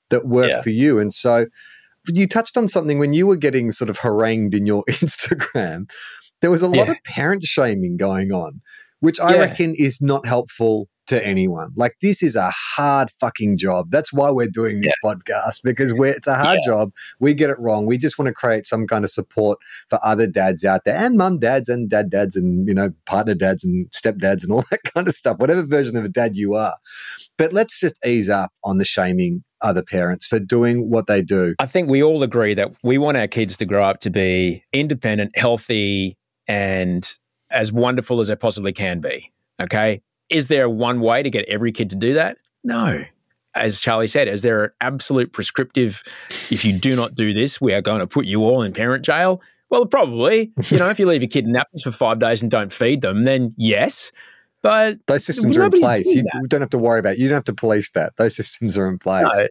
that 0.10 0.26
work 0.26 0.50
Yeah. 0.50 0.62
for 0.62 0.70
you 0.70 0.98
and 1.00 1.14
so 1.14 1.48
you 2.08 2.26
touched 2.28 2.56
on 2.58 2.70
something 2.70 3.00
when 3.00 3.12
you 3.12 3.28
were 3.28 3.36
getting 3.36 3.74
sort 3.74 3.90
of 3.90 3.98
harangued 4.00 4.54
in 4.54 4.66
your 4.66 4.84
instagram 4.90 5.90
there 6.42 6.50
was 6.52 6.62
a 6.62 6.68
lot 6.68 6.88
Yeah. 6.88 6.92
of 6.94 6.98
parent 7.04 7.44
shaming 7.44 7.98
going 7.98 8.32
on 8.32 8.62
which 9.02 9.20
i 9.20 9.34
Yeah. 9.34 9.42
reckon 9.42 9.76
is 9.76 10.02
not 10.02 10.26
helpful 10.26 10.88
to 11.08 11.26
anyone. 11.26 11.72
Like 11.76 11.96
this 12.02 12.22
is 12.22 12.36
a 12.36 12.52
hard 12.52 13.10
fucking 13.12 13.58
job. 13.58 13.92
That's 13.92 14.14
why 14.14 14.30
we're 14.32 14.50
doing 14.50 14.82
this 14.82 14.94
podcast 15.04 15.62
because 15.64 15.94
we're, 15.94 16.14
it's 16.14 16.28
a 16.28 16.36
hard 16.36 16.60
job. 16.66 16.92
We 17.20 17.34
get 17.34 17.50
it 17.50 17.60
wrong. 17.60 17.86
We 17.86 17.98
just 17.98 18.18
want 18.20 18.28
to 18.28 18.34
create 18.34 18.66
some 18.66 18.88
kind 18.88 19.04
of 19.04 19.10
support 19.10 19.60
for 19.90 20.00
other 20.04 20.28
dads 20.28 20.66
out 20.66 20.82
there 20.86 20.96
and 20.96 21.18
mum 21.18 21.40
dads 21.40 21.70
and 21.70 21.90
dad 21.90 22.10
dads 22.10 22.36
and 22.36 22.68
you 22.68 22.74
know 22.74 22.92
partner 23.06 23.34
dads 23.34 23.64
and 23.64 23.90
stepdads 23.92 24.44
and 24.44 24.52
all 24.52 24.64
that 24.72 24.84
kind 24.84 25.08
of 25.08 25.14
stuff. 25.14 25.38
Whatever 25.38 25.66
version 25.66 25.96
of 25.98 26.06
a 26.06 26.10
dad 26.10 26.36
you 26.36 26.54
are. 26.54 26.76
But 27.38 27.54
let's 27.54 27.80
just 27.80 28.06
ease 28.06 28.30
up 28.30 28.52
on 28.64 28.78
the 28.78 28.86
shaming 28.86 29.44
other 29.62 29.84
parents 29.84 30.26
for 30.26 30.40
doing 30.40 30.90
what 30.90 31.08
they 31.08 31.22
do. 31.22 31.56
I 31.60 31.66
think 31.66 31.90
we 31.90 32.04
all 32.04 32.24
agree 32.24 32.54
that 32.54 32.72
we 32.84 32.98
want 32.98 33.18
our 33.18 33.28
kids 33.28 33.58
to 33.58 33.66
grow 33.66 33.84
up 33.84 34.00
to 34.02 34.10
be 34.10 34.64
independent, 34.72 35.38
healthy, 35.38 36.18
and 36.48 37.10
as 37.50 37.72
wonderful 37.72 38.20
as 38.20 38.28
they 38.28 38.36
possibly 38.36 38.74
can 38.74 39.00
be. 39.00 39.32
Okay. 39.62 40.02
Is 40.30 40.48
there 40.48 40.70
one 40.70 41.00
way 41.00 41.24
to 41.24 41.30
get 41.30 41.46
every 41.48 41.72
kid 41.72 41.90
to 41.92 41.96
do 41.96 42.14
that? 42.14 42.38
No. 42.64 43.04
As 43.56 43.80
Charlie 43.80 44.08
said, 44.08 44.28
is 44.28 44.42
there 44.44 44.66
an 44.66 44.72
absolute 44.82 45.34
prescriptive, 45.34 46.04
if 46.52 46.64
you 46.64 46.78
do 46.78 46.96
not 46.96 47.16
do 47.16 47.34
this, 47.34 47.60
we 47.60 47.74
are 47.74 47.82
going 47.82 48.00
to 48.00 48.08
put 48.08 48.26
you 48.26 48.44
all 48.44 48.62
in 48.62 48.74
parent 48.74 49.04
jail? 49.04 49.42
Well, 49.70 49.86
probably. 49.86 50.52
You 50.70 50.78
know, 50.78 50.90
if 50.90 51.00
you 51.00 51.08
leave 51.08 51.22
your 51.22 51.30
kid 51.30 51.46
in 51.46 51.54
nappies 51.54 51.84
for 51.84 51.92
five 51.92 52.20
days 52.20 52.42
and 52.42 52.52
don't 52.52 52.72
feed 52.72 53.02
them, 53.02 53.24
then 53.24 53.54
yes. 53.58 54.12
But 54.62 54.98
Those 55.08 55.24
systems 55.26 55.56
are 55.58 55.64
in 55.66 55.72
place. 55.72 56.06
You 56.08 56.24
don't 56.48 56.62
have 56.62 56.70
to 56.72 56.78
worry 56.78 57.00
about 57.00 57.14
it. 57.14 57.20
You 57.20 57.30
don't 57.30 57.36
have 57.36 57.44
to 57.46 57.54
police 57.54 57.90
that. 57.92 58.18
Those 58.18 58.36
systems 58.36 58.78
are 58.78 58.88
in 58.88 58.98
place. 59.00 59.28
No, 59.32 59.48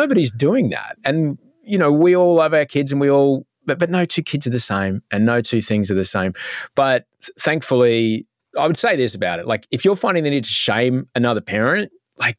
nobody's 0.00 0.30
doing 0.32 0.70
that. 0.70 0.98
And, 1.04 1.38
you 1.62 1.78
know, 1.78 1.90
we 1.92 2.14
all 2.14 2.34
love 2.34 2.54
our 2.54 2.64
kids 2.64 2.92
and 2.92 3.00
we 3.00 3.10
all, 3.10 3.46
but, 3.64 3.78
but 3.78 3.90
no 3.90 4.04
two 4.04 4.22
kids 4.22 4.46
are 4.46 4.50
the 4.50 4.60
same 4.60 5.02
and 5.10 5.24
no 5.24 5.40
two 5.40 5.60
things 5.60 5.90
are 5.90 5.94
the 5.94 6.04
same. 6.04 6.32
But 6.74 7.06
th- 7.22 7.30
thankfully, 7.38 8.26
I 8.58 8.66
would 8.66 8.76
say 8.76 8.96
this 8.96 9.14
about 9.14 9.38
it. 9.38 9.46
Like, 9.46 9.66
if 9.70 9.84
you're 9.84 9.96
finding 9.96 10.24
the 10.24 10.30
need 10.30 10.44
to 10.44 10.50
shame 10.50 11.06
another 11.14 11.40
parent, 11.40 11.90
like, 12.16 12.36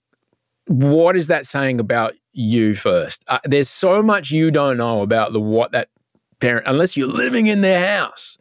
what 0.67 1.15
is 1.15 1.27
that 1.27 1.45
saying 1.45 1.79
about 1.79 2.13
you 2.33 2.75
first? 2.75 3.25
Uh, 3.27 3.39
there's 3.45 3.69
so 3.69 4.03
much 4.03 4.31
you 4.31 4.51
don't 4.51 4.77
know 4.77 5.01
about 5.01 5.33
the 5.33 5.39
what 5.39 5.71
that 5.71 5.89
parent, 6.39 6.67
unless 6.67 6.95
you're 6.95 7.07
living 7.07 7.47
in 7.47 7.61
their 7.61 7.97
house 7.97 8.37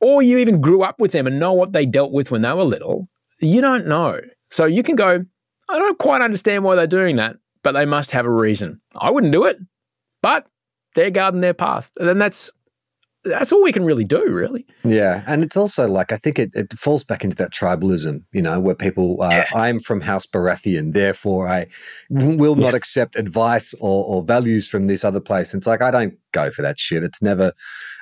or 0.00 0.22
you 0.22 0.38
even 0.38 0.60
grew 0.60 0.82
up 0.82 1.00
with 1.00 1.12
them 1.12 1.26
and 1.26 1.38
know 1.38 1.52
what 1.52 1.72
they 1.72 1.86
dealt 1.86 2.12
with 2.12 2.30
when 2.30 2.42
they 2.42 2.52
were 2.52 2.64
little. 2.64 3.06
You 3.40 3.60
don't 3.60 3.86
know. 3.86 4.20
So 4.50 4.64
you 4.64 4.82
can 4.82 4.96
go, 4.96 5.24
I 5.68 5.78
don't 5.78 5.98
quite 5.98 6.22
understand 6.22 6.64
why 6.64 6.74
they're 6.74 6.86
doing 6.86 7.16
that, 7.16 7.36
but 7.62 7.72
they 7.72 7.86
must 7.86 8.10
have 8.12 8.26
a 8.26 8.30
reason. 8.30 8.80
I 8.98 9.10
wouldn't 9.10 9.32
do 9.32 9.44
it, 9.44 9.56
but 10.22 10.46
they're 10.94 11.10
guarding 11.10 11.40
their 11.40 11.54
path. 11.54 11.90
And 11.98 12.08
then 12.08 12.18
that's 12.18 12.50
that's 13.24 13.52
all 13.52 13.62
we 13.62 13.72
can 13.72 13.84
really 13.84 14.04
do, 14.04 14.24
really. 14.28 14.66
Yeah, 14.84 15.22
and 15.26 15.42
it's 15.42 15.56
also 15.56 15.86
like 15.88 16.10
I 16.12 16.16
think 16.16 16.38
it, 16.38 16.50
it 16.54 16.72
falls 16.72 17.04
back 17.04 17.22
into 17.24 17.36
that 17.36 17.52
tribalism, 17.52 18.22
you 18.32 18.42
know, 18.42 18.58
where 18.58 18.74
people 18.74 19.20
uh, 19.20 19.44
I'm 19.54 19.78
from 19.80 20.00
House 20.00 20.26
Baratheon, 20.26 20.92
therefore 20.94 21.46
I 21.48 21.66
will 22.10 22.56
not 22.56 22.72
Yeah. 22.72 22.76
accept 22.76 23.16
advice 23.16 23.74
or, 23.80 24.04
or 24.04 24.22
values 24.24 24.68
from 24.68 24.86
this 24.86 25.04
other 25.04 25.20
place. 25.20 25.52
And 25.52 25.60
it's 25.60 25.66
like 25.66 25.82
I 25.82 25.90
don't 25.90 26.14
go 26.32 26.50
for 26.50 26.62
that 26.62 26.78
shit. 26.78 27.02
It's 27.02 27.20
never, 27.20 27.52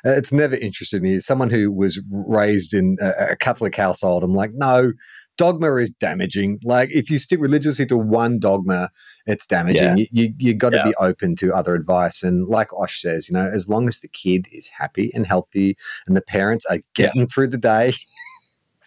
uh, 0.06 0.10
it's 0.10 0.32
never 0.32 0.54
interested 0.56 1.02
me. 1.02 1.16
As 1.16 1.26
someone 1.26 1.50
who 1.50 1.72
was 1.72 2.00
raised 2.10 2.72
in 2.74 2.96
a, 3.00 3.30
a 3.32 3.36
Catholic 3.36 3.74
household, 3.74 4.22
I'm 4.22 4.34
like, 4.34 4.52
no, 4.54 4.92
dogma 5.38 5.76
is 5.76 5.88
damaging. 5.90 6.58
Like 6.62 6.90
if 6.92 7.10
you 7.10 7.16
stick 7.16 7.40
religiously 7.40 7.86
to 7.86 7.96
one 7.96 8.38
dogma, 8.38 8.90
it's 9.26 9.46
damaging. 9.46 9.96
Yeah. 9.96 9.96
You 9.96 10.06
you, 10.12 10.34
you 10.38 10.54
got 10.54 10.70
to 10.70 10.76
Yeah. 10.78 10.84
be 10.84 10.94
open 11.00 11.36
to 11.36 11.54
other 11.54 11.74
advice. 11.74 12.22
And 12.22 12.46
like 12.48 12.70
Osh 12.74 13.00
says, 13.00 13.30
you 13.30 13.34
know, 13.34 13.48
as 13.50 13.68
long 13.70 13.88
as 13.88 14.00
the 14.00 14.08
kid 14.08 14.46
is 14.52 14.68
happy 14.68 15.10
and 15.14 15.26
healthy 15.26 15.76
and 16.06 16.14
the 16.16 16.20
parents 16.22 16.66
are 16.70 16.80
getting 16.94 17.26
through 17.26 17.46
the 17.48 17.56
day. 17.58 17.94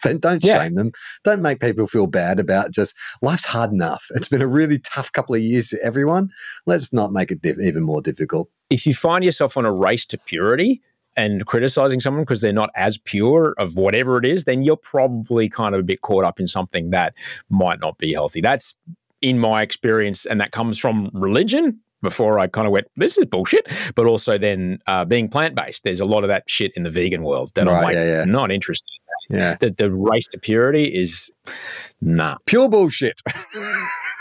Then 0.04 0.18
don't 0.18 0.44
Yeah. 0.44 0.58
shame 0.64 0.74
them. 0.74 0.90
Don't 1.22 1.42
make 1.42 1.60
people 1.60 1.86
feel 1.86 2.08
bad 2.08 2.40
about 2.40 2.72
just 2.72 2.96
life's 3.22 3.44
hard 3.44 3.70
enough. 3.70 4.04
It's 4.16 4.26
been 4.26 4.42
a 4.42 4.48
really 4.48 4.80
tough 4.80 5.12
couple 5.12 5.36
of 5.36 5.40
years 5.40 5.68
for 5.68 5.78
everyone. 5.80 6.30
Let's 6.66 6.92
not 6.92 7.12
make 7.12 7.30
it 7.30 7.40
diff- 7.40 7.60
even 7.60 7.84
more 7.84 8.02
difficult. 8.02 8.48
If 8.68 8.84
you 8.84 8.94
find 8.94 9.22
yourself 9.22 9.56
on 9.56 9.64
a 9.64 9.72
race 9.72 10.04
to 10.06 10.18
purity 10.18 10.82
and 11.16 11.46
criticizing 11.46 12.00
someone 12.00 12.22
because 12.22 12.40
they're 12.40 12.52
not 12.52 12.70
as 12.74 12.98
pure 12.98 13.54
of 13.58 13.76
whatever 13.76 14.18
it 14.18 14.24
is, 14.24 14.44
then 14.44 14.62
you're 14.62 14.76
probably 14.76 15.48
kind 15.48 15.74
of 15.74 15.80
a 15.80 15.84
bit 15.84 16.00
caught 16.00 16.24
up 16.24 16.40
in 16.40 16.48
something 16.48 16.90
that 16.90 17.14
might 17.50 17.80
not 17.80 17.98
be 17.98 18.12
healthy. 18.12 18.40
That's 18.40 18.74
in 19.20 19.38
my 19.38 19.62
experience, 19.62 20.26
and 20.26 20.40
that 20.40 20.52
comes 20.52 20.78
from 20.78 21.10
religion. 21.12 21.80
Before 22.02 22.40
I 22.40 22.48
kind 22.48 22.66
of 22.66 22.72
went, 22.72 22.88
this 22.96 23.16
is 23.16 23.26
bullshit. 23.26 23.68
But 23.94 24.06
also 24.06 24.36
then 24.36 24.80
uh, 24.88 25.04
being 25.04 25.28
plant 25.28 25.54
based, 25.54 25.84
there's 25.84 26.00
a 26.00 26.04
lot 26.04 26.24
of 26.24 26.28
that 26.28 26.42
shit 26.50 26.72
in 26.74 26.82
the 26.82 26.90
vegan 26.90 27.22
world 27.22 27.52
that 27.54 27.68
I'm 27.68 27.80
like 27.80 27.94
yeah, 27.94 28.04
yeah. 28.04 28.24
not 28.24 28.50
interested. 28.50 28.90
In 29.30 29.36
Yeah. 29.38 29.54
The, 29.60 29.70
the 29.70 29.92
race 29.92 30.26
to 30.32 30.38
purity 30.40 30.86
is 30.86 31.30
nah. 32.00 32.38
Pure 32.46 32.70
bullshit. 32.70 33.20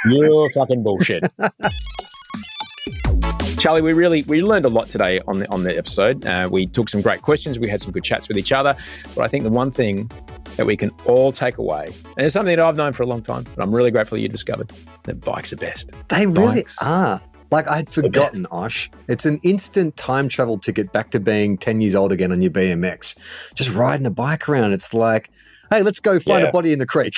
You're 0.06 0.52
fucking 0.52 0.84
bullshit. 0.84 1.24
Charlie, 3.62 3.84
we 3.84 3.94
really 3.94 4.24
we 4.24 4.42
learned 4.42 4.66
a 4.66 4.70
lot 4.70 4.90
today 4.90 5.22
on 5.28 5.38
the 5.38 5.52
on 5.52 5.62
the 5.62 5.78
episode. 5.78 6.26
Uh, 6.26 6.50
we 6.52 6.66
took 6.66 6.90
some 6.90 7.00
great 7.00 7.22
questions. 7.22 7.60
We 7.60 7.70
had 7.70 7.80
some 7.80 7.92
good 7.92 8.04
chats 8.04 8.28
with 8.28 8.36
each 8.36 8.52
other. 8.52 8.76
But 9.16 9.22
I 9.22 9.28
think 9.28 9.44
the 9.44 9.52
one 9.52 9.70
thing 9.70 10.10
that 10.58 10.66
we 10.66 10.76
can 10.76 10.90
all 11.06 11.32
take 11.32 11.60
away, 11.60 11.94
and 12.18 12.26
it's 12.26 12.34
something 12.34 12.56
that 12.56 12.66
I've 12.66 12.76
known 12.76 12.92
for 12.94 13.04
a 13.04 13.06
long 13.06 13.22
time, 13.22 13.46
but 13.56 13.62
I'm 13.62 13.72
really 13.74 13.92
grateful 13.92 14.18
you 14.18 14.28
discovered 14.28 14.74
that 15.04 15.22
bikes 15.22 15.54
are 15.54 15.58
best. 15.58 15.92
They 16.10 16.26
really 16.26 16.56
Bikes. 16.62 16.82
are. 16.82 17.22
Like 17.52 17.68
I'd 17.68 17.88
forgotten, 17.88 18.48
Osh. 18.50 18.90
It's 19.08 19.28
an 19.28 19.40
instant 19.44 19.96
time 19.96 20.28
travel 20.28 20.58
ticket 20.58 20.92
back 20.92 21.12
to 21.12 21.20
being 21.20 21.56
10 21.56 21.82
years 21.82 21.94
old 21.94 22.12
again 22.12 22.32
on 22.32 22.42
your 22.42 22.50
BMX. 22.50 23.16
Just 23.54 23.70
riding 23.74 24.08
a 24.08 24.12
bike 24.12 24.50
around. 24.50 24.72
It's 24.74 24.92
like, 24.92 25.30
hey, 25.70 25.84
let's 25.84 26.00
go 26.00 26.20
find 26.20 26.44
Yeah. 26.44 26.50
a 26.50 26.52
body 26.52 26.74
in 26.74 26.80
the 26.80 26.88
creek. 26.88 27.14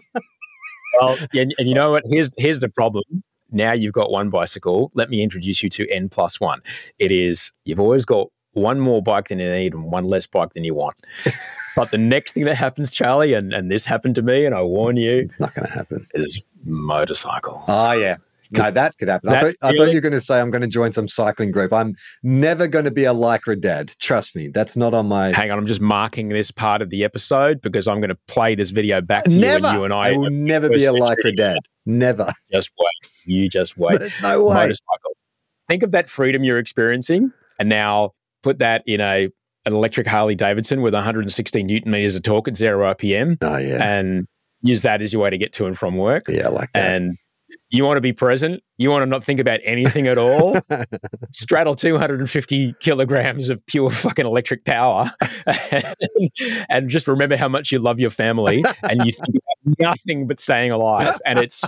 Well, 1.00 1.16
and, 1.34 1.52
and 1.58 1.68
you 1.68 1.74
know 1.74 1.90
what? 1.90 2.04
Here's 2.08 2.30
here's 2.38 2.60
the 2.60 2.68
problem. 2.68 3.02
Now 3.50 3.72
you've 3.72 3.92
got 3.92 4.10
one 4.10 4.30
bicycle. 4.30 4.90
Let 4.94 5.10
me 5.10 5.22
introduce 5.22 5.62
you 5.62 5.68
to 5.70 5.88
N 5.90 6.08
plus 6.08 6.40
one. 6.40 6.60
It 6.98 7.12
is 7.12 7.52
you've 7.64 7.80
always 7.80 8.04
got 8.04 8.28
one 8.54 8.80
more 8.80 9.02
bike 9.02 9.28
than 9.28 9.38
you 9.38 9.50
need 9.50 9.74
and 9.74 9.90
one 9.90 10.06
less 10.06 10.26
bike 10.26 10.52
than 10.54 10.64
you 10.64 10.74
want. 10.74 10.96
but 11.76 11.90
the 11.90 11.98
next 11.98 12.32
thing 12.32 12.44
that 12.44 12.54
happens, 12.54 12.90
Charlie, 12.90 13.34
and, 13.34 13.52
and 13.52 13.70
this 13.70 13.84
happened 13.84 14.14
to 14.14 14.22
me, 14.22 14.46
and 14.46 14.54
I 14.54 14.62
warn 14.62 14.96
you, 14.96 15.10
it's 15.12 15.38
not 15.38 15.54
going 15.54 15.66
to 15.66 15.72
happen. 15.72 16.06
is 16.14 16.42
motorcycle. 16.64 17.62
Oh, 17.62 17.64
ah, 17.68 17.92
yeah. 17.92 18.16
No, 18.50 18.70
that 18.70 18.96
could 18.98 19.08
happen. 19.08 19.30
I 19.30 19.40
thought, 19.40 19.54
I 19.62 19.76
thought 19.76 19.88
you 19.88 19.94
were 19.94 20.00
going 20.00 20.12
to 20.12 20.20
say 20.20 20.40
I'm 20.40 20.50
going 20.50 20.62
to 20.62 20.68
join 20.68 20.92
some 20.92 21.08
cycling 21.08 21.50
group. 21.50 21.72
I'm 21.72 21.96
never 22.22 22.68
going 22.68 22.84
to 22.84 22.90
be 22.92 23.04
a 23.04 23.12
lycra 23.12 23.60
dad. 23.60 23.92
Trust 23.98 24.36
me, 24.36 24.48
that's 24.48 24.76
not 24.76 24.94
on 24.94 25.08
my. 25.08 25.32
Hang 25.32 25.50
on, 25.50 25.58
I'm 25.58 25.66
just 25.66 25.80
marking 25.80 26.28
this 26.28 26.52
part 26.52 26.80
of 26.80 26.90
the 26.90 27.02
episode 27.02 27.60
because 27.60 27.88
I'm 27.88 28.00
going 28.00 28.10
to 28.10 28.18
play 28.28 28.54
this 28.54 28.70
video 28.70 29.00
back 29.00 29.24
to 29.24 29.36
Never. 29.36 29.58
you 29.58 29.66
and 29.66 29.78
you 29.78 29.84
and 29.84 29.92
I. 29.92 30.12
will 30.12 30.30
never 30.30 30.68
be 30.68 30.84
a 30.84 30.92
lycra 30.92 31.36
dad. 31.36 31.58
Never. 31.84 32.30
Just 32.52 32.70
wait. 32.78 33.10
You 33.26 33.48
just 33.48 33.76
wait. 33.78 33.98
There's 34.00 34.20
no 34.22 34.44
way. 34.46 34.54
motorcycles. 34.54 35.24
Think 35.68 35.82
of 35.82 35.92
that 35.92 36.08
freedom 36.08 36.44
you're 36.44 36.58
experiencing, 36.58 37.32
and 37.58 37.68
now 37.68 38.10
put 38.42 38.58
that 38.58 38.82
in 38.86 39.00
a 39.00 39.28
an 39.66 39.72
electric 39.72 40.06
Harley 40.06 40.34
Davidson 40.34 40.82
with 40.82 40.92
116 40.92 41.66
newton 41.66 41.90
meters 41.90 42.16
of 42.16 42.22
torque 42.22 42.48
at 42.48 42.56
zero 42.56 42.92
RPM, 42.94 43.38
Oh, 43.40 43.56
yeah. 43.56 43.82
and 43.82 44.26
use 44.60 44.82
that 44.82 45.00
as 45.00 45.12
your 45.14 45.22
way 45.22 45.30
to 45.30 45.38
get 45.38 45.54
to 45.54 45.64
and 45.66 45.76
from 45.78 45.96
work. 45.96 46.24
Yeah, 46.28 46.48
I 46.48 46.50
like 46.50 46.70
that. 46.74 46.94
And 46.94 47.16
you 47.70 47.84
want 47.84 47.96
to 47.96 48.02
be 48.02 48.12
present. 48.12 48.62
You 48.76 48.90
want 48.90 49.02
to 49.02 49.06
not 49.06 49.24
think 49.24 49.40
about 49.40 49.60
anything 49.64 50.06
at 50.06 50.18
all. 50.18 50.58
Straddle 51.32 51.74
250 51.74 52.74
kilograms 52.80 53.48
of 53.48 53.64
pure 53.64 53.88
fucking 53.88 54.26
electric 54.26 54.66
power, 54.66 55.10
and 56.68 56.88
just 56.90 57.08
remember 57.08 57.36
how 57.36 57.48
much 57.48 57.72
you 57.72 57.78
love 57.78 57.98
your 58.00 58.10
family, 58.10 58.64
and 58.82 59.04
you 59.06 59.12
think 59.12 59.36
about 59.36 59.78
nothing 59.96 60.26
but 60.26 60.40
staying 60.40 60.72
alive. 60.72 61.18
And 61.24 61.38
it's 61.38 61.64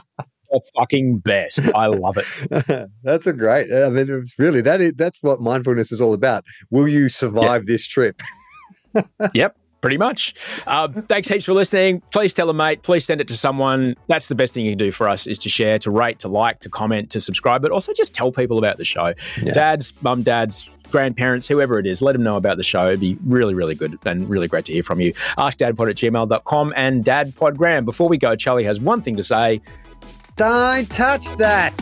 the 0.56 0.70
fucking 0.78 1.18
best. 1.18 1.72
I 1.74 1.86
love 1.86 2.16
it. 2.16 2.90
that's 3.02 3.26
a 3.26 3.32
great. 3.32 3.72
I 3.72 3.88
mean, 3.90 4.06
it's 4.08 4.38
really 4.38 4.60
that. 4.62 4.80
Is, 4.80 4.94
that's 4.94 5.22
what 5.22 5.40
mindfulness 5.40 5.92
is 5.92 6.00
all 6.00 6.14
about. 6.14 6.44
Will 6.70 6.88
you 6.88 7.08
survive 7.08 7.66
this 7.66 7.86
trip? 7.86 8.20
Yep, 9.34 9.54
pretty 9.82 9.98
much. 9.98 10.34
Uh, 10.66 10.88
thanks 10.88 11.28
heaps 11.28 11.44
for 11.44 11.52
listening. 11.52 12.00
Please 12.12 12.32
tell 12.32 12.48
a 12.48 12.54
mate. 12.54 12.82
Please 12.82 13.04
send 13.04 13.20
it 13.20 13.28
to 13.28 13.36
someone. 13.36 13.94
That's 14.08 14.28
the 14.28 14.34
best 14.34 14.54
thing 14.54 14.64
you 14.64 14.70
can 14.70 14.78
do 14.78 14.90
for 14.90 15.06
us 15.06 15.26
is 15.26 15.38
to 15.40 15.50
share, 15.50 15.78
to 15.80 15.90
rate, 15.90 16.18
to 16.20 16.28
like, 16.28 16.60
to 16.60 16.70
comment, 16.70 17.10
to 17.10 17.20
subscribe, 17.20 17.60
but 17.60 17.72
also 17.72 17.92
just 17.92 18.14
tell 18.14 18.32
people 18.32 18.56
about 18.56 18.78
the 18.78 18.84
show. 18.84 19.12
Yeah. 19.42 19.52
Dads, 19.52 19.92
mum, 20.00 20.22
dads, 20.22 20.70
grandparents, 20.90 21.46
whoever 21.46 21.78
it 21.78 21.86
is, 21.86 22.02
let 22.02 22.12
them 22.12 22.22
know 22.22 22.36
about 22.36 22.56
the 22.56 22.62
show. 22.62 22.86
It'd 22.86 23.00
be 23.00 23.18
really, 23.24 23.54
really 23.54 23.74
good 23.74 23.98
and 24.04 24.28
really 24.28 24.48
great 24.48 24.64
to 24.66 24.72
hear 24.72 24.82
from 24.82 25.00
you. 25.00 25.12
AskDadPod 25.38 25.90
at 25.90 25.96
gmail.com 25.96 26.72
and 26.76 27.04
DadPodgram. 27.04 27.84
Before 27.84 28.08
we 28.08 28.18
go, 28.18 28.34
Charlie 28.36 28.64
has 28.64 28.80
one 28.80 29.02
thing 29.02 29.16
to 29.16 29.24
say. 29.24 29.60
Don't 30.36 30.86
touch 30.90 31.34
that. 31.38 31.72